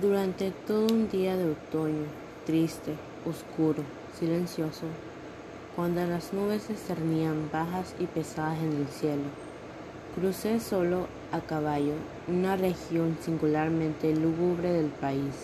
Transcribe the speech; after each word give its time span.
Durante 0.00 0.50
todo 0.66 0.86
un 0.86 1.10
día 1.10 1.36
de 1.36 1.50
otoño, 1.50 2.06
triste, 2.46 2.94
oscuro, 3.26 3.82
silencioso, 4.18 4.86
cuando 5.76 6.02
las 6.06 6.32
nubes 6.32 6.62
se 6.62 6.74
cernían 6.74 7.50
bajas 7.52 7.94
y 7.98 8.06
pesadas 8.06 8.58
en 8.60 8.78
el 8.78 8.86
cielo, 8.86 9.24
crucé 10.14 10.58
solo 10.58 11.06
a 11.32 11.40
caballo 11.40 11.92
una 12.28 12.56
región 12.56 13.18
singularmente 13.20 14.16
lúgubre 14.16 14.72
del 14.72 14.86
país. 14.86 15.34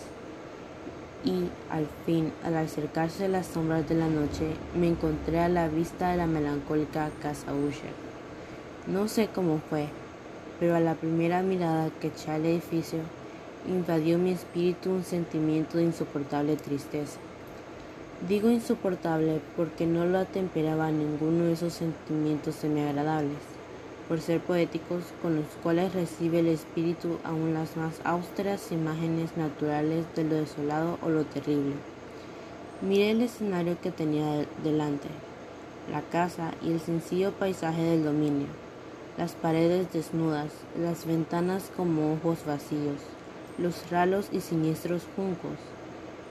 Y 1.23 1.49
al 1.69 1.85
fin, 2.07 2.33
al 2.43 2.57
acercarse 2.57 3.27
las 3.27 3.45
sombras 3.45 3.87
de 3.87 3.93
la 3.93 4.07
noche, 4.07 4.55
me 4.75 4.87
encontré 4.87 5.39
a 5.39 5.49
la 5.49 5.67
vista 5.67 6.09
de 6.09 6.17
la 6.17 6.25
melancólica 6.25 7.11
casa 7.21 7.53
Usher. 7.53 7.93
No 8.87 9.07
sé 9.07 9.29
cómo 9.35 9.61
fue, 9.69 9.87
pero 10.59 10.75
a 10.75 10.79
la 10.79 10.95
primera 10.95 11.43
mirada 11.43 11.91
que 12.01 12.07
eché 12.07 12.31
al 12.31 12.45
edificio, 12.47 13.01
invadió 13.67 14.17
mi 14.17 14.31
espíritu 14.31 14.89
un 14.89 15.03
sentimiento 15.03 15.77
de 15.77 15.85
insoportable 15.85 16.55
tristeza. 16.55 17.19
Digo 18.27 18.49
insoportable 18.49 19.41
porque 19.55 19.85
no 19.85 20.05
lo 20.05 20.17
atemperaba 20.17 20.89
ninguno 20.89 21.45
de 21.45 21.53
esos 21.53 21.73
sentimientos 21.73 22.55
semiagradables, 22.55 23.37
por 24.07 24.21
ser 24.21 24.39
poéticos 24.39 25.03
con 25.21 25.35
los 25.35 25.45
cuales 25.61 25.93
recibe 25.93 26.39
el 26.39 26.47
espíritu 26.47 27.19
aún 27.23 27.53
las 27.53 27.77
más 27.77 27.99
austeras 28.03 28.71
imágenes 28.71 29.35
naturales 29.37 30.05
de 30.15 30.23
lo 30.23 30.35
desolado 30.35 30.97
o 31.03 31.09
lo 31.09 31.25
terrible. 31.25 31.75
Miré 32.81 33.11
el 33.11 33.21
escenario 33.21 33.79
que 33.81 33.91
tenía 33.91 34.45
delante, 34.63 35.09
la 35.91 36.01
casa 36.01 36.53
y 36.63 36.71
el 36.71 36.79
sencillo 36.79 37.31
paisaje 37.33 37.81
del 37.83 38.03
dominio, 38.03 38.47
las 39.17 39.33
paredes 39.33 39.91
desnudas, 39.93 40.51
las 40.79 41.05
ventanas 41.05 41.71
como 41.75 42.13
ojos 42.13 42.39
vacíos 42.45 43.16
los 43.57 43.89
ralos 43.89 44.29
y 44.31 44.41
siniestros 44.41 45.03
juncos 45.15 45.57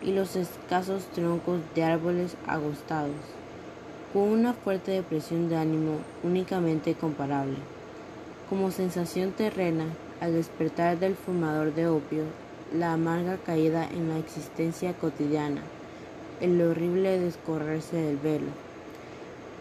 y 0.02 0.12
los 0.12 0.36
escasos 0.36 1.04
troncos 1.14 1.60
de 1.74 1.82
árboles 1.82 2.36
agostados, 2.46 3.16
con 4.12 4.22
una 4.22 4.52
fuerte 4.52 4.92
depresión 4.92 5.48
de 5.48 5.56
ánimo 5.56 5.98
únicamente 6.22 6.94
comparable. 6.94 7.56
Como 8.48 8.70
sensación 8.70 9.32
terrena, 9.32 9.86
al 10.20 10.32
despertar 10.32 10.98
del 10.98 11.16
fumador 11.16 11.74
de 11.74 11.88
opio, 11.88 12.22
la 12.72 12.92
amarga 12.92 13.36
caída 13.38 13.88
en 13.88 14.08
la 14.08 14.18
existencia 14.18 14.92
cotidiana, 14.92 15.62
el 16.40 16.60
horrible 16.62 17.18
descorrerse 17.18 17.96
del 17.96 18.16
velo. 18.18 18.50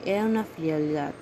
Era 0.05 0.25
una 0.25 0.43
frialdad, 0.43 1.13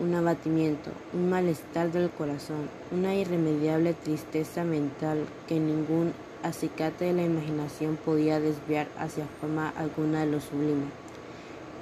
un 0.00 0.14
abatimiento, 0.14 0.90
un 1.12 1.28
malestar 1.28 1.90
del 1.90 2.10
corazón, 2.10 2.68
una 2.92 3.14
irremediable 3.16 3.94
tristeza 3.94 4.62
mental 4.62 5.24
que 5.48 5.58
ningún 5.58 6.12
acicate 6.42 7.06
de 7.06 7.12
la 7.14 7.24
imaginación 7.24 7.96
podía 7.96 8.38
desviar 8.38 8.86
hacia 8.96 9.26
forma 9.40 9.70
alguna 9.70 10.20
de 10.20 10.32
lo 10.32 10.40
sublime. 10.40 10.86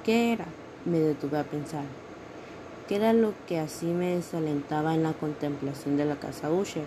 ¿Qué 0.03 0.33
era? 0.33 0.45
me 0.85 0.99
detuve 0.99 1.37
a 1.37 1.43
pensar. 1.43 1.83
¿Qué 2.87 2.95
era 2.95 3.11
lo 3.11 3.33
que 3.45 3.59
así 3.59 3.87
me 3.87 4.15
desalentaba 4.15 4.95
en 4.95 5.03
la 5.03 5.11
contemplación 5.11 5.97
de 5.97 6.05
la 6.05 6.15
casa 6.15 6.49
Usher? 6.49 6.85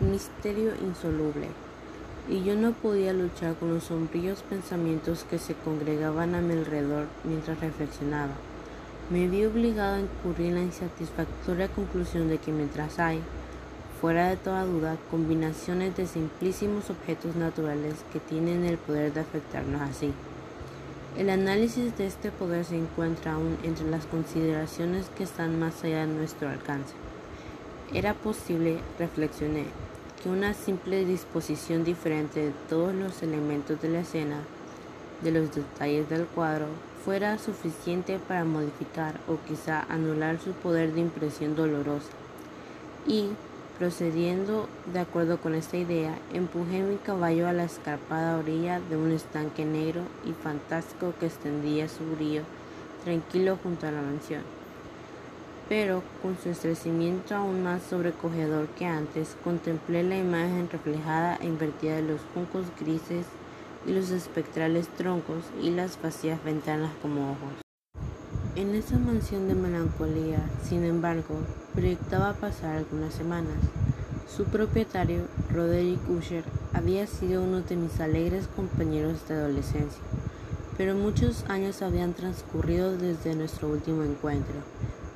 Misterio 0.00 0.72
insoluble. 0.82 1.48
Y 2.28 2.44
yo 2.44 2.54
no 2.56 2.72
podía 2.72 3.14
luchar 3.14 3.54
con 3.54 3.72
los 3.72 3.84
sombríos 3.84 4.42
pensamientos 4.42 5.24
que 5.24 5.38
se 5.38 5.54
congregaban 5.54 6.34
a 6.34 6.42
mi 6.42 6.52
alrededor 6.52 7.06
mientras 7.24 7.58
reflexionaba 7.60 8.34
me 9.08 9.28
vi 9.28 9.44
obligado 9.44 9.96
a 9.96 10.00
incurrir 10.00 10.48
en 10.48 10.54
la 10.56 10.62
insatisfactoria 10.62 11.68
conclusión 11.68 12.28
de 12.28 12.38
que 12.38 12.50
mientras 12.50 12.98
hay, 12.98 13.20
fuera 14.00 14.28
de 14.28 14.36
toda 14.36 14.64
duda, 14.64 14.96
combinaciones 15.12 15.96
de 15.96 16.06
simplísimos 16.06 16.90
objetos 16.90 17.36
naturales 17.36 17.94
que 18.12 18.18
tienen 18.18 18.64
el 18.64 18.78
poder 18.78 19.12
de 19.12 19.20
afectarnos 19.20 19.80
así. 19.80 20.12
El 21.16 21.30
análisis 21.30 21.96
de 21.96 22.06
este 22.06 22.30
poder 22.32 22.64
se 22.64 22.76
encuentra 22.76 23.34
aún 23.34 23.56
entre 23.62 23.88
las 23.88 24.04
consideraciones 24.06 25.06
que 25.16 25.22
están 25.22 25.58
más 25.58 25.84
allá 25.84 26.00
de 26.00 26.12
nuestro 26.12 26.48
alcance. 26.48 26.92
Era 27.94 28.12
posible, 28.12 28.78
reflexioné, 28.98 29.64
que 30.20 30.28
una 30.28 30.52
simple 30.52 31.04
disposición 31.04 31.84
diferente 31.84 32.40
de 32.40 32.52
todos 32.68 32.92
los 32.92 33.22
elementos 33.22 33.80
de 33.80 33.88
la 33.88 34.00
escena, 34.00 34.40
de 35.22 35.30
los 35.30 35.54
detalles 35.54 36.08
del 36.10 36.26
cuadro, 36.26 36.66
fuera 37.06 37.38
suficiente 37.38 38.18
para 38.18 38.44
modificar 38.44 39.14
o 39.28 39.38
quizá 39.46 39.86
anular 39.88 40.40
su 40.40 40.50
poder 40.50 40.92
de 40.92 41.02
impresión 41.02 41.54
dolorosa. 41.54 42.10
Y, 43.06 43.28
procediendo 43.78 44.68
de 44.92 44.98
acuerdo 44.98 45.38
con 45.38 45.54
esta 45.54 45.76
idea, 45.76 46.18
empujé 46.32 46.82
mi 46.82 46.96
caballo 46.96 47.46
a 47.46 47.52
la 47.52 47.62
escarpada 47.62 48.36
orilla 48.36 48.80
de 48.80 48.96
un 48.96 49.12
estanque 49.12 49.64
negro 49.64 50.00
y 50.24 50.32
fantástico 50.32 51.14
que 51.20 51.26
extendía 51.26 51.88
su 51.88 52.04
brillo 52.16 52.42
tranquilo 53.04 53.56
junto 53.62 53.86
a 53.86 53.92
la 53.92 54.02
mansión. 54.02 54.42
Pero, 55.68 56.02
con 56.22 56.36
su 56.36 56.48
estrecimiento 56.48 57.36
aún 57.36 57.62
más 57.62 57.82
sobrecogedor 57.84 58.66
que 58.76 58.86
antes, 58.86 59.36
contemplé 59.44 60.02
la 60.02 60.18
imagen 60.18 60.68
reflejada 60.68 61.36
e 61.36 61.46
invertida 61.46 61.94
de 61.94 62.02
los 62.02 62.20
juncos 62.34 62.64
grises 62.80 63.26
los 63.92 64.10
espectrales 64.10 64.88
troncos 64.88 65.44
y 65.62 65.70
las 65.70 66.00
vacías 66.02 66.42
ventanas 66.44 66.90
como 67.02 67.32
ojos. 67.32 67.52
En 68.56 68.74
esa 68.74 68.98
mansión 68.98 69.48
de 69.48 69.54
melancolía, 69.54 70.38
sin 70.62 70.84
embargo, 70.84 71.36
proyectaba 71.74 72.32
pasar 72.32 72.76
algunas 72.76 73.14
semanas. 73.14 73.58
Su 74.34 74.44
propietario, 74.44 75.22
Roderick 75.52 76.00
Usher, 76.08 76.42
había 76.72 77.06
sido 77.06 77.42
uno 77.42 77.60
de 77.60 77.76
mis 77.76 78.00
alegres 78.00 78.48
compañeros 78.56 79.28
de 79.28 79.34
adolescencia, 79.34 80.02
pero 80.76 80.94
muchos 80.94 81.44
años 81.48 81.82
habían 81.82 82.14
transcurrido 82.14 82.96
desde 82.96 83.34
nuestro 83.34 83.68
último 83.68 84.02
encuentro. 84.02 84.54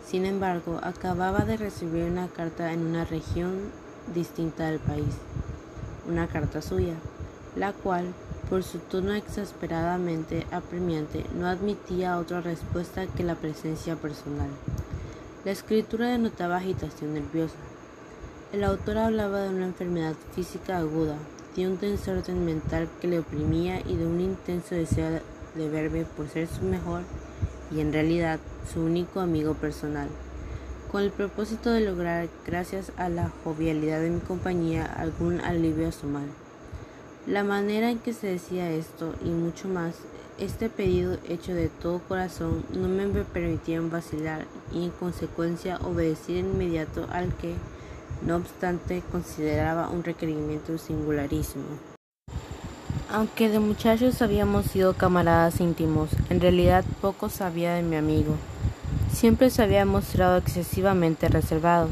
Sin 0.06 0.26
embargo, 0.26 0.78
acababa 0.82 1.44
de 1.44 1.56
recibir 1.56 2.04
una 2.04 2.28
carta 2.28 2.72
en 2.72 2.86
una 2.86 3.04
región 3.04 3.70
distinta 4.14 4.68
del 4.68 4.80
país, 4.80 5.14
una 6.08 6.26
carta 6.26 6.62
suya, 6.62 6.94
la 7.56 7.72
cual 7.72 8.06
por 8.50 8.64
su 8.64 8.78
tono 8.78 9.14
exasperadamente 9.14 10.44
apremiante, 10.50 11.24
no 11.38 11.46
admitía 11.46 12.18
otra 12.18 12.40
respuesta 12.40 13.06
que 13.06 13.22
la 13.22 13.36
presencia 13.36 13.94
personal. 13.94 14.50
La 15.44 15.52
escritura 15.52 16.08
denotaba 16.08 16.56
agitación 16.56 17.14
nerviosa. 17.14 17.54
El 18.52 18.64
autor 18.64 18.98
hablaba 18.98 19.42
de 19.42 19.50
una 19.50 19.66
enfermedad 19.66 20.14
física 20.34 20.78
aguda, 20.78 21.16
de 21.54 21.68
un 21.68 21.78
desorden 21.78 22.44
mental 22.44 22.88
que 23.00 23.06
le 23.06 23.20
oprimía 23.20 23.80
y 23.86 23.94
de 23.94 24.06
un 24.06 24.20
intenso 24.20 24.74
deseo 24.74 25.20
de 25.54 25.68
verme 25.68 26.04
por 26.04 26.28
ser 26.28 26.48
su 26.48 26.64
mejor 26.64 27.02
y 27.70 27.80
en 27.80 27.92
realidad 27.92 28.40
su 28.72 28.80
único 28.80 29.20
amigo 29.20 29.54
personal, 29.54 30.08
con 30.90 31.02
el 31.02 31.12
propósito 31.12 31.70
de 31.70 31.82
lograr, 31.82 32.28
gracias 32.44 32.90
a 32.96 33.08
la 33.08 33.30
jovialidad 33.44 34.00
de 34.00 34.10
mi 34.10 34.20
compañía, 34.20 34.84
algún 34.84 35.40
alivio 35.40 35.86
a 35.86 35.92
su 35.92 36.08
mal. 36.08 36.26
La 37.26 37.44
manera 37.44 37.90
en 37.90 37.98
que 37.98 38.14
se 38.14 38.28
decía 38.28 38.70
esto 38.70 39.14
y 39.22 39.28
mucho 39.28 39.68
más, 39.68 39.94
este 40.38 40.70
pedido 40.70 41.18
hecho 41.28 41.52
de 41.52 41.68
todo 41.68 42.00
corazón 42.08 42.64
no 42.72 42.88
me 42.88 43.06
permitieron 43.24 43.90
vacilar 43.90 44.46
y 44.72 44.84
en 44.84 44.90
consecuencia 44.90 45.78
obedecí 45.84 46.32
de 46.32 46.38
inmediato 46.40 47.06
al 47.12 47.34
que, 47.36 47.54
no 48.26 48.36
obstante, 48.36 49.02
consideraba 49.12 49.90
un 49.90 50.02
requerimiento 50.02 50.78
singularísimo. 50.78 51.66
Aunque 53.12 53.50
de 53.50 53.58
muchachos 53.58 54.22
habíamos 54.22 54.66
sido 54.66 54.94
camaradas 54.94 55.60
íntimos, 55.60 56.10
en 56.30 56.40
realidad 56.40 56.84
poco 57.02 57.28
sabía 57.28 57.74
de 57.74 57.82
mi 57.82 57.96
amigo. 57.96 58.36
Siempre 59.12 59.50
se 59.50 59.62
había 59.62 59.84
mostrado 59.84 60.38
excesivamente 60.38 61.28
reservado. 61.28 61.88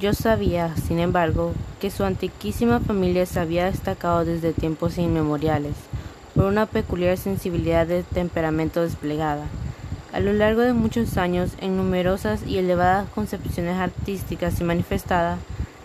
Yo 0.00 0.14
sabía, 0.14 0.74
sin 0.76 0.98
embargo, 0.98 1.52
que 1.78 1.90
su 1.90 2.04
antiquísima 2.04 2.80
familia 2.80 3.26
se 3.26 3.38
había 3.38 3.66
destacado 3.66 4.24
desde 4.24 4.54
tiempos 4.54 4.96
inmemoriales 4.96 5.74
por 6.34 6.46
una 6.46 6.64
peculiar 6.64 7.18
sensibilidad 7.18 7.86
de 7.86 8.02
temperamento 8.02 8.80
desplegada. 8.80 9.44
A 10.14 10.20
lo 10.20 10.32
largo 10.32 10.62
de 10.62 10.72
muchos 10.72 11.18
años, 11.18 11.50
en 11.60 11.76
numerosas 11.76 12.46
y 12.46 12.56
elevadas 12.56 13.10
concepciones 13.10 13.76
artísticas 13.76 14.58
y 14.62 14.64
manifestada, 14.64 15.36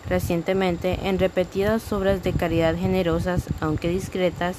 recientemente 0.07 0.97
en 1.03 1.19
repetidas 1.19 1.91
obras 1.91 2.23
de 2.23 2.31
caridad 2.31 2.77
generosas, 2.77 3.43
aunque 3.59 3.89
discretas, 3.89 4.55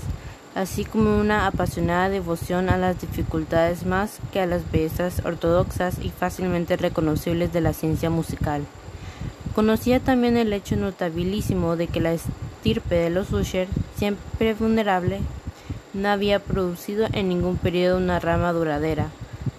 así 0.54 0.84
como 0.84 1.18
una 1.18 1.46
apasionada 1.46 2.10
devoción 2.10 2.68
a 2.68 2.76
las 2.76 3.00
dificultades 3.00 3.86
más 3.86 4.18
que 4.34 4.40
a 4.40 4.44
las 4.44 4.70
bellezas 4.70 5.24
ortodoxas 5.24 5.98
y 6.02 6.10
fácilmente 6.10 6.76
reconocibles 6.76 7.54
de 7.54 7.62
la 7.62 7.72
ciencia 7.72 8.10
musical. 8.10 8.66
Conocía 9.56 10.00
también 10.00 10.36
el 10.36 10.52
hecho 10.52 10.76
notabilísimo 10.76 11.76
de 11.76 11.86
que 11.86 11.98
la 11.98 12.12
estirpe 12.12 12.94
de 12.94 13.08
los 13.08 13.32
Usher, 13.32 13.68
siempre 13.96 14.52
vulnerable, 14.52 15.20
no 15.94 16.10
había 16.10 16.40
producido 16.40 17.08
en 17.14 17.30
ningún 17.30 17.56
periodo 17.56 17.96
una 17.96 18.20
rama 18.20 18.52
duradera. 18.52 19.06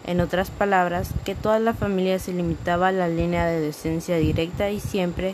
En 0.05 0.21
otras 0.21 0.51
palabras, 0.51 1.09
que 1.25 1.33
toda 1.33 1.57
la 1.57 1.73
familia 1.73 2.19
se 2.19 2.31
limitaba 2.31 2.89
a 2.89 2.91
la 2.91 3.07
línea 3.07 3.47
de 3.47 3.59
decencia 3.59 4.17
directa 4.17 4.69
y 4.69 4.79
siempre, 4.79 5.33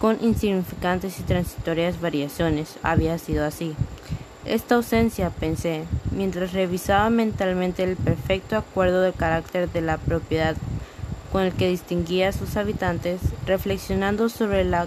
con 0.00 0.18
insignificantes 0.20 1.20
y 1.20 1.22
transitorias 1.22 2.00
variaciones. 2.00 2.78
Había 2.82 3.18
sido 3.18 3.44
así. 3.44 3.76
Esta 4.44 4.74
ausencia, 4.74 5.30
pensé, 5.30 5.84
mientras 6.10 6.52
revisaba 6.52 7.08
mentalmente 7.08 7.84
el 7.84 7.94
perfecto 7.94 8.56
acuerdo 8.56 9.02
del 9.02 9.14
carácter 9.14 9.70
de 9.70 9.80
la 9.80 9.96
propiedad 9.98 10.56
con 11.36 11.44
el 11.44 11.52
que 11.52 11.68
distinguía 11.68 12.30
a 12.30 12.32
sus 12.32 12.56
habitantes, 12.56 13.20
reflexionando 13.44 14.30
sobre 14.30 14.64
la 14.64 14.86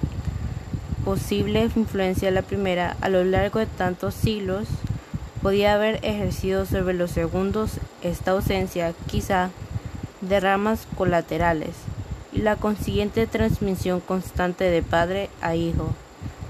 posible 1.06 1.70
influencia 1.76 2.30
de 2.30 2.34
la 2.34 2.42
primera 2.42 2.98
a 3.02 3.10
lo 3.10 3.24
largo 3.24 3.60
de 3.60 3.68
tantos 3.68 4.16
siglos, 4.16 4.68
podía 5.44 5.76
haber 5.76 6.04
ejercido 6.04 6.66
sobre 6.66 6.96
los 6.96 7.12
segundos 7.12 7.74
esta 8.02 8.32
ausencia, 8.32 8.96
quizá, 9.06 9.52
de 10.22 10.40
ramas 10.40 10.88
colaterales, 10.98 11.76
y 12.34 12.40
la 12.40 12.56
consiguiente 12.56 13.28
transmisión 13.28 14.00
constante 14.00 14.64
de 14.72 14.82
padre 14.82 15.30
a 15.42 15.54
hijo, 15.54 15.94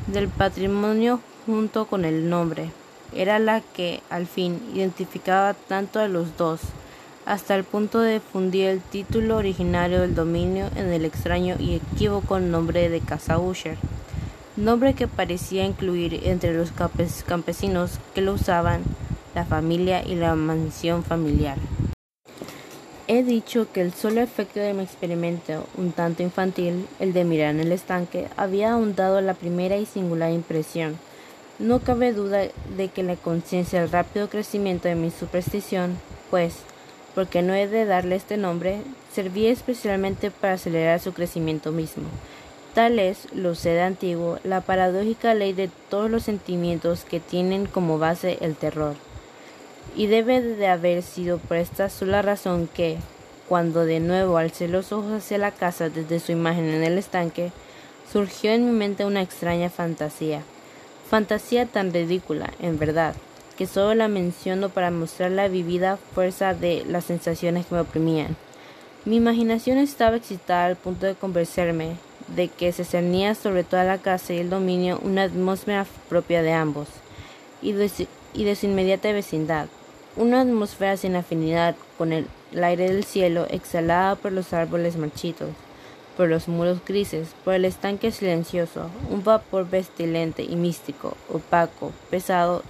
del 0.07 0.29
patrimonio 0.29 1.19
junto 1.45 1.87
con 1.87 2.05
el 2.05 2.29
nombre, 2.29 2.71
era 3.13 3.37
la 3.37 3.59
que, 3.59 4.01
al 4.09 4.27
fin, 4.27 4.61
identificaba 4.73 5.55
tanto 5.55 5.99
a 5.99 6.07
los 6.07 6.37
dos, 6.37 6.61
hasta 7.29 7.53
el 7.53 7.63
punto 7.63 7.99
de 7.99 8.19
fundir 8.19 8.65
el 8.65 8.81
título 8.81 9.37
originario 9.37 10.01
del 10.01 10.15
dominio 10.15 10.71
en 10.75 10.91
el 10.91 11.05
extraño 11.05 11.57
y 11.59 11.75
equívoco 11.75 12.39
nombre 12.39 12.89
de 12.89 13.01
Casa 13.01 13.37
Usher, 13.37 13.77
nombre 14.57 14.95
que 14.95 15.07
parecía 15.07 15.63
incluir 15.63 16.21
entre 16.23 16.55
los 16.55 16.71
campesinos 17.27 17.99
que 18.15 18.21
lo 18.21 18.33
usaban 18.33 18.81
la 19.35 19.45
familia 19.45 20.03
y 20.03 20.15
la 20.15 20.33
mansión 20.33 21.03
familiar. 21.03 21.57
He 23.07 23.21
dicho 23.21 23.67
que 23.71 23.81
el 23.81 23.93
solo 23.93 24.21
efecto 24.21 24.59
de 24.59 24.73
mi 24.73 24.81
experimento, 24.81 25.67
un 25.77 25.91
tanto 25.91 26.23
infantil, 26.23 26.87
el 26.99 27.13
de 27.13 27.25
mirar 27.25 27.51
en 27.51 27.59
el 27.59 27.71
estanque, 27.71 28.27
había 28.37 28.71
ahondado 28.71 29.21
la 29.21 29.35
primera 29.35 29.77
y 29.77 29.85
singular 29.85 30.31
impresión. 30.31 30.97
No 31.59 31.77
cabe 31.77 32.11
duda 32.11 32.47
de 32.75 32.87
que 32.87 33.03
la 33.03 33.17
conciencia 33.17 33.81
del 33.81 33.91
rápido 33.91 34.29
crecimiento 34.29 34.87
de 34.87 34.95
mi 34.95 35.11
superstición, 35.11 35.95
pues, 36.31 36.55
porque 37.15 37.41
no 37.41 37.53
he 37.53 37.67
de 37.67 37.85
darle 37.85 38.15
este 38.15 38.37
nombre, 38.37 38.81
servía 39.13 39.51
especialmente 39.51 40.31
para 40.31 40.53
acelerar 40.53 40.99
su 40.99 41.13
crecimiento 41.13 41.71
mismo. 41.71 42.05
Tal 42.73 42.99
es, 42.99 43.27
lo 43.33 43.53
de 43.53 43.81
antiguo, 43.81 44.39
la 44.43 44.61
paradójica 44.61 45.33
ley 45.33 45.53
de 45.53 45.69
todos 45.89 46.09
los 46.09 46.23
sentimientos 46.23 47.03
que 47.03 47.19
tienen 47.19 47.65
como 47.65 47.97
base 47.97 48.37
el 48.41 48.55
terror 48.55 48.95
y 49.95 50.07
debe 50.07 50.41
de 50.41 50.67
haber 50.67 51.01
sido 51.01 51.37
por 51.37 51.57
esta 51.57 51.89
sola 51.89 52.21
razón 52.21 52.69
que, 52.73 52.97
cuando 53.47 53.85
de 53.85 53.99
nuevo 53.99 54.37
alcé 54.37 54.67
los 54.67 54.91
ojos 54.91 55.11
hacia 55.11 55.37
la 55.37 55.51
casa 55.51 55.89
desde 55.89 56.19
su 56.19 56.31
imagen 56.31 56.65
en 56.65 56.83
el 56.83 56.97
estanque, 56.97 57.51
surgió 58.11 58.51
en 58.51 58.65
mi 58.65 58.71
mente 58.71 59.05
una 59.05 59.21
extraña 59.21 59.69
fantasía. 59.69 60.43
Fantasía 61.09 61.65
tan 61.65 61.91
ridícula, 61.91 62.51
en 62.59 62.77
verdad, 62.77 63.15
que 63.59 63.67
solo 63.67 63.93
la 63.93 64.07
menciono 64.07 64.69
para 64.69 64.89
mostrar 64.89 65.29
la 65.29 65.47
vivida 65.47 65.97
fuerza 66.15 66.55
de 66.55 66.83
las 66.87 67.05
sensaciones 67.05 67.67
que 67.67 67.75
me 67.75 67.81
oprimían. 67.81 68.35
Mi 69.05 69.17
imaginación 69.17 69.77
estaba 69.77 70.15
excitada 70.15 70.65
al 70.65 70.77
punto 70.77 71.05
de 71.05 71.13
convencerme 71.13 71.97
de 72.35 72.47
que 72.47 72.71
se 72.71 72.85
cernía 72.85 73.35
sobre 73.35 73.63
toda 73.63 73.83
la 73.83 73.99
casa 73.99 74.33
y 74.33 74.39
el 74.39 74.49
dominio 74.49 74.99
una 75.03 75.23
atmósfera 75.23 75.85
propia 76.09 76.41
de 76.41 76.53
ambos 76.53 76.87
y 77.61 77.73
de 77.73 78.55
su 78.55 78.65
inmediata 78.65 79.11
vecindad 79.11 79.67
una 80.19 80.41
atmósfera 80.41 80.97
sin 80.97 81.15
afinidad 81.15 81.75
con 81.97 82.11
el, 82.11 82.27
aire 82.61 82.91
del 82.91 83.03
cielo, 83.05 83.45
exhalada 83.49 84.15
por 84.15 84.31
los 84.31 84.53
árboles 84.53 84.97
marchitos, 84.97 85.49
por 86.17 86.27
los 86.27 86.47
muros 86.47 86.79
grises, 86.85 87.29
por 87.45 87.53
el 87.53 87.63
estanque 87.63 88.11
silencioso, 88.11 88.89
un 89.09 89.23
vapor 89.23 89.67
pestilente 89.67 90.43
y 90.43 90.55
místico, 90.55 91.15
opaco, 91.31 91.93
pesado, 92.09 92.63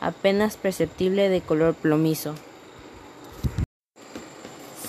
apenas 0.00 0.56
perceptible 0.56 1.28
de 1.28 1.40
color 1.40 1.74
plomizo. 1.74 2.34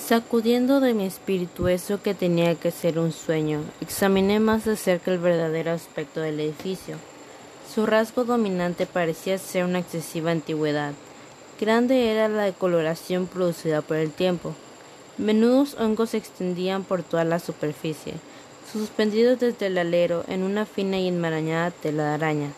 Sacudiendo 0.06 0.80
de 0.80 0.94
mi 0.94 1.04
espíritu 1.04 1.68
eso 1.68 2.02
que 2.02 2.14
tenía 2.14 2.54
que 2.54 2.70
ser 2.70 2.98
un 2.98 3.12
sueño, 3.12 3.60
examiné 3.80 4.40
más 4.40 4.64
de 4.64 4.76
cerca 4.76 5.10
el 5.10 5.18
verdadero 5.18 5.72
aspecto 5.72 6.20
del 6.20 6.40
edificio. 6.40 6.96
Su 7.74 7.84
rasgo 7.84 8.24
dominante 8.24 8.86
parecía 8.86 9.36
ser 9.38 9.64
una 9.64 9.80
excesiva 9.80 10.30
antigüedad, 10.30 10.94
Grande 11.60 12.12
era 12.12 12.28
la 12.28 12.44
decoloración 12.44 13.26
producida 13.26 13.82
por 13.82 13.96
el 13.96 14.12
tiempo. 14.12 14.54
Menudos 15.16 15.74
hongos 15.74 16.10
se 16.10 16.18
extendían 16.18 16.84
por 16.84 17.02
toda 17.02 17.24
la 17.24 17.40
superficie, 17.40 18.14
suspendidos 18.72 19.40
desde 19.40 19.66
el 19.66 19.76
alero 19.78 20.24
en 20.28 20.44
una 20.44 20.66
fina 20.66 21.00
y 21.00 21.08
enmarañada 21.08 21.72
tela 21.72 22.04
de 22.04 22.14
araña. 22.14 22.52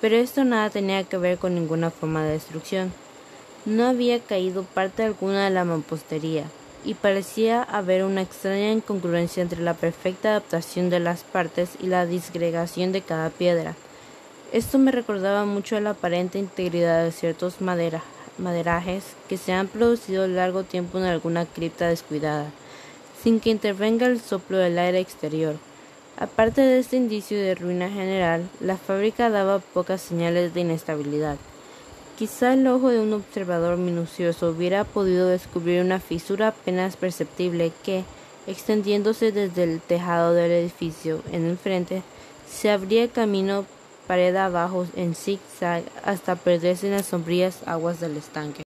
Pero 0.00 0.16
esto 0.16 0.44
nada 0.44 0.70
tenía 0.70 1.04
que 1.04 1.18
ver 1.18 1.38
con 1.38 1.54
ninguna 1.54 1.90
forma 1.90 2.24
de 2.24 2.32
destrucción. 2.32 2.92
No 3.66 3.86
había 3.86 4.18
caído 4.20 4.62
parte 4.64 5.02
alguna 5.02 5.44
de 5.44 5.50
la 5.50 5.64
mampostería, 5.64 6.44
y 6.84 6.94
parecía 6.94 7.62
haber 7.62 8.04
una 8.04 8.22
extraña 8.22 8.72
incongruencia 8.72 9.42
entre 9.42 9.60
la 9.60 9.74
perfecta 9.74 10.30
adaptación 10.30 10.88
de 10.88 11.00
las 11.00 11.24
partes 11.24 11.70
y 11.78 11.86
la 11.86 12.06
disgregación 12.06 12.92
de 12.92 13.02
cada 13.02 13.28
piedra. 13.28 13.74
Esto 14.52 14.78
me 14.78 14.90
recordaba 14.90 15.44
mucho 15.44 15.76
a 15.76 15.80
la 15.80 15.90
aparente 15.90 16.38
integridad 16.38 17.04
de 17.04 17.12
ciertos 17.12 17.56
maderajes 17.60 19.04
que 19.28 19.36
se 19.36 19.52
han 19.52 19.68
producido 19.68 20.26
largo 20.26 20.64
tiempo 20.64 20.98
en 20.98 21.04
alguna 21.04 21.44
cripta 21.44 21.88
descuidada, 21.88 22.46
sin 23.22 23.40
que 23.40 23.50
intervenga 23.50 24.06
el 24.06 24.20
soplo 24.20 24.56
del 24.56 24.78
aire 24.78 24.98
exterior. 24.98 25.56
Aparte 26.20 26.60
de 26.60 26.78
este 26.78 26.98
indicio 26.98 27.40
de 27.40 27.54
ruina 27.54 27.88
general, 27.88 28.46
la 28.60 28.76
fábrica 28.76 29.30
daba 29.30 29.58
pocas 29.58 30.02
señales 30.02 30.52
de 30.52 30.60
inestabilidad. 30.60 31.38
Quizá 32.18 32.52
el 32.52 32.66
ojo 32.66 32.90
de 32.90 33.00
un 33.00 33.14
observador 33.14 33.78
minucioso 33.78 34.50
hubiera 34.50 34.84
podido 34.84 35.28
descubrir 35.28 35.80
una 35.82 35.98
fisura 35.98 36.48
apenas 36.48 36.98
perceptible 36.98 37.72
que, 37.82 38.04
extendiéndose 38.46 39.32
desde 39.32 39.62
el 39.62 39.80
tejado 39.80 40.34
del 40.34 40.50
edificio 40.50 41.22
en 41.32 41.46
el 41.46 41.56
frente, 41.56 42.02
se 42.46 42.70
abría 42.70 43.08
camino 43.08 43.64
pared 44.06 44.36
abajo 44.36 44.86
en 44.96 45.14
zigzag 45.14 45.84
hasta 46.04 46.36
perderse 46.36 46.88
en 46.88 46.96
las 46.96 47.06
sombrías 47.06 47.60
aguas 47.64 47.98
del 47.98 48.18
estanque. 48.18 48.62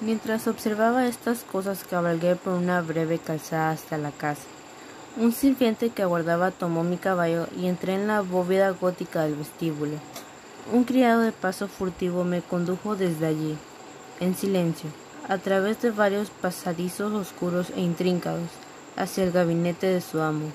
Mientras 0.00 0.48
observaba 0.48 1.06
estas 1.06 1.44
cosas 1.44 1.84
cabalgué 1.88 2.34
por 2.34 2.54
una 2.54 2.80
breve 2.80 3.18
calzada 3.18 3.70
hasta 3.70 3.98
la 3.98 4.10
casa. 4.10 4.57
Un 5.20 5.32
sirviente 5.32 5.90
que 5.90 6.02
aguardaba 6.02 6.52
tomó 6.52 6.84
mi 6.84 6.96
caballo 6.96 7.48
y 7.60 7.66
entré 7.66 7.94
en 7.94 8.06
la 8.06 8.20
bóveda 8.20 8.70
gótica 8.70 9.22
del 9.22 9.34
vestíbulo. 9.34 9.94
Un 10.72 10.84
criado 10.84 11.22
de 11.22 11.32
paso 11.32 11.66
furtivo 11.66 12.22
me 12.22 12.40
condujo 12.40 12.94
desde 12.94 13.26
allí, 13.26 13.56
en 14.20 14.36
silencio, 14.36 14.88
a 15.28 15.38
través 15.38 15.82
de 15.82 15.90
varios 15.90 16.30
pasadizos 16.30 17.12
oscuros 17.12 17.70
e 17.74 17.80
intrincados, 17.80 18.48
hacia 18.94 19.24
el 19.24 19.32
gabinete 19.32 19.88
de 19.88 20.00
su 20.00 20.20
amo. 20.20 20.52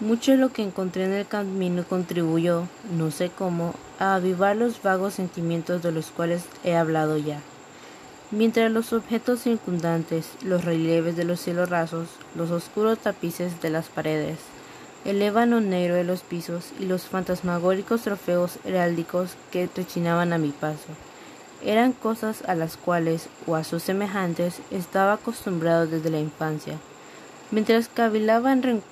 Mucho 0.00 0.32
de 0.32 0.38
lo 0.38 0.48
que 0.48 0.64
encontré 0.64 1.04
en 1.04 1.12
el 1.12 1.28
camino 1.28 1.84
contribuyó, 1.88 2.64
no 2.90 3.12
sé 3.12 3.30
cómo, 3.30 3.72
a 4.00 4.16
avivar 4.16 4.56
los 4.56 4.82
vagos 4.82 5.14
sentimientos 5.14 5.84
de 5.84 5.92
los 5.92 6.06
cuales 6.06 6.42
he 6.64 6.74
hablado 6.74 7.18
ya. 7.18 7.40
Mientras 8.32 8.72
los 8.72 8.92
objetos 8.92 9.42
circundantes, 9.42 10.30
los 10.42 10.64
relieves 10.64 11.14
de 11.14 11.22
los 11.22 11.38
cielos 11.38 11.70
rasos, 11.70 12.08
los 12.34 12.50
oscuros 12.50 12.98
tapices 12.98 13.62
de 13.62 13.70
las 13.70 13.86
paredes, 13.86 14.38
el 15.04 15.22
ébano 15.22 15.60
negro 15.60 15.94
de 15.94 16.02
los 16.02 16.22
pisos 16.22 16.72
y 16.80 16.86
los 16.86 17.04
fantasmagóricos 17.04 18.02
trofeos 18.02 18.58
heráldicos 18.64 19.36
que 19.52 19.68
rechinaban 19.72 20.32
a 20.32 20.38
mi 20.38 20.48
paso, 20.48 20.88
eran 21.64 21.92
cosas 21.92 22.42
a 22.48 22.56
las 22.56 22.76
cuales, 22.76 23.28
o 23.46 23.54
a 23.54 23.62
sus 23.62 23.84
semejantes, 23.84 24.60
estaba 24.72 25.12
acostumbrado 25.12 25.86
desde 25.86 26.10
la 26.10 26.18
infancia. 26.18 26.78
Mientras 27.52 27.88
cavilaba 27.88 28.52
en 28.52 28.82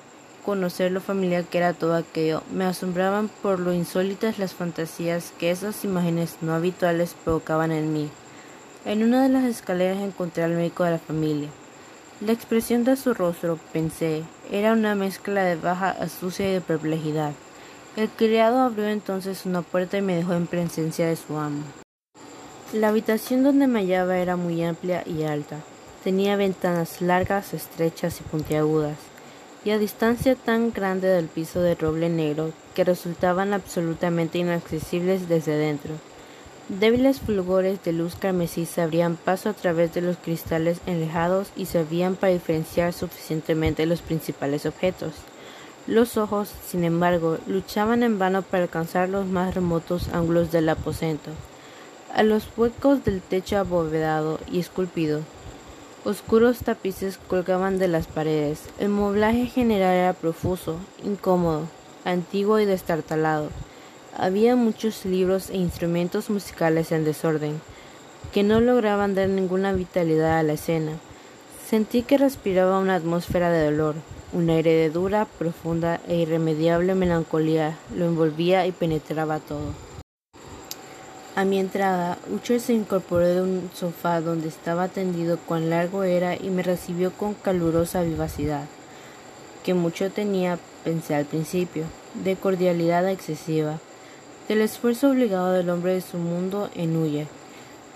conocer 0.45 0.93
lo 0.93 1.01
familiar 1.01 1.43
que 1.43 1.59
era 1.59 1.73
todo 1.73 1.97
aquello, 1.97 2.45
me 2.53 2.67
asombraban 2.67 3.29
por 3.43 3.59
lo 3.59 3.73
insólitas 3.73 4.39
las 4.39 4.55
fantasías 4.55 5.33
que 5.41 5.51
esas 5.51 5.85
imágenes 5.85 6.37
no 6.41 6.55
habituales 6.55 7.17
provocaban 7.25 7.73
en 7.73 7.93
mí. 7.93 8.11
En 8.85 9.03
una 9.03 9.23
de 9.23 9.31
las 9.31 9.45
escaleras 9.45 10.03
encontré 10.03 10.43
al 10.43 10.53
médico 10.53 10.85
de 10.85 10.91
la 10.91 10.99
familia. 10.99 11.49
La 12.21 12.33
expresión 12.33 12.85
de 12.85 12.97
su 12.97 13.15
rostro, 13.15 13.59
pensé, 13.73 14.25
era 14.51 14.75
una 14.75 14.95
mezcla 14.95 15.43
de 15.43 15.57
baja 15.57 15.89
astucia 15.89 16.47
y 16.51 16.53
de 16.53 16.61
perplejidad. 16.61 17.33
El 17.97 18.11
criado 18.11 18.61
abrió 18.61 18.87
entonces 18.89 19.47
una 19.47 19.63
puerta 19.63 19.97
y 19.97 20.03
me 20.03 20.17
dejó 20.17 20.35
en 20.35 20.47
presencia 20.47 21.07
de 21.07 21.17
su 21.17 21.39
amo. 21.39 21.63
La 22.75 22.89
habitación 22.89 23.43
donde 23.43 23.69
me 23.69 23.81
hallaba 23.81 24.19
era 24.19 24.37
muy 24.37 24.63
amplia 24.63 25.03
y 25.07 25.23
alta. 25.23 25.61
Tenía 26.03 26.37
ventanas 26.37 27.01
largas, 27.01 27.55
estrechas 27.55 28.21
y 28.21 28.25
puntiagudas 28.25 28.99
y 29.65 29.71
a 29.71 29.79
distancia 29.79 30.35
tan 30.35 30.73
grande 30.73 31.09
del 31.09 31.29
piso 31.29 31.63
de 31.63 31.75
roble 31.75 32.11
negro 32.11 32.53
que 32.75 32.85
resultaban 32.85 33.55
absolutamente 33.55 34.37
inaccesibles 34.37 35.27
desde 35.27 35.57
dentro. 35.57 35.95
Débiles 36.71 37.21
fulgores 37.21 37.85
de 37.85 37.93
luz 37.93 38.15
carmesí 38.17 38.65
se 38.65 38.81
abrían 38.81 39.17
paso 39.17 39.51
a 39.51 39.53
través 39.53 39.93
de 39.93 40.01
los 40.01 40.17
cristales 40.17 40.81
enrejados 40.87 41.51
y 41.57 41.67
servían 41.67 42.17
para 42.17 42.33
diferenciar 42.33 42.95
suficientemente 42.95 43.85
los 43.85 44.01
principales 44.01 44.65
objetos. 44.65 45.13
Los 45.87 46.17
ojos, 46.17 46.51
sin 46.67 46.85
embargo, 46.85 47.37
luchaban 47.47 48.03
en 48.03 48.19
vano 48.19 48.41
para 48.41 48.63
alcanzar 48.63 49.11
los 49.11 49.27
más 49.27 49.55
remotos 49.55 50.09
ángulos 50.15 50.51
del 50.53 50.71
aposento, 50.71 51.33
a 52.15 52.23
los 52.23 52.49
huecos 52.57 53.05
del 53.05 53.21
techo 53.21 53.59
abovedado 53.59 54.41
y 54.51 54.59
esculpido. 54.59 55.21
Oscuros 56.07 56.61
tapices 56.61 57.19
colgaban 57.29 57.79
de 57.79 57.89
las 57.89 58.07
paredes. 58.07 58.63
El 58.79 58.89
moblaje 58.89 59.47
general 59.47 59.95
era 59.95 60.13
profuso, 60.15 60.79
incómodo, 61.05 61.69
antiguo 62.07 62.59
y 62.59 62.65
destartalado. 62.65 63.51
Había 64.17 64.55
muchos 64.55 65.05
libros 65.05 65.51
e 65.51 65.57
instrumentos 65.57 66.31
musicales 66.31 66.93
en 66.93 67.05
desorden, 67.05 67.61
que 68.33 68.45
no 68.45 68.61
lograban 68.61 69.17
dar 69.17 69.29
ninguna 69.29 69.73
vitalidad 69.73 70.39
a 70.39 70.43
la 70.45 70.53
escena. 70.53 70.93
Sentí 71.69 72.03
que 72.03 72.17
respiraba 72.17 72.79
una 72.79 72.95
atmósfera 72.95 73.51
de 73.51 73.65
dolor, 73.65 73.97
un 74.33 74.51
aire 74.51 74.73
de 74.73 74.91
dura, 74.91 75.27
profunda 75.39 76.01
e 76.07 76.17
irremediable 76.17 76.95
melancolía 76.95 77.77
lo 77.97 78.05
envolvía 78.05 78.67
y 78.67 78.73
penetraba 78.73 79.41
todo. 79.41 79.73
A 81.35 81.45
mi 81.45 81.59
entrada, 81.59 82.17
Ucher 82.33 82.61
se 82.61 82.73
incorporó 82.73 83.27
de 83.27 83.43
un 83.43 83.71
sofá 83.75 84.21
donde 84.21 84.47
estaba 84.47 84.87
tendido 84.87 85.39
cuán 85.39 85.71
largo 85.71 86.05
era 86.05 86.37
y 86.37 86.51
me 86.51 86.63
recibió 86.63 87.11
con 87.13 87.35
calurosa 87.35 88.03
vivacidad, 88.03 88.67
que 89.65 89.75
mucho 89.75 90.13
tenía, 90.13 90.61
pensé 90.85 91.17
al 91.17 91.25
principio, 91.25 91.87
de 92.23 92.37
cordialidad 92.37 93.09
excesiva, 93.09 93.81
del 94.49 94.61
esfuerzo 94.61 95.11
obligado 95.11 95.53
del 95.53 95.71
hombre 95.71 95.95
de 95.95 96.01
su 96.01 96.19
mundo 96.19 96.71
en 96.75 96.97
huye, 96.97 97.27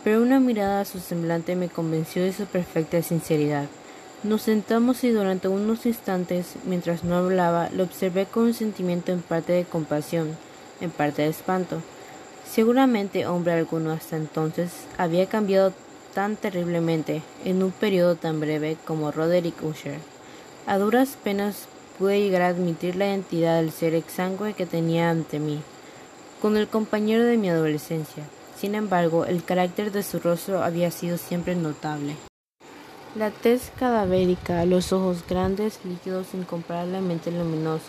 pero 0.04 0.22
una 0.22 0.40
mirada 0.40 0.80
a 0.80 0.84
su 0.84 0.98
semblante 1.00 1.56
me 1.56 1.68
convenció 1.68 2.22
de 2.22 2.32
su 2.32 2.46
perfecta 2.46 3.02
sinceridad. 3.02 3.66
Nos 4.22 4.42
sentamos 4.42 5.04
y 5.04 5.10
durante 5.10 5.48
unos 5.48 5.86
instantes, 5.86 6.54
mientras 6.64 7.04
no 7.04 7.16
hablaba, 7.16 7.68
lo 7.70 7.84
observé 7.84 8.26
con 8.26 8.44
un 8.44 8.54
sentimiento 8.54 9.12
en 9.12 9.20
parte 9.20 9.52
de 9.52 9.64
compasión, 9.64 10.36
en 10.80 10.90
parte 10.90 11.22
de 11.22 11.28
espanto. 11.28 11.82
Seguramente 12.50 13.26
hombre 13.26 13.52
alguno 13.52 13.92
hasta 13.92 14.16
entonces 14.16 14.70
había 14.96 15.26
cambiado 15.26 15.72
tan 16.14 16.36
terriblemente 16.36 17.22
en 17.44 17.62
un 17.62 17.70
periodo 17.70 18.16
tan 18.16 18.40
breve 18.40 18.76
como 18.84 19.12
Roderick 19.12 19.62
Usher. 19.62 19.98
A 20.66 20.78
duras 20.78 21.16
penas 21.22 21.68
pude 21.98 22.20
llegar 22.20 22.42
a 22.42 22.48
admitir 22.48 22.96
la 22.96 23.06
identidad 23.06 23.60
del 23.60 23.70
ser 23.70 23.94
exangüe 23.94 24.54
que 24.54 24.66
tenía 24.66 25.10
ante 25.10 25.38
mí, 25.38 25.60
con 26.40 26.56
el 26.56 26.68
compañero 26.68 27.24
de 27.24 27.36
mi 27.36 27.50
adolescencia. 27.50 28.24
Sin 28.56 28.74
embargo, 28.74 29.24
el 29.24 29.44
carácter 29.44 29.92
de 29.92 30.02
su 30.02 30.18
rostro 30.18 30.62
había 30.62 30.90
sido 30.90 31.16
siempre 31.16 31.54
notable. 31.54 32.16
La 33.14 33.30
tez 33.30 33.72
cadavérica, 33.78 34.64
los 34.64 34.92
ojos 34.92 35.24
grandes, 35.28 35.80
líquidos, 35.84 36.34
incomparablemente 36.34 37.30
luminosos, 37.30 37.88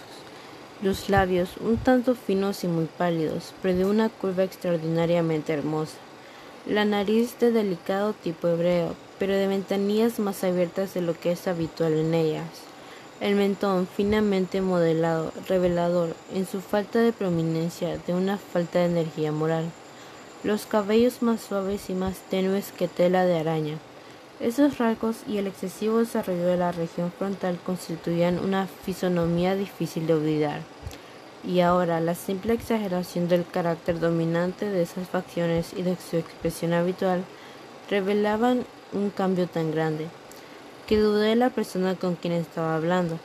los 0.81 1.09
labios 1.09 1.57
un 1.59 1.77
tanto 1.77 2.15
finos 2.15 2.63
y 2.63 2.67
muy 2.67 2.85
pálidos, 2.85 3.53
pero 3.61 3.77
de 3.77 3.85
una 3.85 4.09
curva 4.09 4.43
extraordinariamente 4.43 5.53
hermosa, 5.53 5.97
la 6.65 6.85
nariz 6.85 7.37
de 7.39 7.51
delicado 7.51 8.13
tipo 8.13 8.47
hebreo, 8.47 8.95
pero 9.17 9.33
de 9.33 9.47
ventanillas 9.47 10.19
más 10.19 10.43
abiertas 10.43 10.93
de 10.93 11.01
lo 11.01 11.19
que 11.19 11.31
es 11.31 11.47
habitual 11.47 11.93
en 11.93 12.13
ellas, 12.13 12.68
el 13.21 13.35
mentón 13.35 13.87
finamente 13.87 14.61
modelado, 14.61 15.33
revelador, 15.47 16.15
en 16.33 16.45
su 16.45 16.61
falta 16.61 16.99
de 16.99 17.13
prominencia, 17.13 17.97
de 17.97 18.13
una 18.13 18.37
falta 18.37 18.79
de 18.79 18.85
energía 18.85 19.31
moral, 19.31 19.65
los 20.43 20.65
cabellos 20.65 21.21
más 21.21 21.41
suaves 21.41 21.89
y 21.89 21.93
más 21.93 22.17
tenues 22.29 22.71
que 22.71 22.87
tela 22.87 23.25
de 23.25 23.39
araña, 23.39 23.77
esos 24.39 24.77
rasgos 24.77 25.17
y 25.27 25.37
el 25.37 25.47
excesivo 25.47 25.97
desarrollo 25.97 26.45
de 26.45 26.55
la 26.55 26.71
región 26.71 27.11
frontal 27.11 27.59
constituían 27.65 28.39
una 28.39 28.67
fisonomía 28.67 29.53
difícil 29.53 30.07
de 30.07 30.13
olvidar. 30.13 30.61
Y 31.45 31.59
ahora 31.59 31.99
la 31.99 32.15
simple 32.15 32.53
exageración 32.53 33.27
del 33.27 33.45
carácter 33.45 33.99
dominante 33.99 34.69
de 34.69 34.81
esas 34.81 35.09
facciones 35.09 35.73
y 35.75 35.81
de 35.81 35.97
su 35.97 36.15
expresión 36.15 36.71
habitual 36.71 37.25
revelaban 37.89 38.65
un 38.93 39.09
cambio 39.09 39.47
tan 39.47 39.71
grande, 39.71 40.07
que 40.89 40.97
dudé 40.97 41.29
de 41.29 41.35
la 41.35 41.51
persona 41.51 41.93
con 41.93 42.15
quien 42.15 42.33
estaba 42.33 42.75
hablando. 42.75 43.19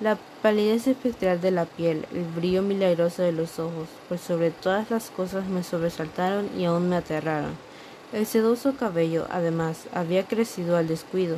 La 0.00 0.16
palidez 0.40 0.86
espectral 0.86 1.38
de 1.38 1.50
la 1.50 1.66
piel, 1.66 2.06
el 2.14 2.24
brillo 2.24 2.62
milagroso 2.62 3.20
de 3.20 3.30
los 3.30 3.58
ojos, 3.58 3.88
por 4.08 4.16
sobre 4.16 4.50
todas 4.50 4.90
las 4.90 5.10
cosas 5.10 5.46
me 5.46 5.62
sobresaltaron 5.62 6.48
y 6.58 6.64
aún 6.64 6.88
me 6.88 6.96
aterraron. 6.96 7.52
El 8.14 8.24
sedoso 8.24 8.76
cabello, 8.76 9.26
además, 9.30 9.84
había 9.92 10.24
crecido 10.24 10.78
al 10.78 10.88
descuido, 10.88 11.36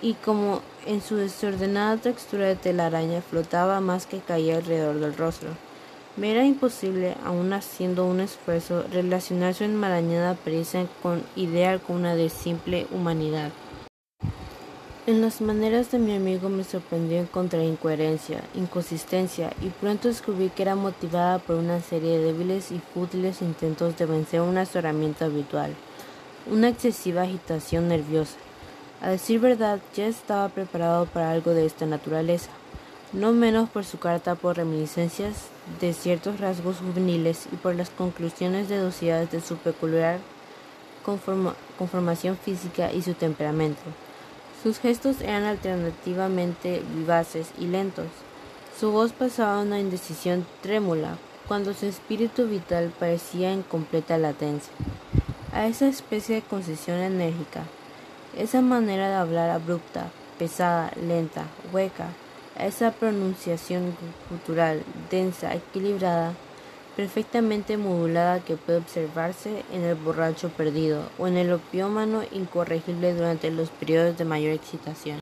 y 0.00 0.14
como 0.14 0.62
en 0.84 1.00
su 1.00 1.14
desordenada 1.14 1.96
textura 1.98 2.48
de 2.48 2.56
telaraña 2.56 3.22
flotaba 3.22 3.80
más 3.80 4.06
que 4.06 4.18
caía 4.18 4.56
alrededor 4.56 4.98
del 4.98 5.16
rostro. 5.16 5.50
Me 6.16 6.32
era 6.32 6.44
imposible, 6.44 7.14
aun 7.24 7.52
haciendo 7.52 8.04
un 8.04 8.18
esfuerzo, 8.18 8.84
relacionar 8.90 9.54
su 9.54 9.62
enmarañada 9.62 10.34
pericia 10.34 10.88
con 11.04 11.22
idear 11.36 11.80
con 11.80 11.98
una 11.98 12.16
de 12.16 12.30
simple 12.30 12.88
humanidad. 12.90 13.52
En 15.04 15.20
las 15.20 15.40
maneras 15.40 15.90
de 15.90 15.98
mi 15.98 16.14
amigo 16.14 16.48
me 16.48 16.62
sorprendió 16.62 17.18
encontrar 17.18 17.64
incoherencia, 17.64 18.40
inconsistencia, 18.54 19.52
y 19.60 19.70
pronto 19.70 20.06
descubrí 20.06 20.48
que 20.50 20.62
era 20.62 20.76
motivada 20.76 21.40
por 21.40 21.56
una 21.56 21.80
serie 21.80 22.18
de 22.18 22.26
débiles 22.26 22.70
y 22.70 22.78
fútiles 22.78 23.42
intentos 23.42 23.98
de 23.98 24.06
vencer 24.06 24.42
un 24.42 24.58
azoramiento 24.58 25.24
habitual, 25.24 25.74
una 26.48 26.68
excesiva 26.68 27.22
agitación 27.22 27.88
nerviosa. 27.88 28.36
A 29.00 29.10
decir 29.10 29.40
verdad, 29.40 29.80
ya 29.92 30.06
estaba 30.06 30.48
preparado 30.50 31.06
para 31.06 31.32
algo 31.32 31.50
de 31.50 31.66
esta 31.66 31.84
naturaleza, 31.84 32.50
no 33.12 33.32
menos 33.32 33.68
por 33.70 33.84
su 33.84 33.98
carta 33.98 34.36
por 34.36 34.56
reminiscencias 34.56 35.46
de 35.80 35.94
ciertos 35.94 36.38
rasgos 36.38 36.76
juveniles 36.76 37.48
y 37.50 37.56
por 37.56 37.74
las 37.74 37.90
conclusiones 37.90 38.68
deducidas 38.68 39.32
de 39.32 39.40
su 39.40 39.56
peculiar 39.56 40.20
conformación 41.76 42.36
física 42.36 42.92
y 42.92 43.02
su 43.02 43.14
temperamento. 43.14 43.82
Sus 44.62 44.78
gestos 44.78 45.20
eran 45.20 45.42
alternativamente 45.44 46.82
vivaces 46.94 47.48
y 47.58 47.66
lentos. 47.66 48.06
Su 48.78 48.92
voz 48.92 49.12
pasaba 49.12 49.60
una 49.60 49.80
indecisión 49.80 50.46
trémula, 50.60 51.18
cuando 51.48 51.74
su 51.74 51.86
espíritu 51.86 52.46
vital 52.46 52.92
parecía 52.98 53.52
en 53.52 53.62
completa 53.62 54.18
latencia. 54.18 54.72
A 55.52 55.66
esa 55.66 55.88
especie 55.88 56.36
de 56.36 56.42
concesión 56.42 56.98
enérgica, 56.98 57.64
esa 58.36 58.60
manera 58.60 59.08
de 59.08 59.16
hablar 59.16 59.50
abrupta, 59.50 60.10
pesada, 60.38 60.92
lenta, 60.96 61.46
hueca, 61.72 62.06
a 62.56 62.66
esa 62.66 62.92
pronunciación 62.92 63.96
cultural, 64.28 64.82
densa, 65.10 65.54
equilibrada, 65.54 66.34
perfectamente 66.96 67.76
modulada 67.76 68.40
que 68.40 68.56
puede 68.56 68.78
observarse 68.78 69.64
en 69.72 69.82
el 69.84 69.94
borracho 69.94 70.48
perdido 70.50 71.02
o 71.18 71.26
en 71.26 71.36
el 71.36 71.52
opiómano 71.52 72.22
incorregible 72.32 73.14
durante 73.14 73.50
los 73.50 73.70
periodos 73.70 74.18
de 74.18 74.24
mayor 74.24 74.52
excitación. 74.52 75.20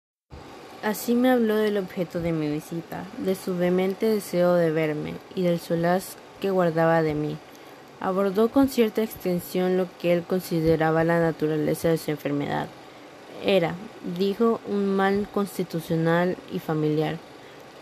Así 0.82 1.14
me 1.14 1.30
habló 1.30 1.56
del 1.56 1.76
objeto 1.76 2.20
de 2.20 2.32
mi 2.32 2.50
visita, 2.50 3.04
de 3.18 3.34
su 3.34 3.56
vehemente 3.56 4.06
deseo 4.06 4.54
de 4.54 4.70
verme 4.70 5.14
y 5.34 5.42
del 5.42 5.60
solaz 5.60 6.16
que 6.40 6.50
guardaba 6.50 7.02
de 7.02 7.14
mí. 7.14 7.36
Abordó 8.00 8.48
con 8.48 8.68
cierta 8.68 9.02
extensión 9.02 9.76
lo 9.76 9.86
que 10.00 10.14
él 10.14 10.22
consideraba 10.22 11.04
la 11.04 11.20
naturaleza 11.20 11.88
de 11.88 11.98
su 11.98 12.10
enfermedad. 12.10 12.66
Era, 13.44 13.74
dijo, 14.18 14.60
un 14.66 14.96
mal 14.96 15.28
constitucional 15.32 16.36
y 16.50 16.58
familiar, 16.60 17.18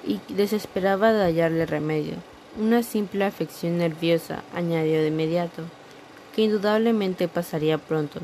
y 0.05 0.21
desesperaba 0.29 1.13
de 1.13 1.23
hallarle 1.23 1.67
remedio. 1.67 2.15
Una 2.57 2.83
simple 2.83 3.25
afección 3.25 3.79
nerviosa, 3.79 4.43
añadió 4.55 5.01
de 5.01 5.09
inmediato, 5.09 5.63
que 6.35 6.43
indudablemente 6.43 7.29
pasaría 7.29 7.79
pronto. 7.79 8.21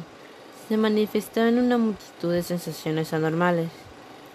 Se 0.69 0.77
manifestaban 0.77 1.59
una 1.59 1.79
multitud 1.79 2.33
de 2.33 2.43
sensaciones 2.43 3.13
anormales. 3.13 3.69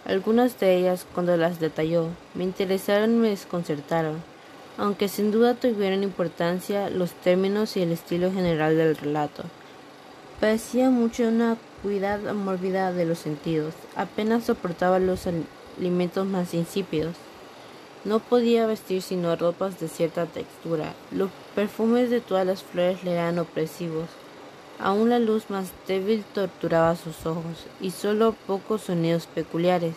Algunas 0.06 0.58
de 0.60 0.78
ellas, 0.78 1.06
cuando 1.14 1.36
las 1.36 1.60
detalló, 1.60 2.10
me 2.34 2.44
interesaron 2.44 3.16
y 3.16 3.18
me 3.18 3.30
desconcertaron, 3.30 4.22
aunque 4.78 5.10
sin 5.10 5.32
duda 5.32 5.56
tuvieron 5.56 6.04
importancia 6.04 6.90
los 6.90 7.12
términos 7.12 7.76
y 7.76 7.82
el 7.82 7.92
estilo 7.92 8.32
general 8.32 8.78
del 8.78 8.96
relato. 8.96 9.44
Parecía 10.40 10.90
mucho 10.90 11.28
una 11.28 11.58
acuidad 11.80 12.20
mórbida 12.34 12.94
de 12.94 13.06
los 13.06 13.20
sentidos, 13.20 13.74
apenas 13.96 14.46
soportaba 14.46 15.00
los 15.00 15.28
alimentos 15.78 16.26
más 16.26 16.54
insípidos. 16.54 17.16
No 18.06 18.20
podía 18.20 18.66
vestir 18.66 19.02
sino 19.02 19.36
ropas 19.36 19.80
de 19.80 19.90
cierta 19.90 20.26
textura. 20.26 20.94
Los 21.12 21.30
perfumes 21.54 22.10
de 22.10 22.22
todas 22.22 22.46
las 22.46 22.64
flores 22.64 23.04
le 23.04 23.12
eran 23.12 23.40
opresivos. 23.40 24.08
Aún 24.80 25.10
la 25.10 25.20
luz 25.20 25.50
más 25.50 25.72
débil 25.88 26.24
torturaba 26.34 26.96
sus 26.96 27.26
ojos, 27.26 27.66
y 27.82 27.92
solo 27.92 28.34
pocos 28.48 28.84
sonidos 28.84 29.28
peculiares, 29.28 29.96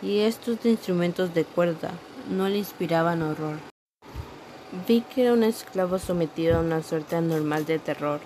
y 0.00 0.20
estos 0.20 0.62
de 0.62 0.70
instrumentos 0.70 1.34
de 1.34 1.44
cuerda, 1.44 1.90
no 2.30 2.48
le 2.48 2.56
inspiraban 2.56 3.20
horror. 3.20 3.58
Vi 4.88 5.02
que 5.02 5.22
era 5.22 5.34
un 5.34 5.42
esclavo 5.42 5.98
sometido 5.98 6.56
a 6.56 6.60
una 6.60 6.82
suerte 6.82 7.16
anormal 7.16 7.66
de 7.66 7.78
terror. 7.78 8.20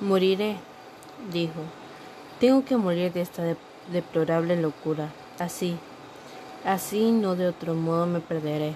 Moriré, 0.00 0.56
dijo. 1.32 1.60
Tengo 2.40 2.64
que 2.64 2.76
morir 2.76 3.12
de 3.12 3.20
esta 3.20 3.56
deplorable 3.92 4.60
locura, 4.60 5.12
así, 5.38 5.76
Así 6.64 7.12
no 7.12 7.36
de 7.36 7.46
otro 7.46 7.74
modo 7.74 8.06
me 8.06 8.20
perderé. 8.20 8.74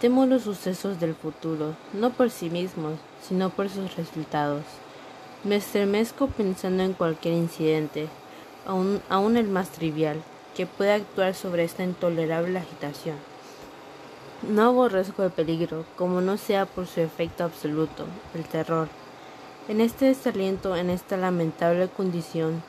Temo 0.00 0.26
los 0.26 0.42
sucesos 0.42 1.00
del 1.00 1.16
futuro, 1.16 1.74
no 1.92 2.10
por 2.10 2.30
sí 2.30 2.50
mismos, 2.50 2.98
sino 3.20 3.50
por 3.50 3.68
sus 3.68 3.96
resultados. 3.96 4.62
Me 5.42 5.56
estremezco 5.56 6.28
pensando 6.28 6.84
en 6.84 6.92
cualquier 6.92 7.34
incidente, 7.34 8.08
aun, 8.64 9.02
aun 9.08 9.36
el 9.36 9.48
más 9.48 9.70
trivial, 9.70 10.22
que 10.54 10.66
pueda 10.66 10.94
actuar 10.94 11.34
sobre 11.34 11.64
esta 11.64 11.82
intolerable 11.82 12.58
agitación. 12.58 13.16
No 14.48 14.62
aborrezco 14.62 15.24
el 15.24 15.32
peligro, 15.32 15.84
como 15.96 16.20
no 16.20 16.36
sea 16.36 16.64
por 16.64 16.86
su 16.86 17.00
efecto 17.00 17.42
absoluto, 17.42 18.04
el 18.34 18.44
terror. 18.44 18.88
En 19.66 19.80
este 19.80 20.04
desaliento, 20.04 20.76
en 20.76 20.90
esta 20.90 21.16
lamentable 21.16 21.88
condición, 21.88 22.62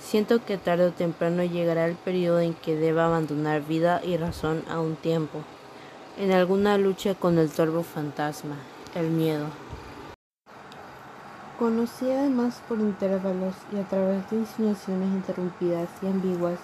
siento 0.00 0.44
que 0.44 0.58
tarde 0.58 0.86
o 0.86 0.92
temprano 0.92 1.42
llegará 1.44 1.86
el 1.86 1.96
periodo 1.96 2.40
en 2.40 2.54
que 2.54 2.76
deba 2.76 3.06
abandonar 3.06 3.62
vida 3.62 4.00
y 4.04 4.16
razón 4.16 4.62
a 4.70 4.80
un 4.80 4.96
tiempo, 4.96 5.42
en 6.18 6.32
alguna 6.32 6.78
lucha 6.78 7.14
con 7.14 7.38
el 7.38 7.50
torvo 7.50 7.82
fantasma, 7.82 8.56
el 8.94 9.10
miedo. 9.10 9.46
Conocí 11.58 12.10
además 12.10 12.62
por 12.68 12.78
intervalos 12.78 13.54
y 13.72 13.78
a 13.78 13.88
través 13.88 14.30
de 14.30 14.36
insinuaciones 14.36 15.08
interrumpidas 15.08 15.88
y 16.02 16.06
ambiguas 16.06 16.58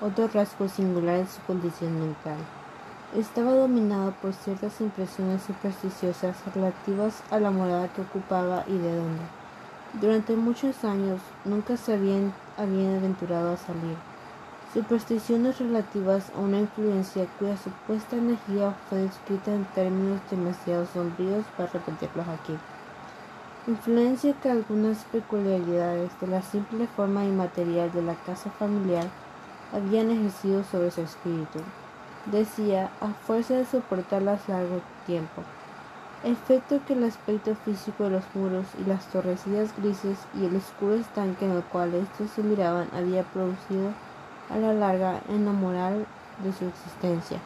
otro 0.00 0.28
rasgo 0.28 0.68
singular 0.68 1.16
en 1.16 1.28
su 1.28 1.40
condición 1.42 1.98
mental. 1.98 2.38
Estaba 3.16 3.52
dominado 3.52 4.12
por 4.20 4.34
ciertas 4.34 4.80
impresiones 4.80 5.42
supersticiosas 5.42 6.36
relativas 6.54 7.22
a 7.30 7.40
la 7.40 7.50
morada 7.50 7.88
que 7.92 8.02
ocupaba 8.02 8.64
y 8.66 8.76
de 8.76 8.94
dónde. 8.94 9.22
Durante 10.00 10.36
muchos 10.36 10.84
años 10.84 11.20
nunca 11.44 11.76
se 11.76 11.98
habían 12.56 12.96
aventurado 12.96 13.52
a 13.52 13.56
salir. 13.56 13.96
Supersticiones 14.72 15.58
relativas 15.58 16.30
a 16.36 16.40
una 16.40 16.58
influencia 16.60 17.26
cuya 17.38 17.56
supuesta 17.56 18.16
energía 18.16 18.74
fue 18.88 18.98
descrita 18.98 19.54
en 19.54 19.64
términos 19.66 20.20
demasiado 20.30 20.86
sombríos 20.86 21.44
para 21.56 21.72
repetirlos 21.72 22.28
aquí. 22.28 22.56
Influencia 23.66 24.34
que 24.34 24.50
algunas 24.50 25.04
peculiaridades 25.04 26.10
de 26.20 26.26
la 26.26 26.42
simple 26.42 26.86
forma 26.88 27.24
inmaterial 27.24 27.92
de 27.92 28.02
la 28.02 28.14
casa 28.14 28.50
familiar 28.50 29.08
habían 29.72 30.10
ejercido 30.10 30.62
sobre 30.64 30.90
su 30.90 31.00
espíritu 31.00 31.60
decía, 32.26 32.90
a 33.00 33.08
fuerza 33.08 33.54
de 33.54 33.64
soportarlas 33.64 34.48
largo 34.48 34.80
tiempo. 35.06 35.42
Efecto 36.26 36.80
que 36.84 36.94
el 36.94 37.04
aspecto 37.04 37.54
físico 37.54 38.02
de 38.02 38.10
los 38.10 38.24
muros 38.34 38.66
y 38.84 38.88
las 38.88 39.06
torrecillas 39.12 39.70
grises 39.78 40.18
y 40.34 40.44
el 40.44 40.56
oscuro 40.56 40.94
estanque 40.94 41.44
en 41.44 41.52
el 41.52 41.62
cual 41.62 41.94
estos 41.94 42.32
se 42.32 42.42
miraban 42.42 42.88
había 42.92 43.22
producido 43.22 43.92
a 44.50 44.58
la 44.58 44.74
larga 44.74 45.22
en 45.28 45.44
la 45.44 45.52
moral 45.52 46.04
de 46.42 46.52
su 46.52 46.64
existencia. 46.64 47.38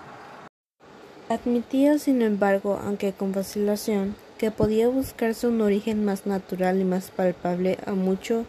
Admitía, 1.29 1.99
sin 1.99 2.23
embargo, 2.23 2.81
aunque 2.83 3.13
con 3.13 3.33
vacilación, 3.33 4.17
que 4.39 4.51
podía 4.51 4.89
buscarse 4.89 5.47
un 5.47 5.61
origen 5.61 6.03
más 6.07 6.25
natural 6.25 6.81
y 6.81 6.85
más 6.85 7.11
palpable 7.11 7.77
a 7.85 7.93
mucho 7.93 8.47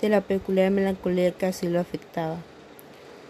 de 0.00 0.08
la 0.08 0.22
peculiar 0.22 0.72
melancolía 0.72 1.30
que 1.30 1.46
así 1.46 1.68
lo 1.68 1.78
afectaba. 1.78 2.38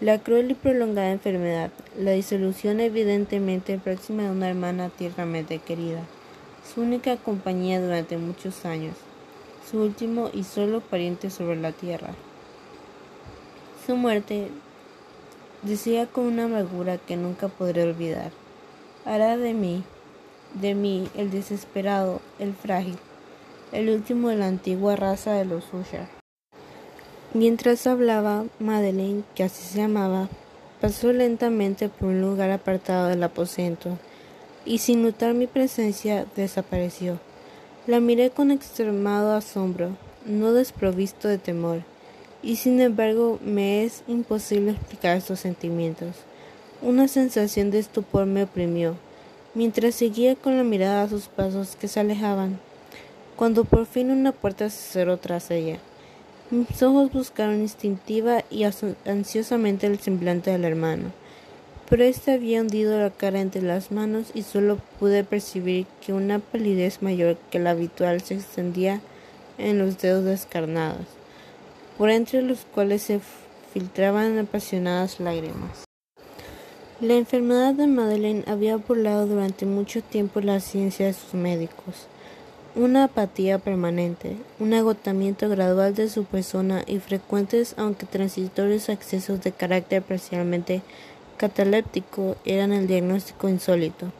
La 0.01 0.17
cruel 0.17 0.49
y 0.49 0.55
prolongada 0.55 1.11
enfermedad, 1.11 1.69
la 1.95 2.11
disolución 2.11 2.79
evidentemente 2.79 3.77
próxima 3.77 4.23
de 4.23 4.31
una 4.31 4.49
hermana 4.49 4.89
tiernamente 4.89 5.59
querida, 5.59 6.01
su 6.73 6.81
única 6.81 7.17
compañía 7.17 7.81
durante 7.81 8.17
muchos 8.17 8.65
años, 8.65 8.95
su 9.69 9.79
último 9.81 10.29
y 10.33 10.43
solo 10.43 10.81
pariente 10.81 11.29
sobre 11.29 11.55
la 11.55 11.71
tierra. 11.71 12.13
Su 13.85 13.95
muerte, 13.95 14.49
decía 15.63 16.05
con 16.05 16.25
una 16.25 16.45
amargura 16.45 16.97
que 16.97 17.17
nunca 17.17 17.47
podré 17.47 17.83
olvidar, 17.83 18.31
hará 19.05 19.37
de 19.37 19.53
mí, 19.53 19.83
de 20.53 20.75
mí 20.75 21.09
el 21.15 21.31
desesperado, 21.31 22.21
el 22.37 22.53
frágil, 22.53 22.97
el 23.71 23.89
último 23.89 24.29
de 24.29 24.35
la 24.35 24.47
antigua 24.47 24.95
raza 24.95 25.33
de 25.33 25.45
los 25.45 25.73
Usher. 25.73 26.07
Mientras 27.33 27.87
hablaba, 27.87 28.45
Madeleine, 28.59 29.23
que 29.35 29.43
así 29.43 29.63
se 29.63 29.79
llamaba, 29.79 30.29
pasó 30.81 31.13
lentamente 31.13 31.89
por 31.89 32.09
un 32.09 32.21
lugar 32.21 32.51
apartado 32.51 33.07
del 33.07 33.23
aposento 33.23 33.97
y 34.65 34.79
sin 34.79 35.03
notar 35.03 35.33
mi 35.33 35.47
presencia 35.47 36.25
desapareció. 36.35 37.19
La 37.87 37.99
miré 37.99 38.29
con 38.29 38.51
extremado 38.51 39.33
asombro, 39.33 39.97
no 40.25 40.53
desprovisto 40.53 41.27
de 41.27 41.37
temor, 41.37 41.83
y 42.43 42.57
sin 42.57 42.79
embargo 42.79 43.39
me 43.43 43.83
es 43.83 44.03
imposible 44.07 44.71
explicar 44.71 45.17
estos 45.17 45.39
sentimientos. 45.39 46.15
Una 46.81 47.07
sensación 47.07 47.71
de 47.71 47.79
estupor 47.79 48.25
me 48.25 48.43
oprimió, 48.43 48.95
mientras 49.55 49.95
seguía 49.95 50.35
con 50.35 50.55
la 50.55 50.63
mirada 50.63 51.03
a 51.03 51.09
sus 51.09 51.27
pasos 51.27 51.75
que 51.75 51.87
se 51.87 51.99
alejaban, 51.99 52.59
cuando 53.35 53.65
por 53.65 53.85
fin 53.85 54.11
una 54.11 54.31
puerta 54.31 54.69
se 54.69 54.91
cerró 54.91 55.17
tras 55.17 55.49
ella. 55.49 55.79
Mis 56.51 56.81
ojos 56.81 57.11
buscaron 57.11 57.61
instintiva 57.61 58.43
y 58.49 58.63
ansiosamente 59.05 59.87
el 59.87 59.99
semblante 59.99 60.51
del 60.51 60.65
hermano, 60.65 61.11
pero 61.89 62.03
éste 62.03 62.31
había 62.31 62.61
hundido 62.61 62.99
la 62.99 63.09
cara 63.09 63.41
entre 63.41 63.63
las 63.63 63.91
manos 63.91 64.27
y 64.35 64.43
solo 64.43 64.77
pude 64.99 65.23
percibir 65.23 65.87
que 66.05 66.13
una 66.13 66.39
palidez 66.39 67.01
mayor 67.01 67.37
que 67.49 67.57
la 67.57 67.71
habitual 67.71 68.21
se 68.21 68.35
extendía 68.35 69.01
en 69.57 69.79
los 69.79 69.97
dedos 69.97 70.23
descarnados, 70.23 71.05
por 71.97 72.11
entre 72.11 72.43
los 72.43 72.59
cuales 72.59 73.01
se 73.01 73.19
filtraban 73.73 74.37
apasionadas 74.37 75.19
lágrimas. 75.19 75.85
La 77.01 77.15
enfermedad 77.15 77.73
de 77.73 77.87
Madeleine 77.87 78.43
había 78.45 78.77
burlado 78.77 79.25
durante 79.25 79.65
mucho 79.65 80.01
tiempo 80.03 80.41
la 80.41 80.59
ciencia 80.59 81.07
de 81.07 81.13
sus 81.13 81.33
médicos 81.33 82.07
una 82.75 83.05
apatía 83.05 83.57
permanente, 83.57 84.37
un 84.59 84.73
agotamiento 84.73 85.49
gradual 85.49 85.95
de 85.95 86.07
su 86.07 86.23
persona 86.23 86.83
y 86.85 86.99
frecuentes 86.99 87.73
aunque 87.77 88.05
transitorios 88.05 88.89
accesos 88.89 89.41
de 89.41 89.51
carácter 89.51 90.01
parcialmente 90.01 90.81
cataléptico 91.39 92.35
eran 92.43 92.73
el 92.73 92.85
diagnóstico 92.85 93.47
insólito. 93.47 94.11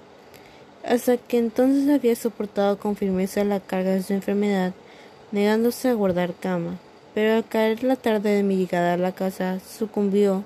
Hasta 0.85 1.17
que 1.17 1.37
entonces 1.37 1.93
había 1.93 2.15
soportado 2.15 2.79
con 2.79 2.95
firmeza 2.95 3.43
la 3.43 3.59
carga 3.59 3.91
de 3.91 4.01
su 4.01 4.13
enfermedad, 4.13 4.73
negándose 5.33 5.89
a 5.89 5.93
guardar 5.93 6.33
cama, 6.33 6.79
pero 7.13 7.35
al 7.35 7.45
caer 7.45 7.83
la 7.83 7.97
tarde 7.97 8.29
de 8.29 8.43
mi 8.43 8.55
llegada 8.55 8.93
a 8.93 8.97
la 8.97 9.11
casa 9.11 9.59
sucumbió, 9.59 10.45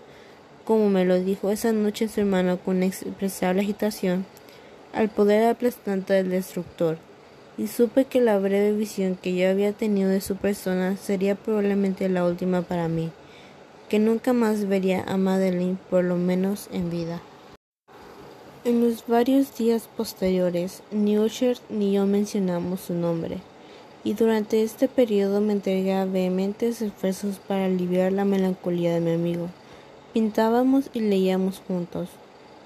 como 0.66 0.90
me 0.90 1.06
lo 1.06 1.20
dijo 1.20 1.52
esa 1.52 1.72
noche 1.72 2.08
su 2.08 2.22
hermano 2.22 2.58
con 2.58 2.78
inexpresable 2.78 3.62
agitación, 3.62 4.26
al 4.94 5.10
poder 5.10 5.48
aplastante 5.48 6.14
del 6.14 6.32
destructor. 6.32 6.98
Y 7.56 7.68
supe 7.68 8.06
que 8.06 8.20
la 8.20 8.40
breve 8.40 8.72
visión 8.72 9.16
que 9.16 9.36
yo 9.36 9.48
había 9.48 9.74
tenido 9.74 10.10
de 10.10 10.22
su 10.22 10.38
persona 10.38 10.98
sería 10.98 11.36
probablemente 11.36 12.10
la 12.10 12.26
última 12.26 12.64
para 12.64 12.88
mí, 12.88 13.12
que 13.94 14.00
nunca 14.00 14.34
más 14.34 14.68
vería 14.68 15.04
a 15.04 15.18
Madeline 15.18 15.78
por 15.92 16.04
lo 16.04 16.16
menos 16.16 16.68
en 16.74 16.90
vida. 16.90 17.22
En 18.66 18.84
los 18.84 19.06
varios 19.06 19.56
días 19.56 19.88
posteriores, 19.96 20.82
ni 20.90 21.20
Usher 21.20 21.60
ni 21.70 21.94
yo 21.94 22.08
mencionamos 22.08 22.80
su 22.80 22.96
nombre, 22.96 23.38
y 24.04 24.16
durante 24.16 24.64
este 24.64 24.88
periodo 24.88 25.42
me 25.42 25.54
entregué 25.54 25.94
a 25.94 26.06
vehementes 26.06 26.82
esfuerzos 26.82 27.38
para 27.38 27.66
aliviar 27.66 28.12
la 28.14 28.26
melancolía 28.26 28.96
de 28.96 29.00
mi 29.00 29.12
amigo. 29.12 29.50
Pintábamos 30.12 30.90
y 30.92 31.02
leíamos 31.02 31.62
juntos, 31.68 32.10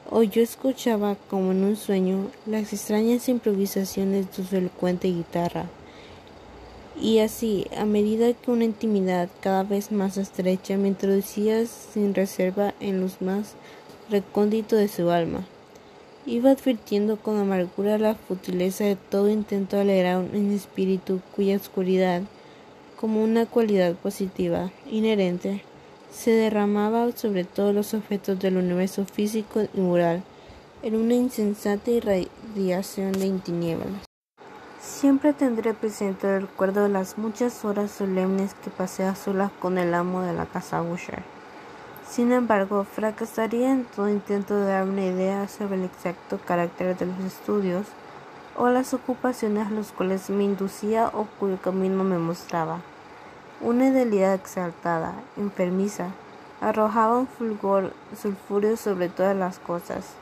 o 0.09 0.23
yo 0.23 0.41
escuchaba 0.41 1.17
como 1.29 1.51
en 1.51 1.65
un 1.65 1.75
sueño 1.75 2.31
las 2.45 2.71
extrañas 2.71 3.27
improvisaciones 3.27 4.27
de 4.37 4.45
su 4.45 4.55
elocuente 4.55 5.09
guitarra. 5.09 5.65
Y 6.99 7.19
así, 7.19 7.67
a 7.77 7.85
medida 7.85 8.33
que 8.33 8.49
una 8.49 8.63
intimidad 8.63 9.29
cada 9.41 9.63
vez 9.63 9.91
más 9.91 10.17
estrecha 10.17 10.77
me 10.77 10.87
introducía 10.87 11.63
sin 11.65 12.15
reserva 12.15 12.73
en 12.79 13.01
los 13.01 13.21
más 13.21 13.53
recóndito 14.09 14.75
de 14.75 14.87
su 14.87 15.11
alma, 15.11 15.45
iba 16.25 16.51
advirtiendo 16.51 17.17
con 17.17 17.37
amargura 17.37 17.99
la 17.99 18.15
futileza 18.15 18.83
de 18.83 18.95
todo 18.95 19.29
intento 19.29 19.75
de 19.75 19.83
alegrar 19.83 20.17
un 20.17 20.51
espíritu 20.51 21.21
cuya 21.35 21.55
oscuridad, 21.55 22.23
como 22.99 23.23
una 23.23 23.45
cualidad 23.45 23.93
positiva, 23.93 24.71
inherente, 24.89 25.61
se 26.11 26.31
derramaba 26.31 27.11
sobre 27.11 27.43
todos 27.43 27.75
los 27.75 27.93
objetos 27.93 28.39
del 28.39 28.57
universo 28.57 29.05
físico 29.05 29.61
y 29.71 29.79
moral 29.79 30.23
en 30.81 30.95
una 30.95 31.13
insensata 31.13 31.91
irradiación 31.91 33.11
de 33.11 33.39
tinieblas. 33.39 34.06
Siempre 34.99 35.31
tendré 35.31 35.75
presente 35.75 36.27
el 36.27 36.41
recuerdo 36.41 36.81
de 36.81 36.89
las 36.89 37.19
muchas 37.19 37.63
horas 37.63 37.91
solemnes 37.91 38.55
que 38.63 38.71
pasé 38.71 39.03
a 39.03 39.13
solas 39.13 39.51
con 39.59 39.77
el 39.77 39.93
amo 39.93 40.21
de 40.23 40.33
la 40.33 40.47
casa 40.47 40.81
Usher. 40.81 41.21
Sin 42.09 42.31
embargo, 42.31 42.83
fracasaría 42.83 43.71
en 43.71 43.85
todo 43.85 44.09
intento 44.09 44.55
de 44.55 44.65
dar 44.65 44.85
una 44.85 45.05
idea 45.05 45.47
sobre 45.49 45.75
el 45.75 45.83
exacto 45.83 46.39
carácter 46.43 46.97
de 46.97 47.05
los 47.05 47.19
estudios 47.19 47.85
o 48.55 48.69
las 48.69 48.91
ocupaciones 48.95 49.67
a 49.67 49.69
los 49.69 49.91
cuales 49.91 50.31
me 50.31 50.45
inducía 50.45 51.11
o 51.13 51.27
cuyo 51.39 51.61
camino 51.61 52.03
me 52.03 52.17
mostraba 52.17 52.79
una 53.61 53.89
idealidad 53.89 54.33
exaltada, 54.33 55.13
enfermiza, 55.37 56.07
arrojaba 56.59 57.19
un 57.19 57.27
fulgor 57.27 57.93
sulfúreo 58.19 58.75
sobre 58.77 59.09
todas 59.09 59.37
las 59.37 59.59
cosas. 59.59 60.15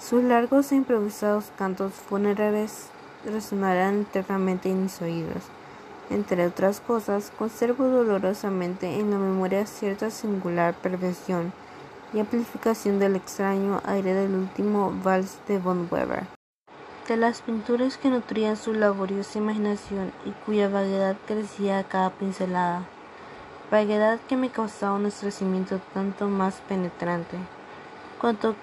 Sus 0.00 0.24
largos 0.24 0.72
e 0.72 0.76
improvisados 0.76 1.52
cantos 1.58 1.92
fúnebres 1.92 2.88
resonarán 3.24 4.02
eternamente 4.02 4.70
en 4.70 4.84
mis 4.84 5.00
oídos. 5.02 5.44
Entre 6.10 6.46
otras 6.46 6.80
cosas, 6.80 7.30
conservo 7.38 7.84
dolorosamente 7.84 8.98
en 8.98 9.10
la 9.10 9.18
memoria 9.18 9.66
cierta 9.66 10.10
singular 10.10 10.74
perversión 10.74 11.52
y 12.14 12.20
amplificación 12.20 12.98
del 12.98 13.16
extraño 13.16 13.82
aire 13.84 14.14
del 14.14 14.34
último 14.34 14.92
vals 15.04 15.38
de 15.46 15.58
von 15.58 15.86
Weber. 15.90 16.24
De 17.06 17.16
las 17.16 17.42
pinturas 17.42 17.98
que 17.98 18.08
nutrían 18.08 18.56
su 18.56 18.72
laboriosa 18.72 19.38
imaginación 19.38 20.12
y 20.24 20.30
cuya 20.44 20.68
vaguedad 20.68 21.16
crecía 21.26 21.78
a 21.78 21.84
cada 21.84 22.10
pincelada, 22.10 22.84
vaguedad 23.70 24.18
que 24.28 24.36
me 24.36 24.50
causaba 24.50 24.96
un 24.96 25.06
estrecimiento 25.06 25.80
tanto 25.92 26.28
más 26.28 26.56
penetrante, 26.68 27.36
cuanto 28.20 28.54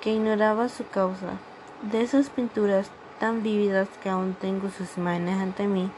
que 0.00 0.14
ignoraba 0.14 0.68
su 0.68 0.86
causa. 0.88 1.38
De 1.82 2.00
esas 2.02 2.30
pinturas 2.30 2.90
tan 3.18 3.42
vívidas 3.42 3.88
que 4.02 4.10
aún 4.10 4.34
tengo 4.34 4.70
sus 4.70 4.96
imágenes 4.96 5.40
ante 5.40 5.66
mí, 5.66 5.90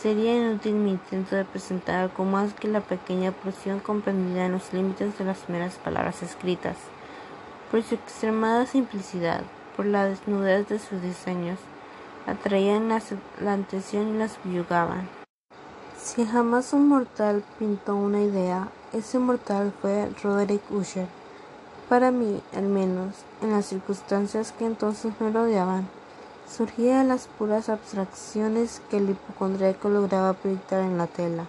sería 0.00 0.34
inútil 0.34 0.74
mi 0.74 0.90
intento 0.90 1.36
de 1.36 1.44
presentar 1.44 2.00
algo 2.00 2.24
más 2.24 2.54
que 2.54 2.68
la 2.68 2.80
pequeña 2.80 3.30
porción 3.30 3.80
comprendida 3.80 4.46
en 4.46 4.52
los 4.52 4.72
límites 4.72 5.16
de 5.18 5.24
las 5.24 5.48
meras 5.48 5.74
palabras 5.76 6.22
escritas. 6.22 6.76
Por 7.70 7.82
su 7.82 7.94
extremada 7.94 8.66
simplicidad, 8.66 9.42
por 9.76 9.86
la 9.86 10.06
desnudez 10.06 10.68
de 10.68 10.78
sus 10.78 11.00
diseños, 11.00 11.58
atraían 12.26 12.88
la, 12.88 13.00
atención 13.52 14.14
y 14.14 14.18
las 14.18 14.32
subyugaban. 14.32 15.08
Si 15.96 16.26
jamás 16.26 16.72
un 16.72 16.88
mortal 16.88 17.44
pintó 17.58 17.94
una 17.94 18.20
idea, 18.20 18.68
ese 18.92 19.18
mortal 19.18 19.72
fue 19.80 20.10
Roderick 20.22 20.68
Usher. 20.70 21.06
Para 21.88 22.10
mí, 22.10 22.42
al 22.56 22.64
menos, 22.64 23.14
en 23.40 23.52
las 23.52 23.66
circunstancias 23.66 24.52
que 24.52 24.66
entonces 24.66 25.12
me 25.20 25.30
rodeaban, 25.30 25.88
surgía 26.48 26.98
de 26.98 27.04
las 27.04 27.26
puras 27.26 27.68
abstracciones 27.68 28.82
que 28.90 28.98
el 28.98 29.10
hipocondríaco 29.10 29.88
lograba 29.88 30.32
proyectar 30.34 30.82
en 30.82 30.98
la 30.98 31.06
tela, 31.06 31.46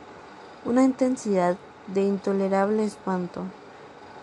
una 0.65 0.83
intensidad 0.83 1.57
de 1.87 2.03
intolerable 2.03 2.83
espanto, 2.83 3.43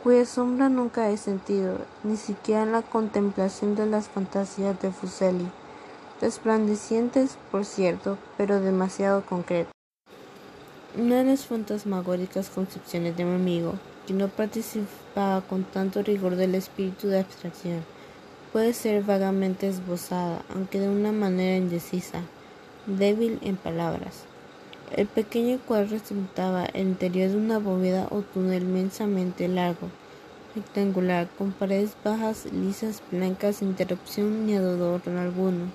cuya 0.02 0.24
sombra 0.24 0.68
nunca 0.68 1.10
he 1.10 1.16
sentido, 1.16 1.78
ni 2.02 2.16
siquiera 2.16 2.62
en 2.62 2.72
la 2.72 2.82
contemplación 2.82 3.74
de 3.74 3.86
las 3.86 4.08
fantasías 4.08 4.80
de 4.80 4.90
Fuseli, 4.90 5.48
resplandecientes, 6.20 7.36
por 7.50 7.64
cierto, 7.64 8.16
pero 8.36 8.60
demasiado 8.60 9.22
concretas. 9.24 9.72
Una 10.98 11.16
de 11.16 11.24
las 11.24 11.46
fantasmagóricas 11.46 12.50
concepciones 12.50 13.16
de 13.16 13.24
mi 13.24 13.34
amigo, 13.34 13.74
que 14.06 14.14
no 14.14 14.28
participaba 14.28 15.40
con 15.42 15.64
tanto 15.64 16.02
rigor 16.02 16.36
del 16.36 16.54
espíritu 16.54 17.08
de 17.08 17.20
abstracción, 17.20 17.84
puede 18.52 18.72
ser 18.72 19.02
vagamente 19.02 19.68
esbozada, 19.68 20.42
aunque 20.54 20.80
de 20.80 20.88
una 20.88 21.12
manera 21.12 21.56
indecisa, 21.56 22.22
débil 22.86 23.38
en 23.42 23.56
palabras. 23.56 24.24
El 24.96 25.06
pequeño 25.06 25.58
cuadro 25.66 25.90
representaba 25.90 26.64
el 26.66 26.88
interior 26.88 27.30
de 27.30 27.36
una 27.36 27.58
bóveda 27.58 28.08
o 28.10 28.22
túnel 28.22 28.64
inmensamente 28.64 29.46
largo, 29.46 29.88
rectangular, 30.56 31.28
con 31.38 31.52
paredes 31.52 31.92
bajas, 32.02 32.46
lisas, 32.52 33.02
blancas, 33.12 33.56
sin 33.56 33.68
interrupción 33.68 34.46
ni 34.46 34.56
adorno 34.56 35.20
alguno. 35.20 35.66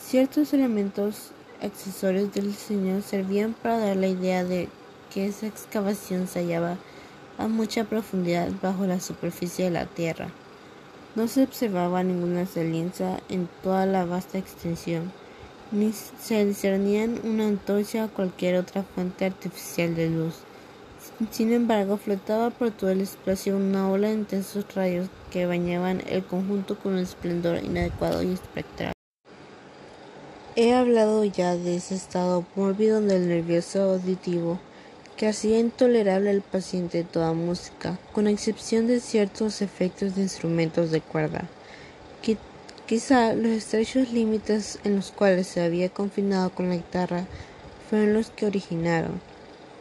Ciertos 0.00 0.52
elementos 0.52 1.32
accesorios 1.60 2.32
del 2.32 2.46
diseño 2.46 3.02
servían 3.02 3.54
para 3.54 3.78
dar 3.78 3.96
la 3.96 4.06
idea 4.06 4.44
de 4.44 4.68
que 5.12 5.26
esa 5.26 5.48
excavación 5.48 6.28
se 6.28 6.40
hallaba 6.40 6.76
a 7.38 7.48
mucha 7.48 7.84
profundidad 7.84 8.48
bajo 8.62 8.86
la 8.86 9.00
superficie 9.00 9.64
de 9.64 9.72
la 9.72 9.86
tierra. 9.86 10.28
No 11.14 11.26
se 11.26 11.42
observaba 11.42 12.02
ninguna 12.02 12.46
saliencia 12.46 13.20
en 13.28 13.48
toda 13.62 13.86
la 13.86 14.04
vasta 14.04 14.38
extensión, 14.38 15.10
ni 15.72 15.92
se 15.92 16.44
discernían 16.44 17.20
una 17.24 17.48
antorcha 17.48 18.04
o 18.04 18.08
cualquier 18.08 18.56
otra 18.56 18.82
fuente 18.82 19.24
artificial 19.24 19.94
de 19.94 20.10
luz. 20.10 20.34
Sin 21.30 21.52
embargo, 21.52 21.96
flotaba 21.96 22.50
por 22.50 22.70
todo 22.70 22.90
el 22.90 23.00
espacio 23.00 23.56
una 23.56 23.90
ola 23.90 24.08
de 24.08 24.14
intensos 24.14 24.64
rayos 24.74 25.08
que 25.30 25.46
bañaban 25.46 26.02
el 26.06 26.24
conjunto 26.24 26.78
con 26.78 26.92
un 26.92 26.98
esplendor 26.98 27.62
inadecuado 27.64 28.22
y 28.22 28.32
espectral. 28.32 28.92
He 30.56 30.74
hablado 30.74 31.24
ya 31.24 31.56
de 31.56 31.76
ese 31.76 31.94
estado 31.94 32.44
mórbido 32.56 33.00
del 33.00 33.28
nervioso 33.28 33.82
auditivo 33.82 34.58
que 35.18 35.26
hacía 35.26 35.58
intolerable 35.58 36.30
al 36.30 36.42
paciente 36.42 37.02
toda 37.02 37.32
música, 37.32 37.98
con 38.12 38.28
excepción 38.28 38.86
de 38.86 39.00
ciertos 39.00 39.60
efectos 39.60 40.14
de 40.14 40.22
instrumentos 40.22 40.92
de 40.92 41.00
cuerda. 41.00 41.48
Quizá 42.86 43.34
los 43.34 43.50
estrechos 43.52 44.12
límites 44.12 44.78
en 44.82 44.96
los 44.96 45.10
cuales 45.10 45.46
se 45.46 45.60
había 45.60 45.90
confinado 45.90 46.48
con 46.48 46.70
la 46.70 46.76
guitarra 46.76 47.26
fueron 47.90 48.14
los 48.14 48.30
que 48.30 48.46
originaron, 48.46 49.20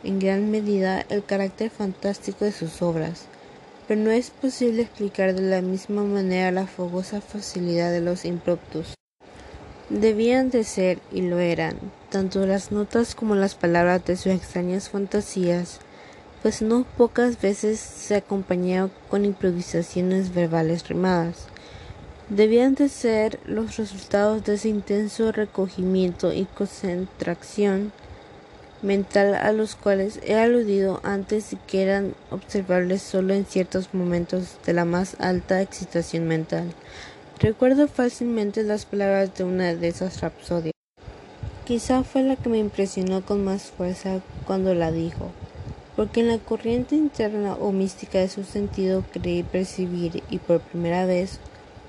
en 0.03 0.19
gran 0.19 0.51
medida, 0.51 1.05
el 1.07 1.23
carácter 1.23 1.69
fantástico 1.69 2.43
de 2.43 2.51
sus 2.51 2.81
obras, 2.81 3.27
pero 3.87 4.01
no 4.01 4.11
es 4.11 4.31
posible 4.31 4.81
explicar 4.81 5.33
de 5.33 5.41
la 5.43 5.61
misma 5.61 6.03
manera 6.03 6.51
la 6.51 6.67
fogosa 6.67 7.21
facilidad 7.21 7.91
de 7.91 8.01
los 8.01 8.25
impromptus. 8.25 8.95
Debían 9.89 10.49
de 10.49 10.65
ser, 10.65 10.99
y 11.13 11.21
lo 11.21 11.39
eran, 11.39 11.77
tanto 12.09 12.45
las 12.45 12.71
notas 12.71 13.15
como 13.15 13.35
las 13.35 13.55
palabras 13.55 14.05
de 14.05 14.15
sus 14.15 14.33
extrañas 14.33 14.89
fantasías, 14.89 15.79
pues 16.41 16.61
no 16.61 16.85
pocas 16.97 17.41
veces 17.41 17.79
se 17.79 18.15
acompañaban 18.15 18.91
con 19.09 19.25
improvisaciones 19.25 20.33
verbales 20.33 20.87
rimadas. 20.87 21.47
Debían 22.29 22.75
de 22.75 22.89
ser 22.89 23.39
los 23.45 23.77
resultados 23.77 24.43
de 24.43 24.55
ese 24.55 24.69
intenso 24.69 25.31
recogimiento 25.31 26.33
y 26.33 26.45
concentración 26.45 27.91
mental 28.81 29.33
a 29.33 29.51
los 29.51 29.75
cuales 29.75 30.19
he 30.23 30.35
aludido 30.35 30.99
antes 31.03 31.53
y 31.53 31.55
que 31.55 31.83
eran 31.83 32.13
observables 32.29 33.01
solo 33.01 33.33
en 33.33 33.45
ciertos 33.45 33.93
momentos 33.93 34.57
de 34.65 34.73
la 34.73 34.85
más 34.85 35.15
alta 35.19 35.61
excitación 35.61 36.27
mental. 36.27 36.73
Recuerdo 37.39 37.87
fácilmente 37.87 38.63
las 38.63 38.85
palabras 38.85 39.35
de 39.35 39.43
una 39.43 39.73
de 39.73 39.87
esas 39.87 40.21
rapsodias. 40.21 40.76
Quizá 41.67 42.03
fue 42.03 42.23
la 42.23 42.37
que 42.37 42.47
me 42.47 42.59
impresionó 42.59 43.25
con 43.25 43.43
más 43.43 43.63
fuerza 43.63 44.21
cuando 44.45 44.73
la 44.73 44.89
dijo, 44.89 45.31
porque 45.97 46.21
en 46.21 46.29
la 46.29 46.37
corriente 46.37 46.95
interna 46.95 47.55
o 47.55 47.73
mística 47.73 48.19
de 48.19 48.29
su 48.29 48.45
sentido 48.45 49.03
creí 49.11 49.43
percibir 49.43 50.23
y 50.29 50.37
por 50.37 50.61
primera 50.61 51.05
vez 51.05 51.41